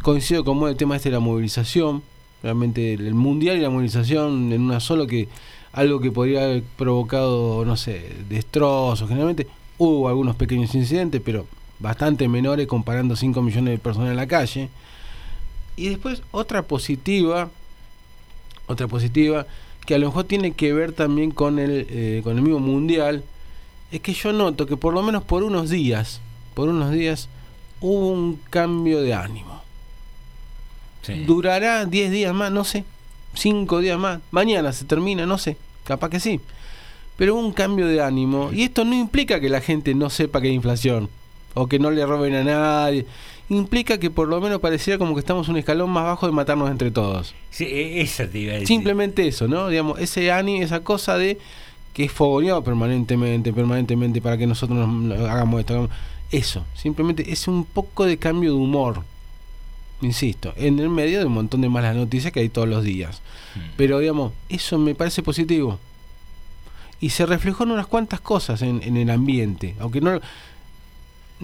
[0.02, 2.02] coincido con el tema este de la movilización.
[2.42, 5.28] Realmente el, mundial y la movilización en una solo que
[5.72, 9.08] algo que podría haber provocado, no sé, destrozos.
[9.08, 9.46] Generalmente
[9.78, 11.46] hubo algunos pequeños incidentes, pero
[11.78, 14.68] bastante menores comparando 5 millones de personas en la calle.
[15.76, 17.50] Y después otra positiva,
[18.66, 19.46] otra positiva,
[19.86, 23.22] que a lo mejor tiene que ver también con el, eh, con el mismo mundial,
[23.92, 26.20] es que yo noto que por lo menos por unos días,
[26.54, 27.28] por unos días,
[27.80, 29.62] hubo un cambio de ánimo.
[31.26, 32.84] Durará 10 días más, no sé,
[33.34, 36.40] 5 días más, mañana se termina, no sé, capaz que sí.
[37.16, 40.40] Pero hubo un cambio de ánimo, y esto no implica que la gente no sepa
[40.40, 41.10] que hay inflación,
[41.52, 43.06] o que no le roben a nadie,
[43.56, 46.70] implica que por lo menos pareciera como que estamos un escalón más bajo de matarnos
[46.70, 47.34] entre todos.
[47.50, 48.68] Sí, e- eso te iba a decir.
[48.68, 49.68] Simplemente eso, ¿no?
[49.68, 51.38] Digamos, ese ánimo, esa cosa de
[51.92, 55.74] que es fogoneado permanentemente, permanentemente para que nosotros nos- hagamos esto.
[55.74, 55.90] hagamos-
[56.30, 59.02] Eso, simplemente es un poco de cambio de humor.
[60.00, 63.22] Insisto, en el medio de un montón de malas noticias que hay todos los días.
[63.76, 65.78] Pero digamos, eso me parece positivo.
[67.00, 69.74] Y se reflejó en unas cuantas cosas en, en el ambiente.
[69.78, 70.20] Aunque no,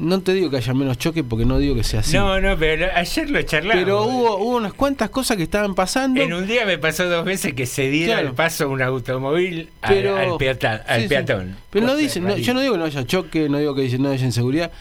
[0.00, 2.16] no te digo que haya menos choque porque no digo que sea así.
[2.16, 3.84] No, no, pero ayer lo charlamos.
[3.84, 6.20] Pero hubo, hubo unas cuantas cosas que estaban pasando.
[6.20, 8.28] En un día me pasó dos veces que se diera Claro.
[8.30, 11.08] el paso un automóvil al- Pero- al, al Sí, sí.
[11.08, 11.56] peatón.
[11.70, 13.98] Pero no dicen, no, yo no digo que no haya choque, no digo que dice-
[13.98, 14.72] no haya inseguridad,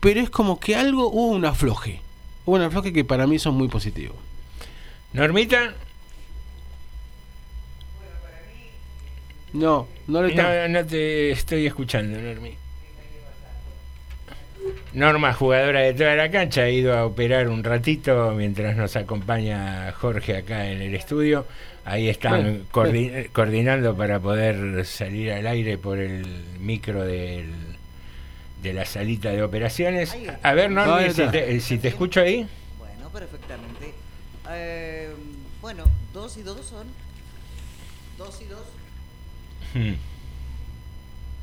[0.00, 2.00] pero es como que algo hubo un afloje.
[2.44, 4.14] Hubo un afloje que para mí son muy positivo.
[5.12, 5.74] Normita,
[9.52, 12.54] No, no le no, no te estoy escuchando, Normi.
[14.94, 19.90] Norma, jugadora de toda la cancha, ha ido a operar un ratito mientras nos acompaña
[19.92, 21.46] Jorge acá en el estudio.
[21.84, 22.58] Ahí están Bueno,
[22.92, 26.26] coordi- coordinando para poder salir al aire por el
[26.60, 27.50] micro del,
[28.62, 30.14] de la salita de operaciones.
[30.42, 32.46] A ver, Normi, Ahí si te, si te escucho ahí.
[32.78, 33.94] Bueno, perfectamente.
[34.50, 35.10] Eh,
[35.60, 36.86] bueno, dos y dos son.
[38.18, 38.60] Dos y dos.
[39.74, 39.94] Hmm.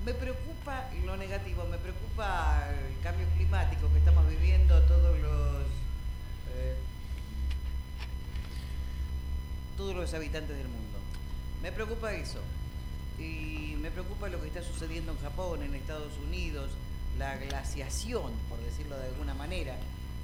[0.06, 0.49] Me preocupa
[1.06, 5.64] lo negativo, me preocupa el cambio climático que estamos viviendo todos los
[6.54, 6.76] eh,
[9.76, 11.00] todos los habitantes del mundo.
[11.64, 12.40] Me preocupa eso.
[13.18, 16.70] Y me preocupa lo que está sucediendo en Japón, en Estados Unidos,
[17.18, 19.76] la glaciación, por decirlo de alguna manera,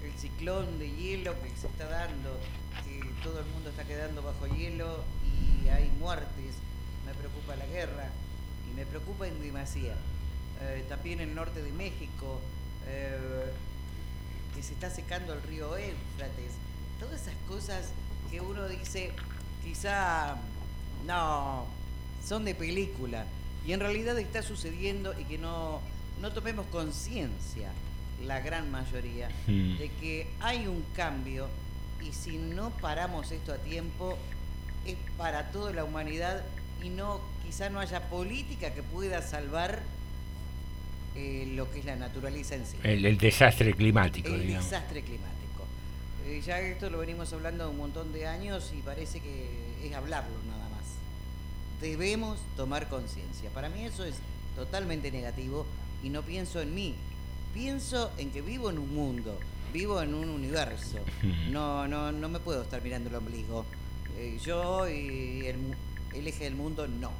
[0.03, 2.39] el ciclón de hielo que se está dando,
[2.85, 6.55] que todo el mundo está quedando bajo hielo y hay muertes.
[7.05, 8.09] Me preocupa la guerra
[8.69, 9.95] y me preocupa en demasía.
[10.61, 12.39] Eh, también el norte de México,
[12.87, 13.51] eh,
[14.55, 16.53] que se está secando el río Éufrates.
[16.99, 17.89] Todas esas cosas
[18.31, 19.11] que uno dice,
[19.63, 20.37] quizá
[21.05, 21.65] no,
[22.25, 23.25] son de película.
[23.67, 25.81] Y en realidad está sucediendo y que no,
[26.21, 27.69] no tomemos conciencia,
[28.23, 29.77] la gran mayoría, Hmm.
[29.77, 31.47] de que hay un cambio
[32.01, 34.17] y si no paramos esto a tiempo,
[34.85, 36.43] es para toda la humanidad
[36.83, 39.81] y no quizá no haya política que pueda salvar
[41.15, 42.77] eh, lo que es la naturaleza en sí.
[42.83, 44.69] El, el desastre climático, El digamos.
[44.69, 45.31] desastre climático.
[46.25, 49.47] Eh, ya esto lo venimos hablando un montón de años y parece que
[49.83, 50.83] es hablarlo nada más.
[51.81, 53.49] Debemos tomar conciencia.
[53.51, 54.15] Para mí eso es
[54.55, 55.65] totalmente negativo
[56.03, 56.95] y no pienso en mí.
[57.53, 59.37] Pienso en que vivo en un mundo,
[59.73, 60.97] vivo en un universo.
[61.49, 63.65] No, no, no me puedo estar mirando el ombligo.
[64.17, 65.57] Eh, yo y el,
[66.13, 67.11] el eje del mundo no.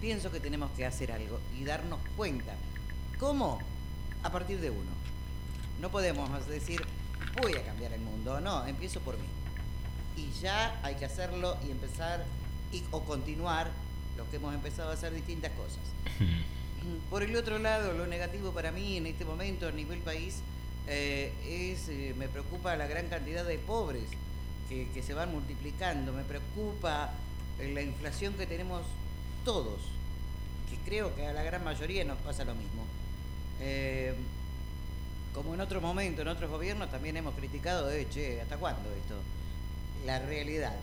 [0.00, 2.54] Pienso que tenemos que hacer algo y darnos cuenta.
[3.18, 3.58] ¿Cómo?
[4.22, 4.90] A partir de uno.
[5.80, 6.84] No podemos decir,
[7.40, 8.40] voy a cambiar el mundo.
[8.40, 9.26] No, empiezo por mí.
[10.16, 12.24] Y ya hay que hacerlo y empezar
[12.72, 13.70] y, o continuar
[14.16, 15.80] lo que hemos empezado a hacer distintas cosas.
[17.10, 20.40] Por el otro lado, lo negativo para mí en este momento a nivel país
[20.86, 24.04] eh, es, eh, me preocupa la gran cantidad de pobres
[24.68, 27.10] que, que se van multiplicando, me preocupa
[27.58, 28.82] eh, la inflación que tenemos
[29.44, 29.80] todos,
[30.68, 32.83] que creo que a la gran mayoría nos pasa lo mismo.
[33.60, 34.14] Eh,
[35.34, 39.16] como en otro momento, en otros gobiernos también hemos criticado, ¿hasta cuándo esto?
[40.06, 40.76] La realidad.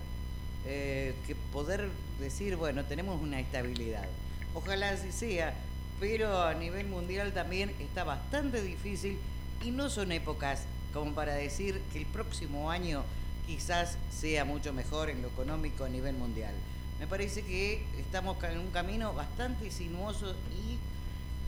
[0.65, 1.89] Eh, que poder
[2.19, 4.07] decir, bueno, tenemos una estabilidad.
[4.53, 5.53] Ojalá así sea,
[5.99, 9.17] pero a nivel mundial también está bastante difícil
[9.63, 13.03] y no son épocas como para decir que el próximo año
[13.47, 16.53] quizás sea mucho mejor en lo económico a nivel mundial.
[16.99, 20.77] Me parece que estamos en un camino bastante sinuoso y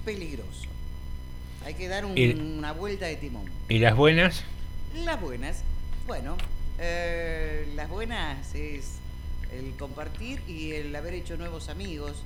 [0.05, 0.72] peligroso.
[1.65, 3.45] Hay que dar un- Y- una vuelta de timón.
[3.69, 4.43] ¿Y las buenas?
[5.05, 5.61] Las buenas,
[6.07, 6.37] bueno,
[6.79, 8.95] eh, las buenas es
[9.51, 12.23] el compartir y el haber hecho nuevos amigos.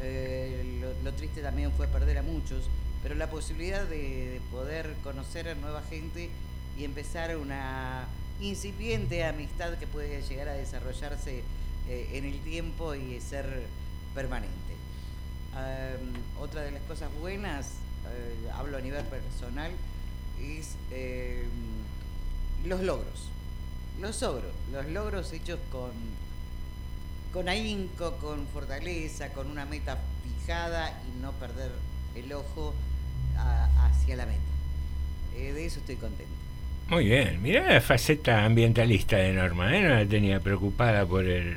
[0.00, 2.64] Eh, lo, lo triste también fue perder a muchos,
[3.02, 3.96] pero la posibilidad de,
[4.30, 6.30] de poder conocer a nueva gente
[6.78, 8.06] y empezar una
[8.40, 11.42] incipiente amistad que puede llegar a desarrollarse
[11.88, 13.64] eh, en el tiempo y ser
[14.14, 14.54] permanente.
[16.40, 17.66] Otra de las cosas buenas,
[18.12, 19.70] eh, hablo a nivel personal,
[20.40, 21.44] es eh,
[22.64, 23.28] los logros.
[24.00, 25.90] Los logros, los logros hechos con,
[27.32, 31.72] con ahínco, con fortaleza, con una meta fijada y no perder
[32.14, 32.74] el ojo
[33.36, 34.38] hacia la meta.
[35.36, 36.32] Eh, de eso estoy contento.
[36.88, 39.82] Muy bien, mirá la faceta ambientalista de Norma, ¿eh?
[39.82, 41.54] no la tenía preocupada por el,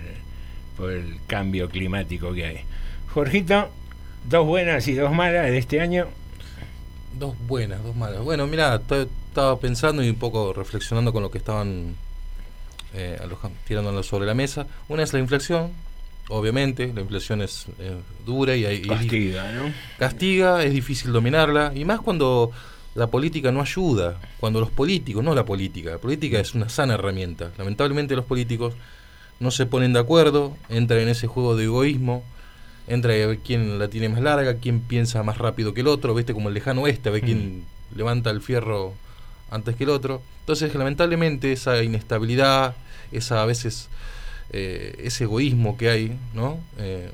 [0.75, 2.59] por el cambio climático que hay.
[3.13, 3.69] Jorgito,
[4.29, 6.07] dos buenas y dos malas de este año.
[7.19, 8.23] Dos buenas, dos malas.
[8.23, 8.75] Bueno, mira,
[9.29, 11.95] estaba pensando y un poco reflexionando con lo que estaban
[12.93, 13.19] eh,
[13.67, 14.65] tirándolo sobre la mesa.
[14.87, 15.71] Una es la inflación,
[16.29, 19.73] obviamente, la inflación es eh, dura y, hay- y- Castiga, ¿no?
[19.99, 22.51] Castiga, es difícil dominarla, y más cuando
[22.95, 26.93] la política no ayuda, cuando los políticos, no la política, la política es una sana
[26.95, 27.51] herramienta.
[27.57, 28.73] Lamentablemente los políticos
[29.39, 32.23] no se ponen de acuerdo, entran en ese juego de egoísmo,
[32.87, 36.13] entra a ver quién la tiene más larga, quién piensa más rápido que el otro,
[36.15, 37.63] viste como el lejano oeste, a ver quién
[37.95, 38.93] levanta el fierro
[39.49, 40.21] antes que el otro.
[40.41, 42.75] Entonces, lamentablemente, esa inestabilidad,
[43.11, 43.89] esa a veces
[44.51, 46.59] eh, ese egoísmo que hay, ¿no?
[46.77, 47.09] Eh,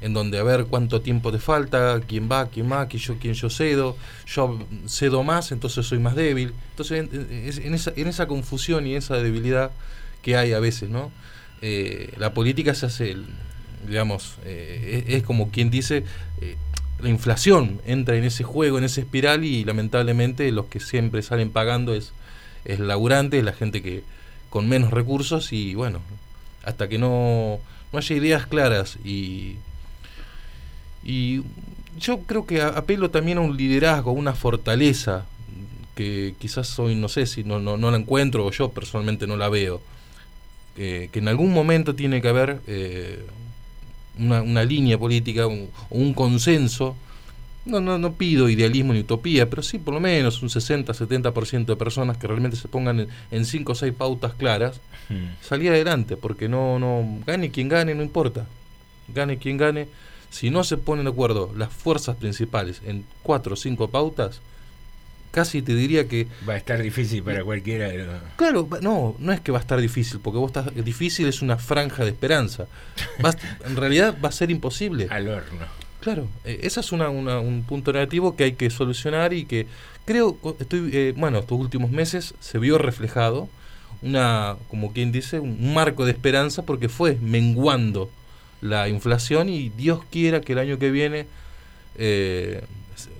[0.00, 3.32] en donde a ver cuánto tiempo te falta, quién va, quién va, quién yo, quién
[3.32, 3.96] yo cedo,
[4.26, 6.52] yo cedo más, entonces soy más débil.
[6.70, 9.70] Entonces, en, en- en esa, en esa confusión y esa debilidad
[10.20, 11.10] que hay a veces, ¿no?
[11.62, 13.26] Eh, la política se hace, el-
[13.86, 16.04] digamos, eh, es, como quien dice,
[16.40, 16.56] eh,
[17.00, 21.50] la inflación entra en ese juego, en esa espiral y lamentablemente los que siempre salen
[21.50, 22.12] pagando es,
[22.64, 24.02] es laburante, es la gente que
[24.50, 26.00] con menos recursos y bueno,
[26.64, 27.58] hasta que no,
[27.92, 29.56] no haya ideas claras y,
[31.02, 31.42] y
[31.98, 35.26] yo creo que apelo también a un liderazgo, a una fortaleza
[35.94, 39.48] que quizás hoy no sé si no, no, la encuentro o yo personalmente no la
[39.48, 39.80] veo.
[40.76, 42.60] eh, que en algún momento tiene que haber
[44.18, 46.96] una, una línea política, un, o un consenso.
[47.64, 51.76] No, no, no pido idealismo ni utopía, pero sí por lo menos un 60-70% de
[51.76, 54.80] personas que realmente se pongan en, en cinco o seis pautas claras,
[55.40, 58.46] salir adelante, porque no, no, gane quien gane, no importa.
[59.08, 59.88] Gane quien gane.
[60.30, 64.40] Si no se ponen de acuerdo las fuerzas principales en cuatro o cinco pautas,
[65.34, 68.16] casi te diría que Va a estar difícil para cualquiera de los...
[68.36, 71.56] Claro, no, no es que va a estar difícil, porque vos estás difícil es una
[71.58, 72.66] franja de esperanza.
[73.66, 75.08] En realidad va a ser imposible.
[75.10, 75.66] Al horno.
[76.00, 79.66] Claro, eh, ese es una, una- un punto negativo que hay que solucionar y que
[80.04, 83.48] creo, estoy, eh, bueno, estos últimos meses se vio reflejado
[84.02, 88.10] una, como quien dice, un marco de esperanza porque fue menguando
[88.60, 91.26] la inflación y Dios quiera que el año que viene
[91.96, 92.62] eh,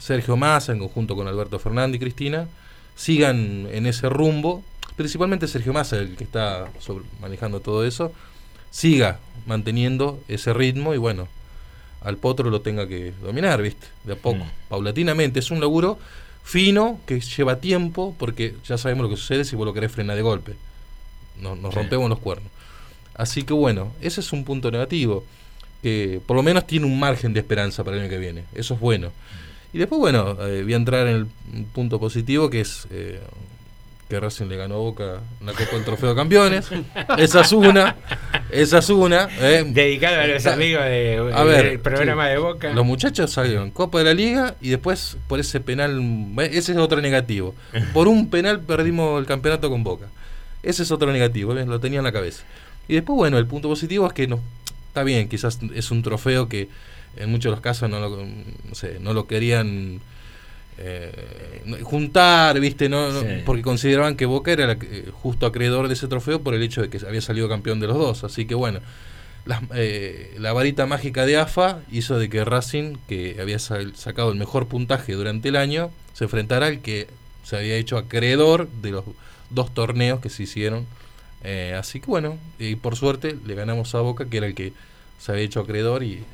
[0.05, 2.47] Sergio Massa en conjunto con Alberto Fernández y Cristina
[2.95, 4.63] sigan en ese rumbo,
[4.97, 8.13] principalmente Sergio Massa, el que está sobre- manejando todo eso,
[8.71, 11.27] siga manteniendo ese ritmo y bueno,
[12.03, 13.87] al potro lo tenga que dominar, ¿viste?
[14.05, 15.39] De a poco, paulatinamente.
[15.41, 15.99] Es un laburo
[16.43, 20.17] fino que lleva tiempo porque ya sabemos lo que sucede si vos lo querés frenar
[20.17, 20.55] de golpe.
[21.41, 21.81] Nos, nos Sí.
[21.81, 22.51] rompemos los cuernos.
[23.15, 25.25] Así que bueno, ese es un punto negativo.
[25.83, 28.45] Que por lo menos tiene un margen de esperanza para el año que viene.
[28.55, 29.11] Eso es bueno.
[29.75, 31.27] Y después, bueno, eh, voy a entrar en el
[31.75, 33.21] punto positivo que es eh,
[34.09, 36.69] que Racing le ganó a Boca la Copa del Trofeo de Campeones.
[37.19, 37.97] Esa es una.
[38.51, 39.29] Esa es una.
[39.41, 39.65] eh.
[39.67, 42.73] Dedicado a los amigos de- A ver, del programa de Boca.
[42.73, 46.01] Los muchachos salieron Copa de la Liga y después por ese penal.
[46.53, 47.55] Ese es otro negativo.
[47.93, 50.07] Por un penal perdimos el campeonato con Boca.
[50.63, 51.67] Ese es otro negativo, ¿ves?
[51.67, 52.45] lo tenía en la cabeza.
[52.87, 54.41] Y después, bueno, el punto positivo es que no,
[54.89, 56.69] está bien, quizás es un trofeo que
[57.17, 60.01] en muchos de los casos no lo, no sé, no lo querían
[60.79, 62.89] eh, juntar, ¿viste?
[62.89, 63.21] No, no-.
[63.45, 66.83] Porque consideraban que Boca era el eh, justo acreedor de ese trofeo por el hecho
[66.83, 68.25] de que había salido campeón de los dos.
[68.25, 68.81] Así que bueno,
[69.47, 74.31] las- eh, la varita mágica de AFA hizo de que Racing, que había sal- sacado
[74.33, 77.07] el mejor puntaje durante el año, se enfrentara al que
[77.45, 79.05] se había hecho acreedor de los
[79.51, 80.87] dos torneos que se hicieron.
[81.45, 84.73] Eh, así que bueno, y por suerte le ganamos a Boca, que era el que
[85.21, 86.25] se había hecho acreedor y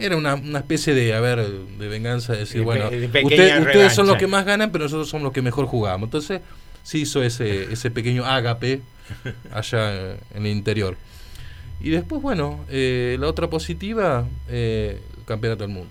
[0.00, 2.86] era una, una especie de, a ver, de venganza, de decir, pe- bueno,
[3.24, 6.06] usted- ustedes son los que más ganan, pero nosotros somos los que mejor jugamos.
[6.06, 6.40] Entonces,
[6.82, 8.80] sí hizo ese, ese pequeño ágape
[9.52, 10.96] allá eh, en el interior.
[11.80, 15.88] Y después, bueno, eh, la otra positiva, eh, el campeonato del mundo.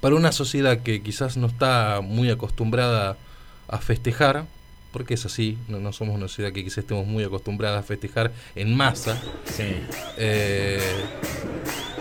[0.00, 3.16] para una sociedad que quizás no está muy acostumbrada
[3.68, 4.44] a festejar,
[4.92, 8.32] porque es así, no, no somos una sociedad que quizás estemos muy acostumbradas a festejar
[8.54, 9.20] en masa.
[10.16, 11.97] Eh, ay,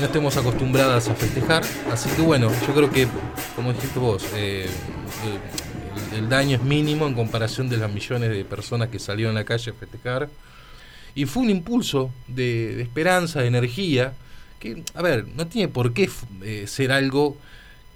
[0.00, 3.08] no estemos acostumbradas a festejar, así que bueno, yo creo que,
[3.54, 4.68] como dijiste vos, eh,
[6.14, 9.44] el, daño es mínimo en comparación de las millones de personas que salieron a la
[9.44, 10.28] calle a festejar.
[11.14, 14.12] Y fue un impulso de, esperanza, de energía,
[14.58, 16.10] que, a ver, no tiene por qué
[16.42, 17.38] eh, ser algo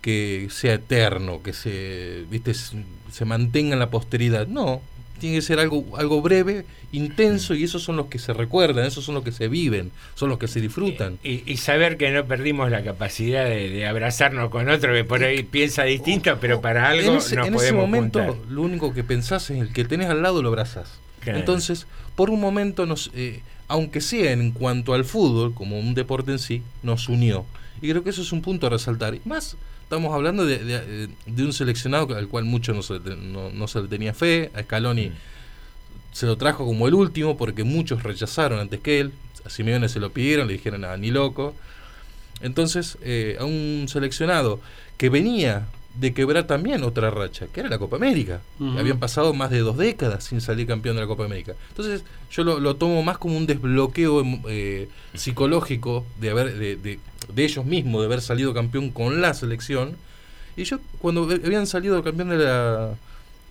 [0.00, 2.54] que sea eterno, que se, ¿viste?
[2.54, 4.46] se mantenga en la posteridad.
[4.46, 4.80] No,
[5.20, 9.04] tiene que ser algo, algo breve, intenso, y esos son los que se recuerdan, esos
[9.04, 11.18] son los que se viven, son los que se disfrutan.
[11.22, 15.22] Y, y saber que no perdimos la capacidad de, de abrazarnos con otro que por
[15.22, 18.50] ahí piensa distinto, pero para algo en ese, nos en ese momento juntar.
[18.50, 20.98] lo único que pensás es el que tenés al lado lo abrazás.
[21.20, 21.38] Claro.
[21.38, 21.86] Entonces,
[22.16, 26.38] por un momento, nos, eh, aunque sea en cuanto al fútbol, como un deporte en
[26.38, 27.44] sí, nos unió.
[27.82, 29.14] Y creo que eso es un punto a resaltar.
[29.14, 29.56] Y más,
[29.90, 33.82] estamos hablando de, de- de un seleccionado al cual mucho no se, no, no se
[33.82, 34.52] le tenía fe.
[34.54, 35.10] A Scaloni
[36.12, 39.12] se lo trajo como el último porque muchos rechazaron antes que él.
[39.44, 41.56] A Simeone se lo pidieron, le dijeron, ah, ni loco.
[42.40, 44.60] Entonces, eh, a un seleccionado
[44.96, 48.40] que venía de quebrar también otra racha, que era la Copa América.
[48.78, 51.54] Habían pasado más de dos décadas sin salir campeón de la Copa América.
[51.70, 56.76] Entonces, yo lo, lo tomo más como un desbloqueo em, eh, psicológico de, haber, de,
[56.76, 56.98] de-
[57.34, 59.96] de ellos mismos, de haber salido campeón con la selección.
[60.56, 62.94] Y yo, cuando habían salido campeón de la,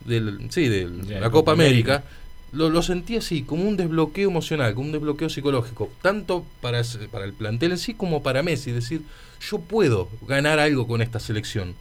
[0.06, 0.88] del, sí, de
[1.20, 2.04] la, Copa América,
[2.52, 7.26] lo, lo sentí así, como un desbloqueo emocional, como un desbloqueo psicológico, tanto para, para
[7.26, 9.02] el plantel en sí como para Messi, decir,
[9.50, 11.76] yo puedo ganar algo con esta selección.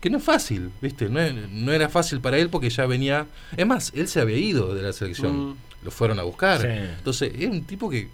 [0.00, 1.08] Que no es fácil, ¿viste?
[1.08, 1.20] No,
[1.50, 3.26] no era fácil para él porque ya venía...
[3.56, 5.56] Es más, él se había ido de la selección, Mm.
[5.84, 6.60] lo fueron a buscar.
[6.62, 6.66] Sí.
[6.98, 8.08] Entonces, es un tipo que...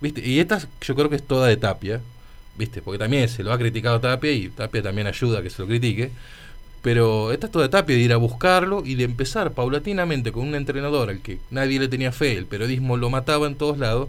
[0.00, 0.26] ¿Viste?
[0.26, 2.00] Y esta yo creo que es toda de Tapia,
[2.56, 2.82] ¿viste?
[2.82, 5.66] Porque también se lo ha criticado Tapia y Tapia también ayuda a que se lo
[5.68, 6.10] critique.
[6.82, 10.46] Pero esta es toda de Tapia de ir a buscarlo y de empezar paulatinamente con
[10.46, 14.08] un entrenador al que nadie le tenía fe, el periodismo lo mataba en todos lados.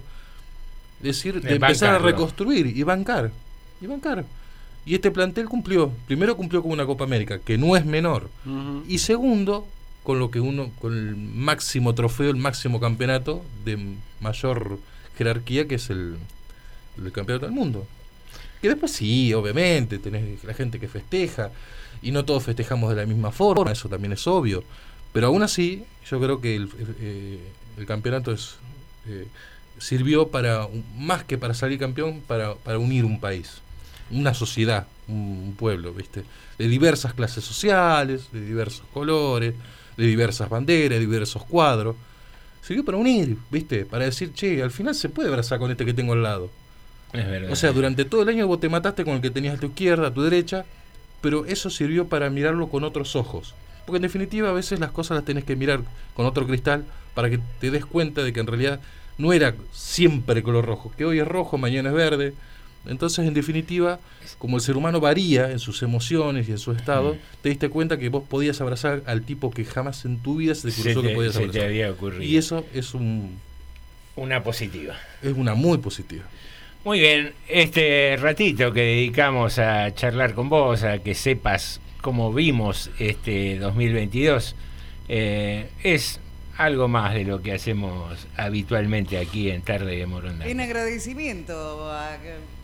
[1.00, 3.32] Decir, de De empezar a reconstruir y bancar.
[3.82, 4.26] Y bancar.
[4.86, 5.92] Y este plantel cumplió.
[6.06, 8.30] Primero cumplió con una Copa América, que no es menor.
[8.88, 9.68] Y segundo,
[10.04, 14.80] con lo que uno, con el máximo trofeo, el máximo campeonato de mayor
[15.18, 16.18] jerarquía, que es el,
[17.04, 17.88] el campeonato del mundo.
[18.62, 21.52] Que después sí, obviamente, tenés la gente que festeja,
[22.02, 24.64] y no todos festejamos de la misma forma, eso también es obvio.
[25.12, 27.40] Pero aún así, yo creo que el, eh,
[27.78, 28.58] el campeonato es,
[29.08, 29.28] eh,
[29.80, 30.68] sirvió para,
[30.98, 33.62] más que para salir campeón, para, para unir un país,
[34.12, 35.16] una sociedad, un,
[35.48, 36.24] un pueblo, ¿viste?
[36.58, 39.54] De diversas clases sociales, de diversos colores,
[39.98, 41.96] de diversas banderas, de diversos cuadros.
[42.62, 43.86] Sirvió para unir, ¿viste?
[43.86, 46.50] Para decir, che, al final se puede abrazar con este que tengo al lado.
[47.14, 47.52] Es verdad.
[47.52, 49.68] O sea, durante todo el año vos te mataste con el que tenías a tu
[49.68, 50.66] izquierda, a tu derecha,
[51.22, 53.54] pero eso sirvió para mirarlo con otros ojos.
[53.86, 55.82] Porque en definitiva a veces las cosas las tenés que mirar
[56.16, 58.80] con otro cristal para que te des cuenta de que en realidad
[59.18, 62.34] no era siempre color rojo, que hoy es rojo, mañana es verde.
[62.88, 64.00] Entonces, en definitiva,
[64.38, 67.98] como el ser humano varía en sus emociones y en su estado, te diste cuenta
[67.98, 71.02] que vos podías abrazar al tipo que jamás en tu vida se te Se cruzó
[71.02, 71.68] te- que podías se te abrazar.
[71.68, 72.24] había ocurrido.
[72.24, 73.38] Y eso es un
[74.16, 74.96] Una positiva.
[75.22, 76.24] es una muy positiva.
[76.84, 82.92] Muy bien, este ratito que dedicamos a charlar con vos, a que sepas cómo vimos
[83.00, 84.56] este 2022,
[85.10, 86.20] eh, es
[86.58, 90.46] algo más de lo que hacemos habitualmente aquí en Tarde de Morondanga.
[90.48, 92.18] En agradecimiento a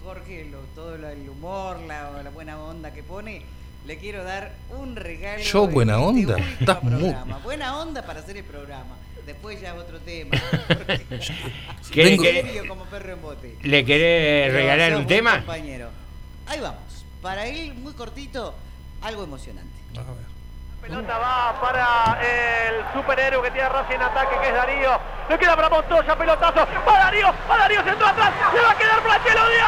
[0.03, 3.41] Jorge, lo- todo lo- el humor, la, la buena onda que pone,
[3.85, 5.43] le quiero dar un regalo.
[5.43, 6.37] Yo, en buena este onda.
[6.59, 7.15] Estás muy-.
[7.43, 8.95] Buena onda para hacer el programa.
[9.25, 10.31] Después ya otro tema.
[11.91, 13.55] ¿Qué- En qué- serio, como perro en bote.
[13.61, 15.37] ¿Le querés Pero regalar un tema?
[15.37, 15.89] Compañero.
[16.47, 17.05] Ahí vamos.
[17.21, 18.55] Para ir muy cortito,
[19.01, 19.69] algo emocionante.
[20.81, 24.99] Pelota va para el superhéroe que tiene Racing en ataque, que es Darío.
[25.29, 26.67] Le queda para Montoya, pelotazo.
[26.87, 28.31] Va Darío, va Darío, centro atrás.
[28.51, 29.61] Se va a quedar Franchelo ¡De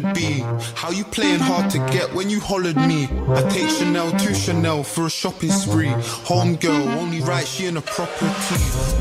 [0.00, 0.40] gonna be?
[0.74, 3.08] How you playing hard to get when you hollered me?
[3.28, 5.92] I take Chanel to Chanel for a shopping spree.
[6.24, 8.26] Home girl, only right, she in a property.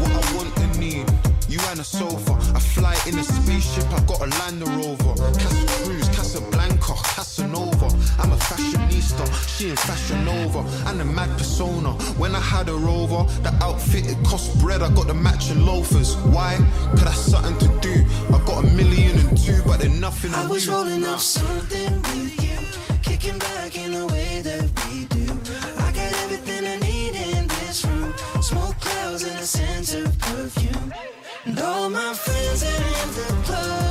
[0.02, 1.06] What I want and need.
[1.48, 5.16] You and a sofa, I fly in a spaceship, I got a Land Rover.
[5.16, 5.75] Casablanca,
[7.46, 7.86] Casanova.
[8.20, 9.26] I'm a fashionista,
[9.58, 10.60] she in Fashion Nova.
[10.90, 11.92] And a mad persona.
[12.18, 16.16] When I had her over, the outfit it cost bread, I got the matching loafers.
[16.18, 16.58] Why?
[16.92, 18.06] Cause that's something to do.
[18.34, 20.74] I got a million and two, but they're nothing I was you.
[20.74, 22.58] rolling up something with you,
[23.04, 25.26] kicking back in the way that we do.
[25.78, 30.94] I got everything I need in this room smoke clouds and a sense of perfume.
[31.46, 33.85] And all my friends are in the club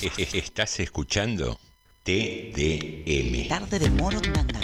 [0.32, 1.58] Estás escuchando
[2.04, 3.48] TDM.
[3.48, 4.60] Tarde de Morondanga.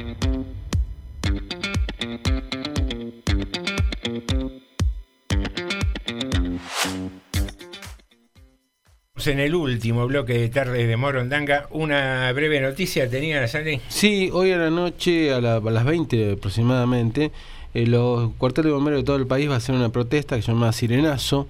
[9.24, 13.80] En el último bloque de tarde de Morondanga, una breve noticia tenía Sandy.
[13.88, 17.32] Sí, hoy a la noche, a, la- a las 20 aproximadamente,
[17.74, 20.42] eh, los cuarteles de bomberos de todo el país va a hacer una protesta que
[20.42, 21.48] se llama Sirenazo,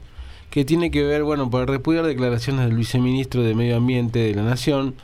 [0.56, 4.42] que tiene que ver, bueno, por repudiar declaraciones del viceministro de Medio Ambiente de la
[4.42, 4.94] Nación,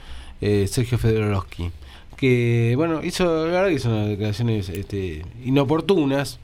[0.40, 1.70] eh, Sergio Federowski,
[2.16, 6.38] que, bueno, hizo, la verdad que hizo unas declaraciones este, inoportunas,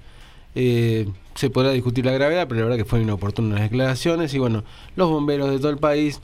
[0.54, 4.40] eh, se podrá discutir la gravedad, pero la verdad que fueron inoportunas las declaraciones y
[4.40, 4.62] bueno,
[4.94, 6.20] los bomberos de todo el país,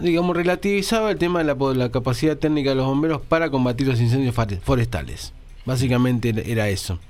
[0.00, 4.36] digamos, relativizaba el tema de la, capacidad técnica de los bomberos para combatir los incendios
[4.62, 5.32] forestales.
[5.66, 7.00] Básicamente era eso.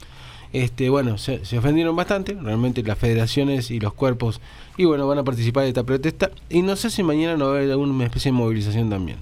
[0.52, 4.40] Este, bueno, se, se ofendieron bastante, realmente las federaciones y los cuerpos,
[4.76, 7.52] y bueno, van a participar de esta protesta, y no sé si mañana no va
[7.52, 9.18] a haber alguna especie de movilización también.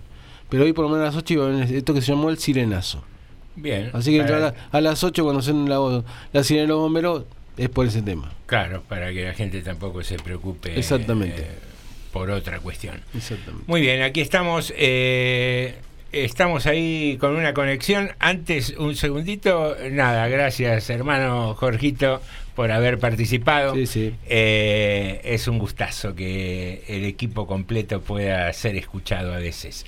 [0.48, 2.30] Pero hoy por lo menos a las 8 iba a haber esto que se llamó
[2.30, 3.02] el sirenazo.
[3.56, 3.90] Bien.
[3.92, 6.78] Así que para- a, la- a las 8 cuando suenen la, la sirena de los
[6.78, 7.24] bomberos
[7.56, 8.30] es por ese tema.
[8.46, 11.42] Claro, para que la gente tampoco se preocupe Exactamente.
[11.42, 11.48] eh,
[12.12, 13.00] por otra cuestión.
[13.14, 13.64] Exactamente.
[13.66, 14.72] Muy bien, aquí estamos.
[14.76, 15.74] eh,
[16.12, 18.10] estamos ahí con una conexión.
[18.18, 19.76] Antes, un segundito.
[19.90, 22.22] Nada, gracias, hermano Jorgito,
[22.54, 23.74] por haber participado.
[23.76, 29.86] Eh, es un gustazo que el equipo completo pueda ser escuchado a veces.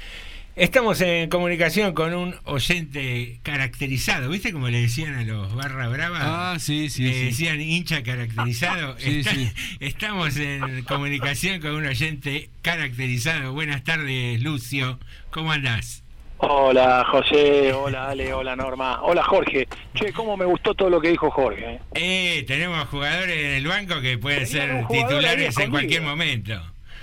[0.56, 6.18] Estamos en comunicación con un oyente caracterizado, ¿viste como le decían a los barra brava?
[6.54, 7.24] Ah, sí, sí, Le sí.
[7.26, 8.96] decían hincha caracterizado.
[8.98, 9.52] Sí, Está- sí.
[9.78, 13.52] Estamos en comunicación con un oyente caracterizado.
[13.52, 14.98] Buenas tardes, Lucio.
[15.30, 16.02] ¿Cómo andás?
[16.40, 19.66] Hola José, hola Ale, hola Norma, hola Jorge.
[19.94, 21.64] Che, cómo me gustó todo lo que dijo Jorge.
[21.74, 21.80] ¿eh?
[21.94, 26.54] Eh, tenemos jugadores en el banco que pueden Tenían ser titulares en cualquier momento.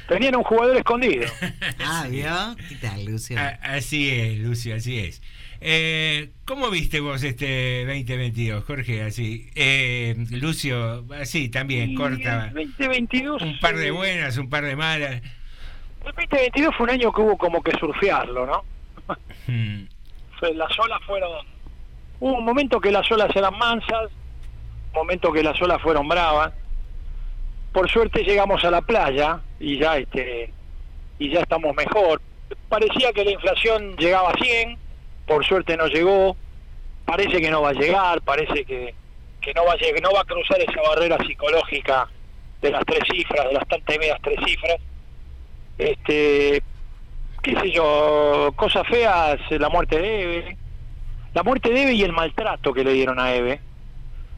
[0.08, 1.26] Tenían un jugador escondido.
[1.84, 2.32] Ah, ¿vio?
[2.70, 3.38] ¿Qué tal, Lucio?
[3.40, 5.22] A- así es, Lucio, así es.
[5.62, 9.02] Eh, ¿Cómo viste vos este 2022, Jorge?
[9.04, 12.52] Así, eh, Lucio, así también, corta.
[12.54, 13.42] 2022.
[13.42, 15.22] Un par de eh, buenas, un par de malas.
[16.06, 18.64] El 2022 fue un año que hubo como que surfearlo, ¿no?
[20.54, 21.32] Las olas fueron.
[22.20, 24.12] Hubo un momento que las olas eran mansas,
[24.94, 26.54] momento que las olas fueron bravas.
[27.72, 30.54] Por suerte llegamos a la playa y ya este
[31.20, 32.22] y ya estamos mejor.
[32.70, 34.78] Parecía que la inflación llegaba a 100,
[35.28, 36.36] por suerte no llegó.
[37.06, 38.96] Parece que no va a llegar, parece que,
[39.42, 42.08] que no va a llegar, no va a cruzar esa barrera psicológica
[42.62, 44.78] de las tres cifras, de las tan temidas tres cifras.
[45.78, 46.64] Este,
[47.46, 50.58] qué sé yo, cosas feas, la muerte de Eve,
[51.36, 53.62] la muerte de Eve y el maltrato que le dieron a Eve,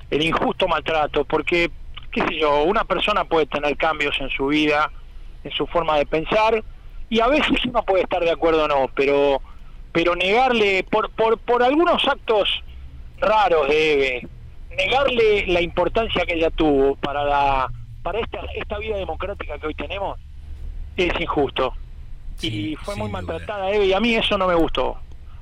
[0.10, 1.72] el injusto maltrato, porque,
[2.12, 4.92] qué sé yo, una persona puede tener cambios en su vida,
[5.46, 6.62] en su forma de pensar,
[7.10, 9.42] y a veces uno puede estar de acuerdo o no, pero,
[9.94, 12.62] pero negarle, por, por, por algunos actos
[13.22, 14.28] raros de Eve,
[14.76, 17.72] negarle la importancia que ella tuvo para la
[18.04, 20.20] para esta, esta vida democrática que hoy tenemos,
[20.98, 21.74] es injusto
[22.42, 24.98] y fue muy maltratada Eve y a mí eso no me gustó.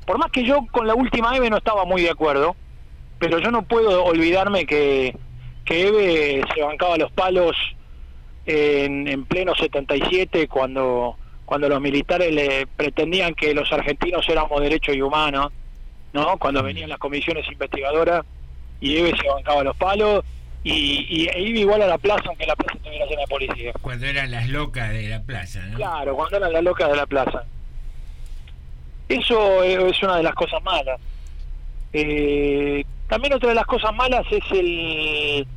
[0.06, 2.56] Por más que yo con la última Eve no estaba muy de acuerdo,
[3.20, 5.16] pero yo no puedo olvidarme que,
[5.66, 7.56] que Eve se bancaba los palos
[8.46, 14.96] en, en pleno 77 cuando cuando los militares le pretendían que los argentinos éramos derechos
[14.96, 15.52] y humanos,
[16.12, 16.38] ¿no?
[16.40, 18.26] Cuando venían las comisiones investigadoras
[18.82, 20.26] y Eve se bancaba los palos
[20.74, 23.72] y, y e iba igual a la plaza aunque la plaza estuviera llena de policía.
[23.82, 25.78] Cuando eran las locas de la plaza, ¿no?
[25.78, 27.44] Claro, cuando eran las locas de la plaza.
[29.08, 31.00] Eso es una de las cosas malas.
[31.94, 35.48] Eh, también otra de las cosas malas es el,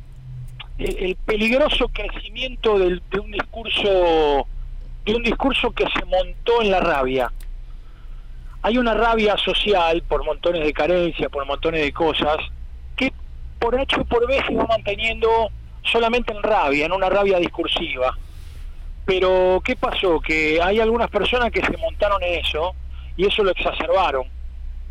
[0.77, 4.47] el, el peligroso crecimiento del- de un discurso
[5.05, 7.31] de un discurso que se montó en la rabia.
[8.61, 12.37] Hay una rabia social por montones de carencias, por montones de cosas,
[13.59, 15.49] por H o por B se va manteniendo
[15.83, 18.17] solamente en rabia, en una rabia discursiva.
[19.05, 20.19] Pero, ¿qué pasó?
[20.19, 22.73] Que hay algunas personas que se montaron en eso
[23.17, 24.25] y eso lo exacerbaron.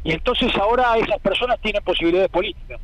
[0.05, 2.81] Y entonces ahora esas personas tienen posibilidades políticas.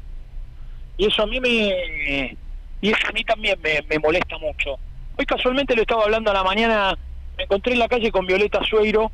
[0.97, 2.37] Y eso a mí me...
[2.81, 4.77] Y eso a mí también me, molesta mucho.
[5.17, 6.99] Hoy casualmente le estaba hablando a la mañana,
[7.37, 9.11] me encontré en la calle con Violeta Sueiro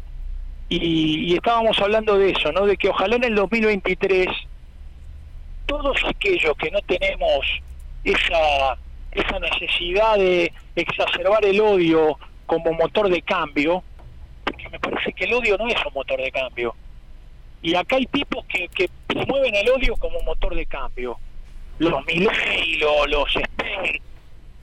[0.68, 2.66] y, y estábamos hablando de eso, ¿no?
[2.66, 4.26] De que ojalá en el 2023
[5.70, 7.46] todos aquellos que no tenemos
[8.02, 8.76] esa,
[9.12, 13.84] esa necesidad de exacerbar el odio como motor de cambio,
[14.42, 16.74] porque me parece que el odio no es un motor de cambio.
[17.62, 21.16] Y acá hay tipos que, que promueven el odio como motor de cambio.
[21.78, 24.00] Los Milley, los, los Sper,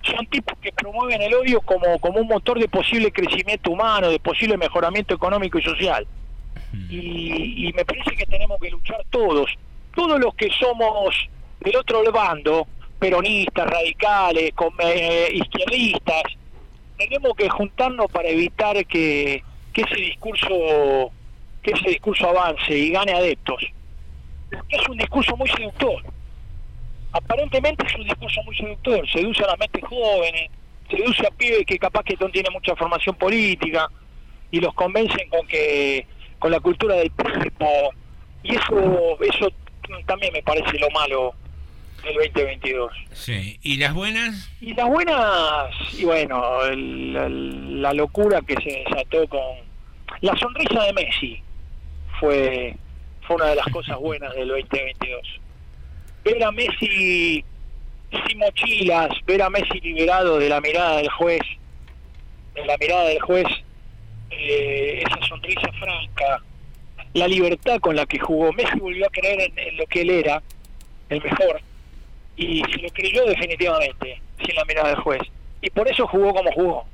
[0.03, 4.19] son tipos que promueven el odio como, como un motor de posible crecimiento humano, de
[4.19, 6.05] posible mejoramiento económico y social.
[6.89, 9.57] Y, y me parece que tenemos que luchar todos,
[9.97, 11.27] todos los que somos
[11.59, 12.67] del otro bando,
[12.99, 16.21] peronistas, radicales, com- eh, izquierdistas,
[16.97, 19.43] tenemos que juntarnos para evitar que,
[19.73, 21.11] ese discurso
[21.63, 23.63] que ese discurso avance y gane adeptos.
[24.69, 26.01] Es un discurso muy seductor.
[27.11, 30.49] Aparentemente es un discurso muy seductor, seduce a las mentes jóvenes,
[30.89, 33.89] seduce a pibes que capaz que no tienen mucha formación política
[34.51, 36.05] y los convencen con que
[36.39, 37.67] con la cultura del cuerpo
[38.43, 39.51] y eso eso
[40.05, 41.33] también me parece lo malo
[42.03, 42.91] del 2022.
[43.13, 43.59] Sí.
[43.63, 44.49] ¿Y las buenas?
[44.61, 49.41] Y las buenas, y bueno, el- el- la locura que se desató con
[50.21, 51.41] la sonrisa de Messi
[52.19, 52.75] fue,
[53.25, 55.21] fue una de las cosas buenas del 2022.
[56.23, 57.43] Ver a Messi
[58.25, 61.41] sin mochilas, ver a Messi liberado de la mirada del juez,
[62.55, 63.45] de la mirada del juez,
[64.29, 66.41] eh, esa sonrisa franca,
[67.17, 68.53] la libertad con la que jugó.
[68.53, 70.41] Messi volvió a creer en, lo que él era,
[71.09, 71.61] el mejor,
[72.35, 75.21] y se lo creyó definitivamente, sin la mirada del juez.
[75.61, 76.85] Y por eso jugó como jugó.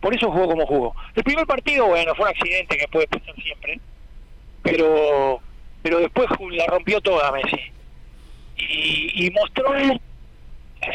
[0.00, 0.94] Por eso jugó como jugó.
[1.14, 3.80] El primer partido, bueno, fue un accidente que puede pasar siempre,
[4.62, 5.40] pero
[5.82, 7.60] pero después la rompió toda Messi.
[8.56, 9.72] Y, y mostró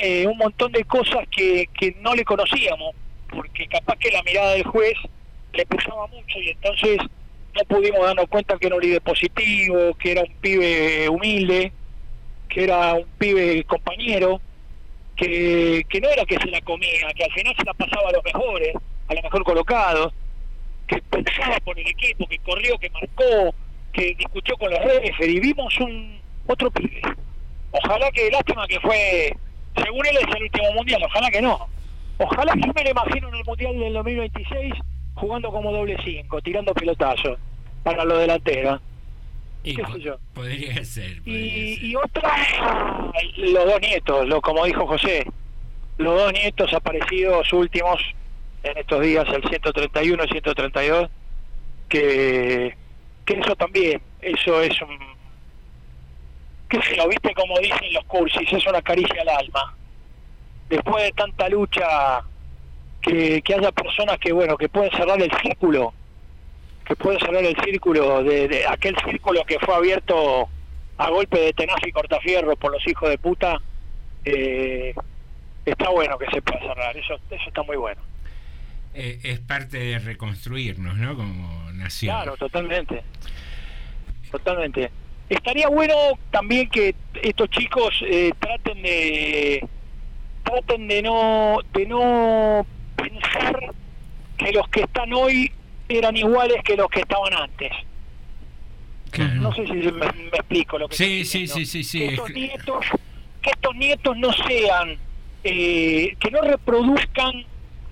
[0.01, 2.93] eh, un montón de cosas que, que no le conocíamos,
[3.30, 4.95] porque capaz que la mirada del juez
[5.53, 6.97] le pesaba mucho y entonces
[7.56, 11.73] no pudimos darnos cuenta que era un líder positivo, que era un pibe humilde,
[12.49, 14.41] que era un pibe compañero,
[15.15, 18.14] que, que no era que se la comía, que al final se la pasaba a
[18.14, 18.76] los mejores,
[19.07, 20.14] a los mejor colocados,
[20.88, 23.56] que pensaba por el equipo, que corrió, que marcó,
[23.94, 27.02] que discutió con los referees y vimos un otro pibe.
[27.72, 29.36] Ojalá que, lástima que fue,
[29.76, 31.68] según él es el último mundial, ojalá que no.
[32.18, 34.73] Ojalá que me lo imagino en el mundial del 2026
[35.15, 37.38] jugando como doble cinco, tirando pelotazos
[37.83, 38.81] para los delanteros.
[39.63, 40.17] Y ¿Qué po- sé yo?
[40.33, 41.21] podría ser.
[41.25, 42.31] Y, y otra,
[43.38, 45.25] los dos nietos, lo, como dijo José,
[45.97, 48.01] los dos nietos aparecidos últimos
[48.63, 51.09] en estos días, el 131 y 132,
[51.89, 52.75] que,
[53.25, 54.97] que eso también, eso es un,
[56.69, 59.75] qué sé yo, viste como dicen los cursis, es una caricia al alma.
[60.69, 62.21] Después de tanta lucha,
[63.02, 65.94] que, que haya personas que, bueno, que pueden cerrar el círculo,
[66.86, 70.49] que pueden cerrar el círculo de, de aquel círculo que fue abierto
[70.98, 73.60] a golpe de tenaz y cortafierro por los hijos de puta,
[74.23, 74.94] eh,
[75.65, 78.02] está bueno que se pueda cerrar, eso, eso está muy bueno.
[78.94, 81.15] Eh, es parte de reconstruirnos, ¿no?
[81.15, 82.15] Como nación.
[82.15, 83.03] Claro, totalmente.
[84.30, 84.91] Totalmente.
[85.30, 85.95] Estaría bueno
[86.30, 89.65] también que estos chicos eh, traten de
[90.44, 92.65] traten de no de no
[93.10, 93.60] pensar
[94.38, 95.52] que los que están hoy
[95.90, 97.72] eran iguales que los que estaban antes.
[99.36, 100.06] No sé si me, me
[100.38, 101.53] explico lo que Sí, estoy sí, diciendo.
[101.56, 101.99] sí, sí, sí.
[101.99, 102.86] Que es estos nietos,
[103.41, 104.98] que estos nietos no sean,
[105.44, 107.44] eh, que no reproduzcan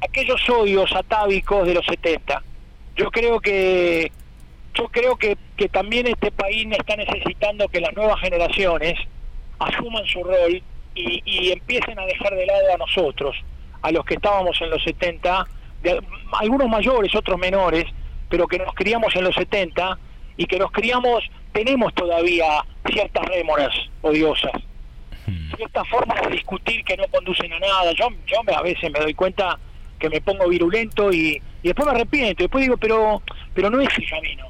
[0.02, 2.41] aquellos odios atávicos de los 70.
[2.95, 4.11] Yo creo que
[4.76, 8.98] yo creo que, que también este país está necesitando que las nuevas generaciones
[9.57, 10.61] asuman su rol
[10.95, 13.36] y, y empiecen a dejar de lado a nosotros,
[13.81, 15.45] a los que estábamos en los 70,
[15.84, 16.01] de-
[16.39, 17.85] algunos mayores, otros menores,
[18.30, 19.97] pero que nos criamos en los 70
[20.38, 24.51] y que nos criamos, tenemos todavía ciertas rémoras odiosas,
[25.56, 27.91] ciertas formas de discutir que no conducen a nada.
[27.93, 29.57] Yo, yo me- a veces me doy cuenta
[29.99, 33.22] que me pongo virulento y, y después me arrepiento, después digo, pero,
[33.53, 34.45] pero no es el camino,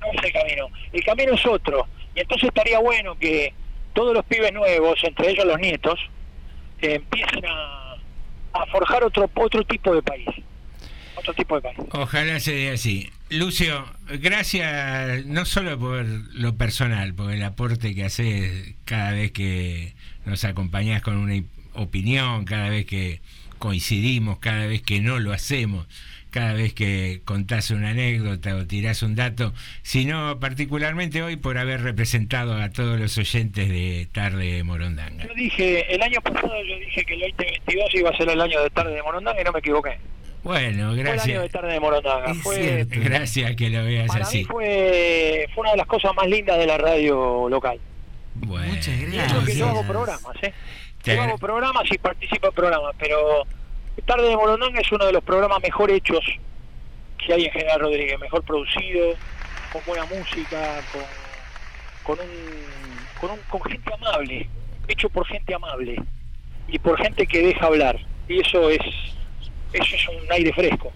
[0.00, 1.86] no es el camino, el camino es otro.
[2.14, 3.52] Y entonces estaría bueno que
[3.92, 5.98] todos los pibes nuevos, entre ellos los nietos,
[6.80, 7.87] eh, empiecen a,
[8.52, 10.28] a forjar otro, otro tipo de país.
[11.16, 11.78] Otro tipo de país.
[11.92, 13.10] Ojalá se dé así.
[13.30, 13.84] Lucio,
[14.20, 19.94] gracias no solo por lo personal, por el aporte que haces cada vez que
[20.24, 21.42] nos acompañás con una
[21.74, 23.20] opinión, cada vez que
[23.58, 25.86] coincidimos, cada vez que no lo hacemos,
[26.30, 29.52] cada vez que contás una anécdota o tirás un dato,
[29.82, 35.26] sino particularmente hoy por haber representado a todos los oyentes de Tarde Morondanga.
[35.26, 38.62] Yo dije, el año pasado yo dije que el 2022 iba a ser el año
[38.62, 39.98] de tarde de Morondanga y no me equivoqué.
[40.42, 41.50] Bueno, Fue el año de gracias.
[41.52, 42.34] tarde de Morondanga.
[42.34, 44.44] Fue, Gracias que lo veas para mí así.
[44.44, 47.78] fue, fue una de las cosas más lindas de la radio local.
[48.34, 48.94] Bueno, Muchas
[49.44, 50.52] que yo hago programas, ¿eh?
[51.02, 53.44] Te Yo hago programas y participo en programas, pero
[54.06, 56.20] Tarde de Morondanga es uno de los programas mejor hechos
[57.24, 59.14] que hay en General Rodríguez, mejor producido,
[59.72, 61.02] con buena música, con,
[62.16, 62.32] con, un,
[63.20, 64.48] con, un- con gente amable,
[64.88, 65.96] hecho por gente amable
[66.68, 67.98] y por gente que deja hablar.
[68.28, 68.78] Y eso es,
[69.72, 70.92] eso es un aire fresco.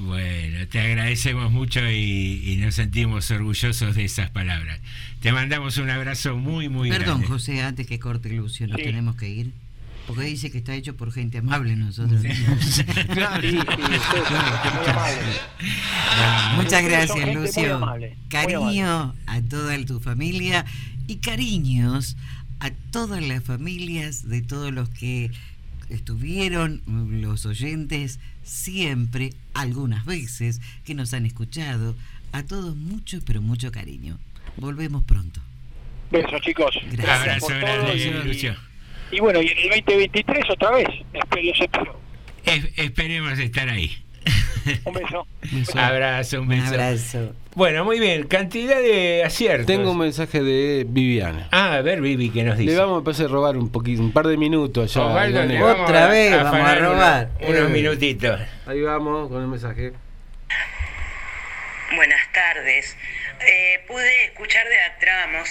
[0.00, 4.80] Bueno, te agradecemos mucho y, y nos sentimos orgullosos de esas palabras.
[5.20, 7.26] Te mandamos un abrazo muy, muy Perdón, grande.
[7.26, 8.84] José, antes que corte Lucio, nos Sí.
[8.84, 9.50] tenemos que ir.
[10.08, 12.20] Porque dice que está hecho por gente amable nosotros.
[16.56, 17.78] Muchas Son gracias, Lucio.
[17.78, 20.64] muy Cariño a toda tu familia
[21.06, 22.16] y cariños
[22.60, 25.30] a todas las familias de todos los que
[25.90, 31.94] estuvieron, los oyentes, siempre, algunas veces, que nos han escuchado.
[32.32, 34.18] A todos mucho, pero mucho cariño.
[34.56, 35.40] Volvemos pronto.
[36.10, 36.74] Besos, chicos.
[36.92, 38.67] Gracias Abrazo por todo
[39.10, 40.88] y- bueno, y en el 2023 otra vez.
[41.12, 42.00] Espero- Los espero.
[42.44, 43.96] Es- esperemos estar ahí.
[44.84, 45.26] Un beso.
[45.78, 46.66] Abrazo, un beso.
[46.66, 47.34] abrazo.
[47.54, 48.26] Bueno, muy bien.
[48.26, 49.66] Cantidad de aciertos.
[49.66, 51.48] Tengo un mensaje de Viviana.
[51.50, 52.72] Ah, a ver, Vivi, ¿qué nos dice?
[52.72, 55.64] Le vamos a empezar a robar un poquito, un par de minutos al le Neo.
[55.64, 57.30] vamos a- robar.
[57.40, 57.68] Unos Eh.
[57.72, 58.40] minutitos.
[58.66, 59.92] Ahí vamos con el mensaje.
[61.96, 62.96] Buenas tardes.
[63.40, 64.94] Eh, pude escuchar de a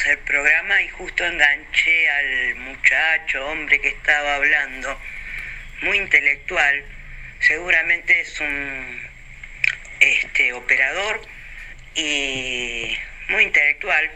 [0.08, 5.00] el programa y justo enganché al muchacho, hombre que estaba hablando,
[5.82, 6.84] muy intelectual.
[7.40, 9.02] Seguramente es un
[10.00, 11.22] este operador
[11.96, 12.98] y
[13.30, 14.12] muy intelectual,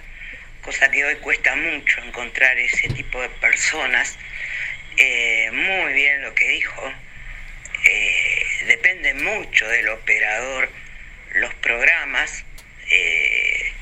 [0.62, 4.18] cosa que hoy cuesta mucho encontrar ese tipo de personas.
[4.98, 6.94] Eh, muy bien lo que dijo.
[7.86, 10.70] Eh, depende mucho del operador
[11.34, 12.44] los programas,
[12.92, 13.74] eh,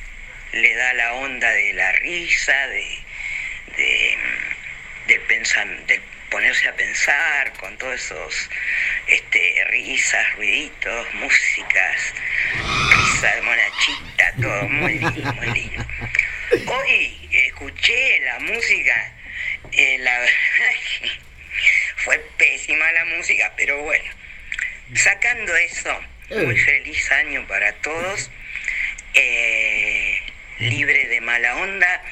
[0.54, 3.00] le da la onda de la risa, de,
[3.78, 4.18] de,
[5.08, 8.50] de, ponerse a pensar con todos esos
[9.08, 12.14] este, risas, ruiditos, músicas,
[12.92, 15.86] risa de monachita, todo, muy lindo, muy lindo.
[16.68, 19.14] Hoy escuché la música,
[19.72, 20.32] eh, la verdad
[21.02, 21.10] que
[21.98, 24.12] fue pésima la música, pero bueno,
[24.96, 26.00] sacando eso,
[26.30, 28.30] muy feliz año para todos,
[29.14, 30.22] eh,
[30.60, 32.04] libre de mala onda,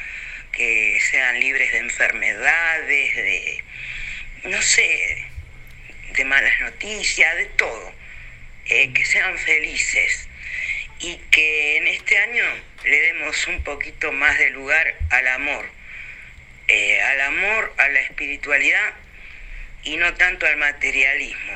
[0.51, 3.63] que sean libres de enfermedades, de,
[4.45, 5.25] no sé,
[6.13, 7.93] de malas noticias, de todo,
[8.65, 10.27] eh, que sean felices
[10.99, 12.43] y que en este año
[12.83, 15.65] le demos un poquito más de lugar al amor,
[16.67, 18.93] eh, al amor, a la espiritualidad
[19.83, 21.53] y no tanto al materialismo,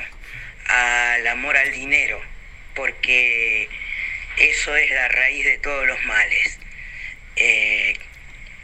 [0.66, 2.22] al amor al dinero,
[2.74, 3.68] porque
[4.36, 6.58] eso es la raíz de todos los males.
[7.36, 7.94] Eh,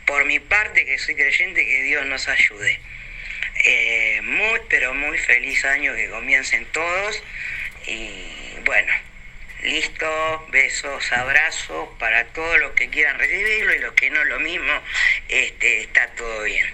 [0.06, 2.80] por mi parte, que soy creyente, que Dios nos ayude.
[3.64, 7.22] Eh, muy, pero muy feliz año que comiencen todos
[7.86, 8.92] y bueno,
[9.62, 14.72] listo, besos, abrazos para todos los que quieran recibirlo y los que no lo mismo,
[15.28, 16.66] este, está todo bien.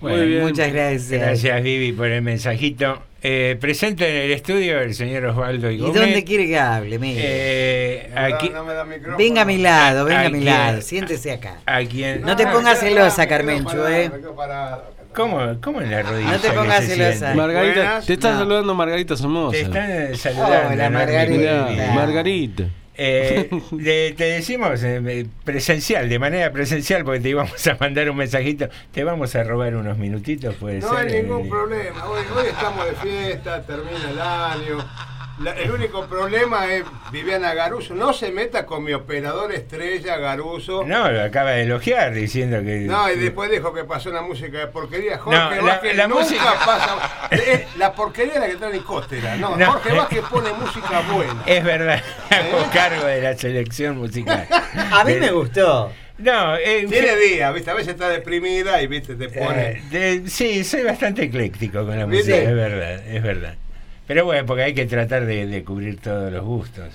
[0.00, 1.10] Bueno, muchas gracias.
[1.20, 3.02] Gracias, Vivi, por el mensajito.
[3.22, 5.94] Eh, presente en el estudio el señor Osvaldo ¿Y Gómez.
[6.00, 6.98] dónde quiere que hable?
[6.98, 7.20] Mire.
[7.24, 8.52] Eh, aquí,
[9.18, 11.56] venga a mi lado, venga a mi lado, siéntese acá.
[11.66, 12.20] a quien...
[12.22, 14.10] No te pongas celosa, Carmencho, ¿eh?
[15.14, 16.30] ¿Cómo, ¿Cómo en la rodilla?
[16.32, 17.34] No te pongas celosa.
[17.34, 18.38] Margarita, te está No.
[18.40, 19.56] saludando Margarita Somoza.
[19.56, 20.74] Te están saludando.
[20.74, 20.98] Hola, ¿no?
[20.98, 21.92] Margarita.
[21.94, 22.64] Margarita.
[22.98, 28.68] Eh, te decimos eh, presencial, de manera presencial, porque te íbamos a mandar un mensajito.
[28.92, 31.06] Te vamos a robar unos minutitos, puede No ser.
[31.06, 32.08] hay ningún eh, problema.
[32.08, 34.78] Hoy, hoy estamos de fiesta, termina el año.
[35.38, 37.94] La- el único problema es Viviana Garuso.
[37.94, 40.82] No se meta con mi operador estrella Garuso.
[40.86, 42.78] No, lo acaba de elogiar diciendo que.
[42.80, 45.18] No, y después dijo que pasó una música de porquería.
[45.18, 47.28] Jorge No, la- Vázquez la nunca música- pasa.
[47.30, 49.36] Eh, la porquería es la que trae Nicóstera.
[49.36, 49.72] No, No.
[49.72, 51.42] Jorge Vázquez pone música buena.
[51.44, 54.46] Es verdad, hago cargo de la selección musical.
[54.92, 55.92] A mí me gustó.
[56.18, 57.70] No, eh, Tiene días, ¿viste?
[57.70, 59.16] A veces está deprimida y, ¿viste?
[59.16, 59.62] Te pone.
[59.70, 59.82] eh,
[60.22, 62.32] de- sí, soy bastante ecléctico con la ¿Viste?
[62.32, 63.54] música, es verdad, es verdad.
[64.06, 66.94] Pero bueno, porque hay que tratar de, de cubrir todos los gustos.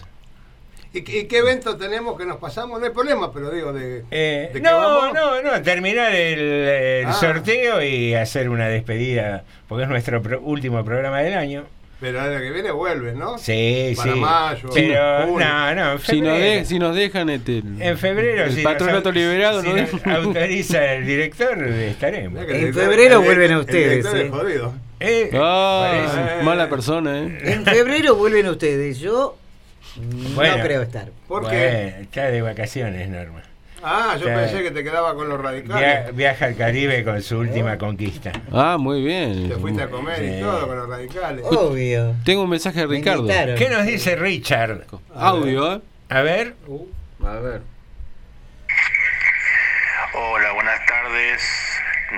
[0.93, 2.79] ¿Y, y qué evento tenemos que nos pasamos?
[2.79, 5.13] No hay problema, pero digo, de, Eh, de que no, vamos.
[5.13, 7.13] no, no, terminar el, el Ah.
[7.13, 11.63] sorteo y hacer una despedida, porque es nuestro pro- último programa del año.
[12.01, 13.37] Pero el año que viene vuelve, ¿no?
[13.37, 14.19] Sí, Para sí.
[14.19, 16.59] mayo, pero no, no, en Si nos, febrero.
[16.59, 19.75] de- si nos dejan este, En febrero, el si patronato nos, liberado, si ¿no?
[19.77, 22.43] nos autoriza el director, estaremos.
[22.49, 23.89] En febrero vuelven a ustedes.
[24.03, 24.29] director es ¿eh?
[24.29, 24.73] jodido.
[25.01, 27.39] Eh, Ah, parece- mala persona, ¿eh?
[27.53, 28.99] En febrero vuelven ustedes.
[28.99, 29.37] Yo
[30.35, 30.57] Bueno.
[30.57, 31.09] no creo estar.
[31.27, 31.95] ¿Por Bueno, qué?
[32.01, 33.41] está de vacaciones, Norma.
[33.83, 36.15] Ah, yo pensé que te quedaba con los Via- radicales.
[36.15, 38.31] viaja al Caribe con su última conquista.
[38.51, 39.49] Ah, muy bien.
[39.49, 40.37] Te fuiste a comer Sí.
[40.37, 41.43] y todo con los radicales.
[41.49, 42.13] Obvio.
[42.23, 43.21] Tengo un mensaje de Me Ricardo.
[43.21, 43.55] invitaron.
[43.55, 44.85] ¿Qué nos dice Richard?
[45.15, 45.81] Audio, ¿eh?
[46.09, 46.53] A ver.
[47.25, 47.61] A ver.
[50.13, 51.41] Hola, buenas tardes.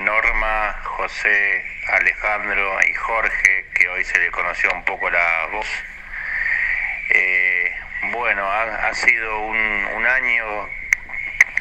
[0.04, 5.68] Norma, José, Alejandro y Jorge, que hoy se le conoció un poco la voz.
[7.10, 7.76] Eh,
[8.12, 10.70] bueno, ha, sido un, un año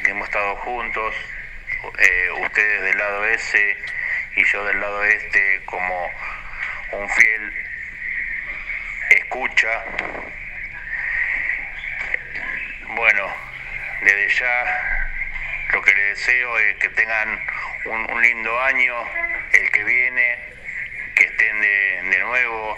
[0.03, 1.15] que hemos estado juntos,
[1.99, 3.77] eh, ustedes del lado ese
[4.35, 6.09] y yo del lado este como
[6.91, 7.53] un fiel
[9.11, 9.83] escucha.
[12.95, 13.33] Bueno,
[14.01, 15.12] desde ya
[15.71, 17.39] lo que les deseo es que tengan
[17.85, 18.95] un, lindo año,
[19.53, 20.39] el que viene,
[21.15, 22.77] que estén de, nuevo,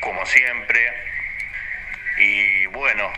[0.00, 0.92] como siempre,
[2.18, 3.12] y bueno,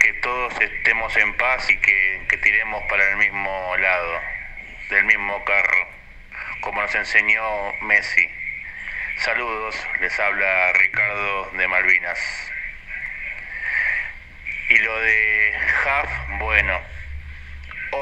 [0.00, 4.20] que todos estemos en paz y que tiremos para el mismo lado,
[4.90, 5.88] del mismo carro,
[6.60, 8.30] como nos enseñó Messi.
[9.18, 12.52] Saludos, les habla Ricardo de Malvinas.
[14.68, 15.50] Y lo de
[15.84, 16.72] Huff, bueno,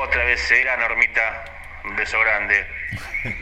[0.03, 1.45] otra vez será Normita,
[1.85, 2.65] un beso grande.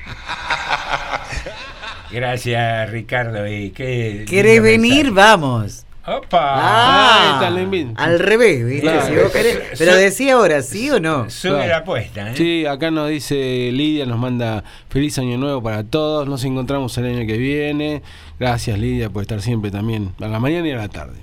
[2.10, 3.46] Gracias, Ricardo.
[3.48, 5.06] ¿Y qué ¿Querés venir?
[5.06, 5.10] mensaje.
[5.12, 5.86] Vamos.
[6.04, 6.40] ¡Opa!
[6.42, 7.92] Ah, Ahí está, lo invito.
[7.96, 8.82] al revés, ¿viste?
[8.82, 9.06] Claro.
[9.06, 11.30] Si vos querés- Pero decía ahora, ¿sí o no?
[11.30, 11.68] Sube Claro.
[11.68, 12.36] la apuesta, ¿eh?
[12.36, 16.26] Sí, acá nos dice Lidia, nos manda feliz año nuevo para todos.
[16.26, 18.02] Nos encontramos el año que viene.
[18.40, 21.20] Gracias, Lidia, por estar siempre también, a la mañana y a la tarde.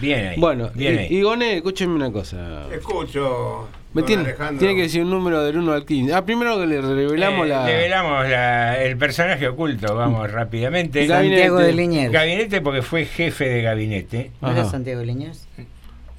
[0.00, 0.40] Bien ahí.
[0.40, 1.06] Bueno, bien y, ahí.
[1.10, 2.66] y Goné, escúcheme una cosa.
[2.72, 3.68] Escucho.
[3.94, 4.58] Me don tiene, Alejandro.
[4.58, 6.14] tiene que decir un número del 1 al 15.
[6.14, 7.66] Ah, primero que le revelamos Eh, la.
[7.66, 11.06] Revelamos la- el personaje oculto, vamos rápidamente.
[11.06, 12.10] Santiago de Liniers.
[12.12, 14.30] Gabinete porque fue jefe de gabinete.
[14.40, 14.64] ¿No era.
[14.64, 15.46] Santiago Leñas?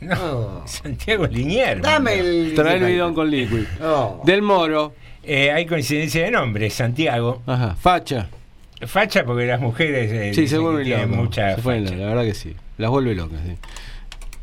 [0.02, 0.62] No, Oh.
[0.68, 1.82] Santiago Liniers.
[1.82, 2.54] Dame el.
[2.56, 3.64] Trae el bidón con liquid.
[3.82, 4.22] Oh.
[4.26, 4.94] Del Moro.
[5.24, 7.42] Eh, hay coincidencia de nombre, Santiago.
[7.48, 7.76] Ajá.
[7.76, 8.28] Facha.
[8.86, 12.54] Facha porque las mujeres eh, Sí, se que vuelven mucha Se la verdad que sí.
[12.78, 13.56] Las vuelve locas, sí.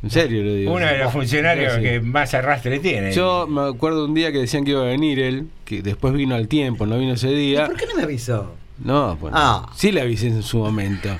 [0.02, 0.72] En serio lo digo.
[0.72, 1.82] Uno de los funcionarios Sí.
[1.82, 3.12] que más arrastre tiene.
[3.12, 6.34] Yo me acuerdo un día que decían que iba a venir él, que después vino
[6.34, 7.66] al tiempo, no vino ese día.
[7.66, 8.54] ¿Por qué no me avisó?
[8.82, 9.36] No, bueno.
[9.38, 9.70] Ah.
[9.76, 11.10] Sí le avisé en su momento.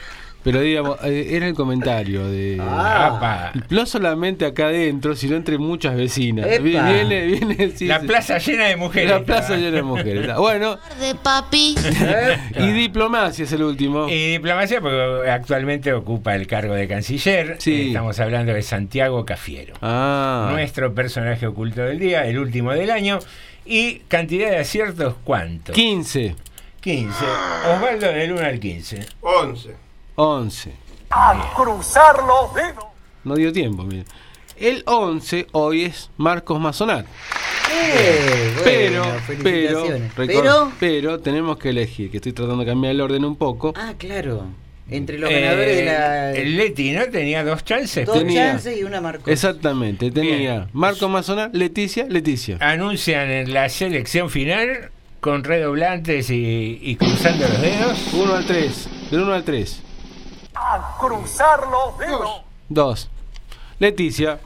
[0.43, 2.57] Pero digamos, eh, era el comentario de.
[2.61, 3.53] Ah.
[3.69, 6.47] No solamente acá adentro, sino entre muchas vecinas.
[6.47, 6.62] Epa.
[6.62, 8.07] Vi- Viene, viene, sí, la sí.
[8.07, 9.11] plaza llena de mujeres.
[9.11, 10.35] La plaza llena de mujeres.
[10.37, 11.75] Bueno, De papi.
[12.59, 14.09] y diplomacia es el último.
[14.09, 17.57] Y diplomacia, porque actualmente ocupa el cargo de canciller.
[17.59, 17.89] Sí.
[17.89, 19.75] Estamos hablando de Santiago Cafiero.
[19.83, 20.49] Ah.
[20.53, 23.19] Nuestro personaje oculto del día, el último del año.
[23.67, 25.73] Y cantidad de aciertos, ¿cuánto?
[25.75, 26.35] 15.
[26.81, 27.25] 15.
[27.75, 29.07] Osvaldo del 1 al 15.
[29.21, 29.90] 11.
[30.25, 30.75] 11.
[31.11, 32.85] A cruzar los dedos.
[33.25, 34.05] No dio tiempo, mire.
[34.57, 37.07] El 11 hoy es Marcos Mazonat.
[37.73, 39.03] Eh, bueno,
[39.43, 39.85] pero,
[40.15, 43.73] pero, Pero- pero tenemos que elegir, que estoy tratando de cambiar el orden un poco.
[43.77, 44.45] Ah, claro.
[44.91, 46.33] Entre los ganadores de la.
[46.33, 47.07] Eh, El Leti, ¿no?
[47.07, 48.05] Tenía dos chances.
[48.07, 49.31] Dos tenía- chances y una marcó.
[49.31, 52.59] Exactamente, tenía Marcos Mazonat, Leticia, Leticia.
[52.61, 54.91] Anuncian en la selección final
[55.21, 57.99] con redoblantes y, y cruzando los dedos.
[58.13, 59.83] 1 al 3, del 1 al 3.
[60.62, 62.43] A cruzar los dedos.
[62.69, 63.09] 2.
[63.78, 64.39] Leticia.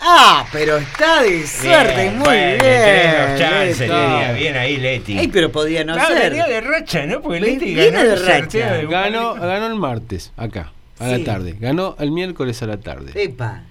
[0.00, 3.14] Ah, pero está de suerte, Bien, muy bueno, bien.
[3.28, 4.38] dos chances, Leti.
[4.40, 5.18] bien ahí Leti.
[5.18, 6.30] Ey, pero podía no Ah, ser.
[6.30, 7.20] venía de racha, ¿no?
[7.20, 8.72] Porque Leti viene ganó de el sorteo racha.
[8.78, 11.18] de Ganó, ganó el martes, acá, a Sí.
[11.18, 11.56] la tarde.
[11.60, 13.12] Ganó el miércoles a la tarde.
[13.22, 13.64] Epa.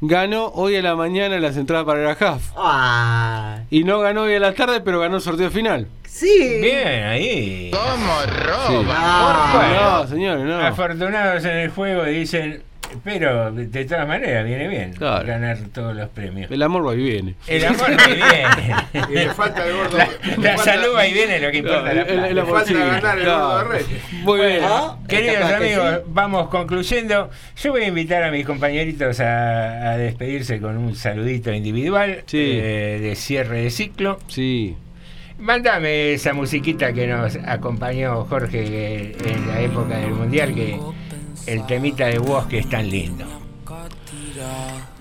[0.00, 2.52] Ganó hoy a la mañana las entradas para la HAF.
[2.56, 3.62] Ah.
[3.68, 5.88] Y no ganó hoy a la tarde, pero ganó el sorteo final.
[6.06, 6.60] Sí.
[6.60, 7.72] Bien, ahí.
[7.72, 8.12] ¿Cómo
[8.44, 9.72] roba?
[9.74, 10.60] No, señores, no.
[10.60, 12.62] Afortunados en el juego dicen,
[13.04, 15.26] pero de todas maneras viene bien Claro.
[15.26, 16.50] ganar todos los premios.
[16.50, 17.34] El amor va y viene.
[17.46, 19.10] El amor va y viene.
[19.10, 19.96] Y le falta el gordo.
[19.98, 22.28] La, la falta- salud va y viene, lo que importa el- plata.
[22.28, 23.38] el Le falta sí, ganar el claro.
[23.48, 24.02] gordo de Reyes.
[24.24, 24.60] Muy bien.
[24.64, 26.00] Ah, Queridos amigos, sí.
[26.08, 27.30] vamos concluyendo.
[27.62, 32.38] Yo voy a invitar a mis compañeritos a, a despedirse con un saludito individual Sí.
[32.60, 34.18] eh, de cierre de ciclo.
[34.28, 34.76] Sí.
[35.38, 40.76] Mándame esa musiquita que nos acompañó Jorge eh, en la época del Mundial, que
[41.52, 43.24] el temita de voz que es tan lindo.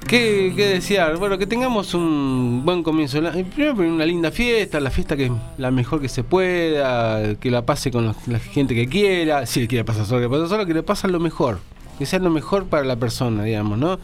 [0.07, 1.17] ¿Qué, qué desear?
[1.17, 3.19] Bueno, que tengamos un buen comienzo.
[3.53, 7.65] Primero, una linda fiesta, la fiesta que es la mejor que se pueda, que la
[7.65, 9.45] pase con la gente que quiera.
[9.45, 11.59] Si le quiere pasar solo, que pase solo, que le pase lo mejor.
[11.99, 13.99] Que sea lo mejor para la persona, digamos, ¿no?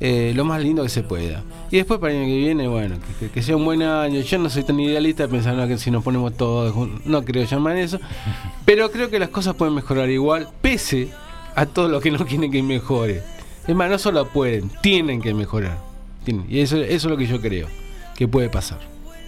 [0.00, 1.42] Eh, lo más lindo que se pueda.
[1.70, 2.96] Y después para el año que viene, bueno,
[3.32, 4.20] que, sea un buen año.
[4.20, 7.76] Yo no soy tan idealista pensando que si nos ponemos todos, jun- no creo llamar
[7.76, 8.00] eso.
[8.64, 11.10] Pero creo que las cosas pueden mejorar igual, pese
[11.54, 13.22] a todo lo que no quieren que mejore.
[13.66, 15.78] Es más, no solo pueden, tienen que mejorar.
[16.24, 16.46] Tienen.
[16.48, 17.68] Y eso, eso es lo que yo creo
[18.16, 18.80] que puede pasar.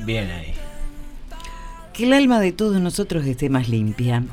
[0.05, 0.55] Bien ahí.
[1.93, 4.25] Que el alma de todos nosotros esté más limpia,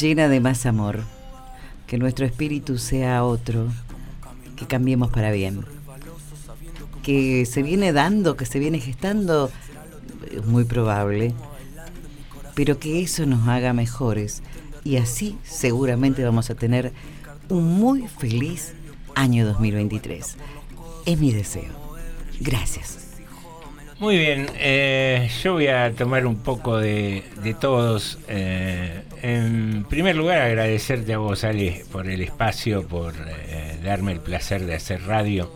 [0.00, 1.02] llena de más amor.
[1.86, 3.68] Que nuestro espíritu sea otro,
[4.56, 5.64] que cambiemos para bien.
[7.02, 9.50] Que se viene dando, que se viene gestando,
[10.30, 11.34] es muy probable.
[12.54, 14.42] Pero que eso nos haga mejores.
[14.84, 16.92] Y así seguramente vamos a tener
[17.48, 18.74] un muy feliz
[19.14, 20.36] año 2023.
[21.06, 21.72] Es mi deseo.
[22.40, 23.08] Gracias.
[24.00, 28.20] Muy bien, eh, yo voy a tomar un poco de, de todos.
[28.28, 34.20] Eh, en primer lugar, agradecerte a vos, Ale, por el espacio, por eh, darme el
[34.20, 35.52] placer de hacer radio.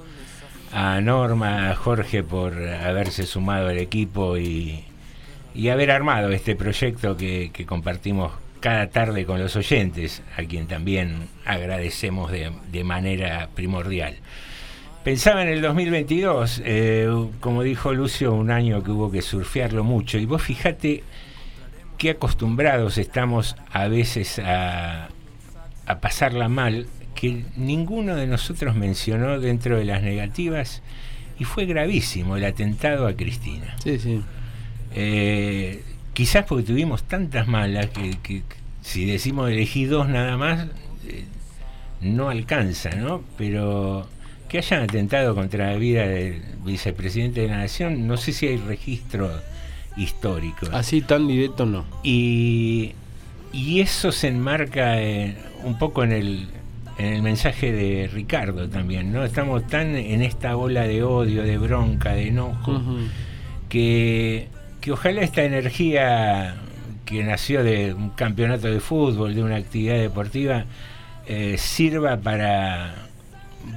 [0.73, 4.83] A Norma, a Jorge, por haberse sumado al equipo y,
[5.55, 8.33] y haber armado este proyecto que, que compartimos
[8.63, 14.15] cada tarde con los oyentes, a quien también agradecemos de, de manera primordial.
[15.03, 17.09] Pensaba en el 2022, eh,
[17.41, 20.17] como dijo Lucio, un año que hubo que surfearlo mucho.
[20.17, 21.03] Y vos fijate
[21.99, 25.09] qué acostumbrados estamos a veces a,
[25.87, 26.87] a pasarla mal,
[27.17, 30.83] que ninguno de nosotros mencionó dentro de las negativas,
[31.37, 33.75] y fue gravísimo el atentado a Cristina.
[33.83, 34.23] Sí, sí.
[34.95, 35.83] Eh,
[36.15, 38.43] quizás porque tuvimos tantas malas que,
[38.83, 40.67] si decimos elegí dos nada más,
[41.07, 41.25] eh,
[42.01, 43.23] no alcanza, ¿no?
[43.39, 44.07] Pero
[44.49, 48.59] que hayan atentado contra la vida del vicepresidente de la Nación, no sé si hay
[48.59, 49.31] registro
[49.97, 50.67] histórico.
[50.73, 51.87] Así tan directo no.
[52.03, 52.93] Y,
[53.53, 56.49] y eso se enmarca eh, un poco en el,
[56.99, 59.25] en el mensaje de Ricardo también, ¿no?
[59.25, 62.81] Estamos tan en esta ola de odio, de bronca, de enojo,
[63.69, 64.49] que,
[64.83, 66.57] que ojalá esta energía
[67.07, 70.65] que nació de un campeonato de fútbol, de una actividad deportiva,
[71.27, 72.95] eh, sirva para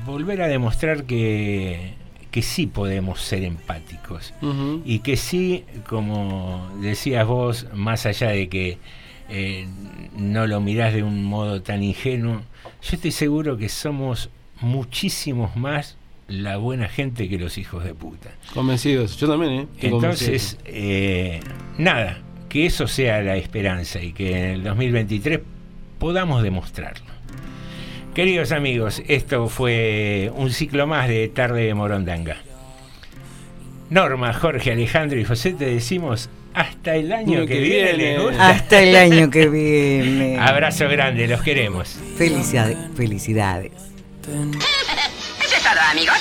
[0.05, 1.93] volver a demostrar que,
[2.31, 4.33] que sí podemos ser empáticos.
[4.83, 8.79] Y que sí, como decías vos, más allá de que
[9.29, 9.67] eh,
[10.17, 12.41] no lo mirás de un modo tan ingenuo,
[12.81, 15.97] yo estoy seguro que somos muchísimos más
[16.27, 18.31] la buena gente que los hijos de puta.
[18.53, 19.67] Convencidos, yo también, ¿eh?
[19.75, 21.39] Estoy Entonces, eh,
[21.77, 22.19] nada,
[22.49, 25.39] que eso sea la esperanza y que en el 2023
[25.99, 27.05] podamos demostrarlo.
[28.13, 32.37] Queridos amigos, esto fue un ciclo más de Tarde de Morondanga.
[33.89, 37.93] Norma, Jorge, Alejandro y José te decimos hasta el año que, que viene.
[37.93, 38.13] viene.
[38.13, 38.49] ¿les gusta?
[38.49, 40.39] Hasta el año que viene.
[40.39, 41.99] Abrazo grande, los queremos.
[42.17, 42.77] Felicidades.
[42.95, 43.73] Felicidades.
[45.65, 46.19] Todo, amigos.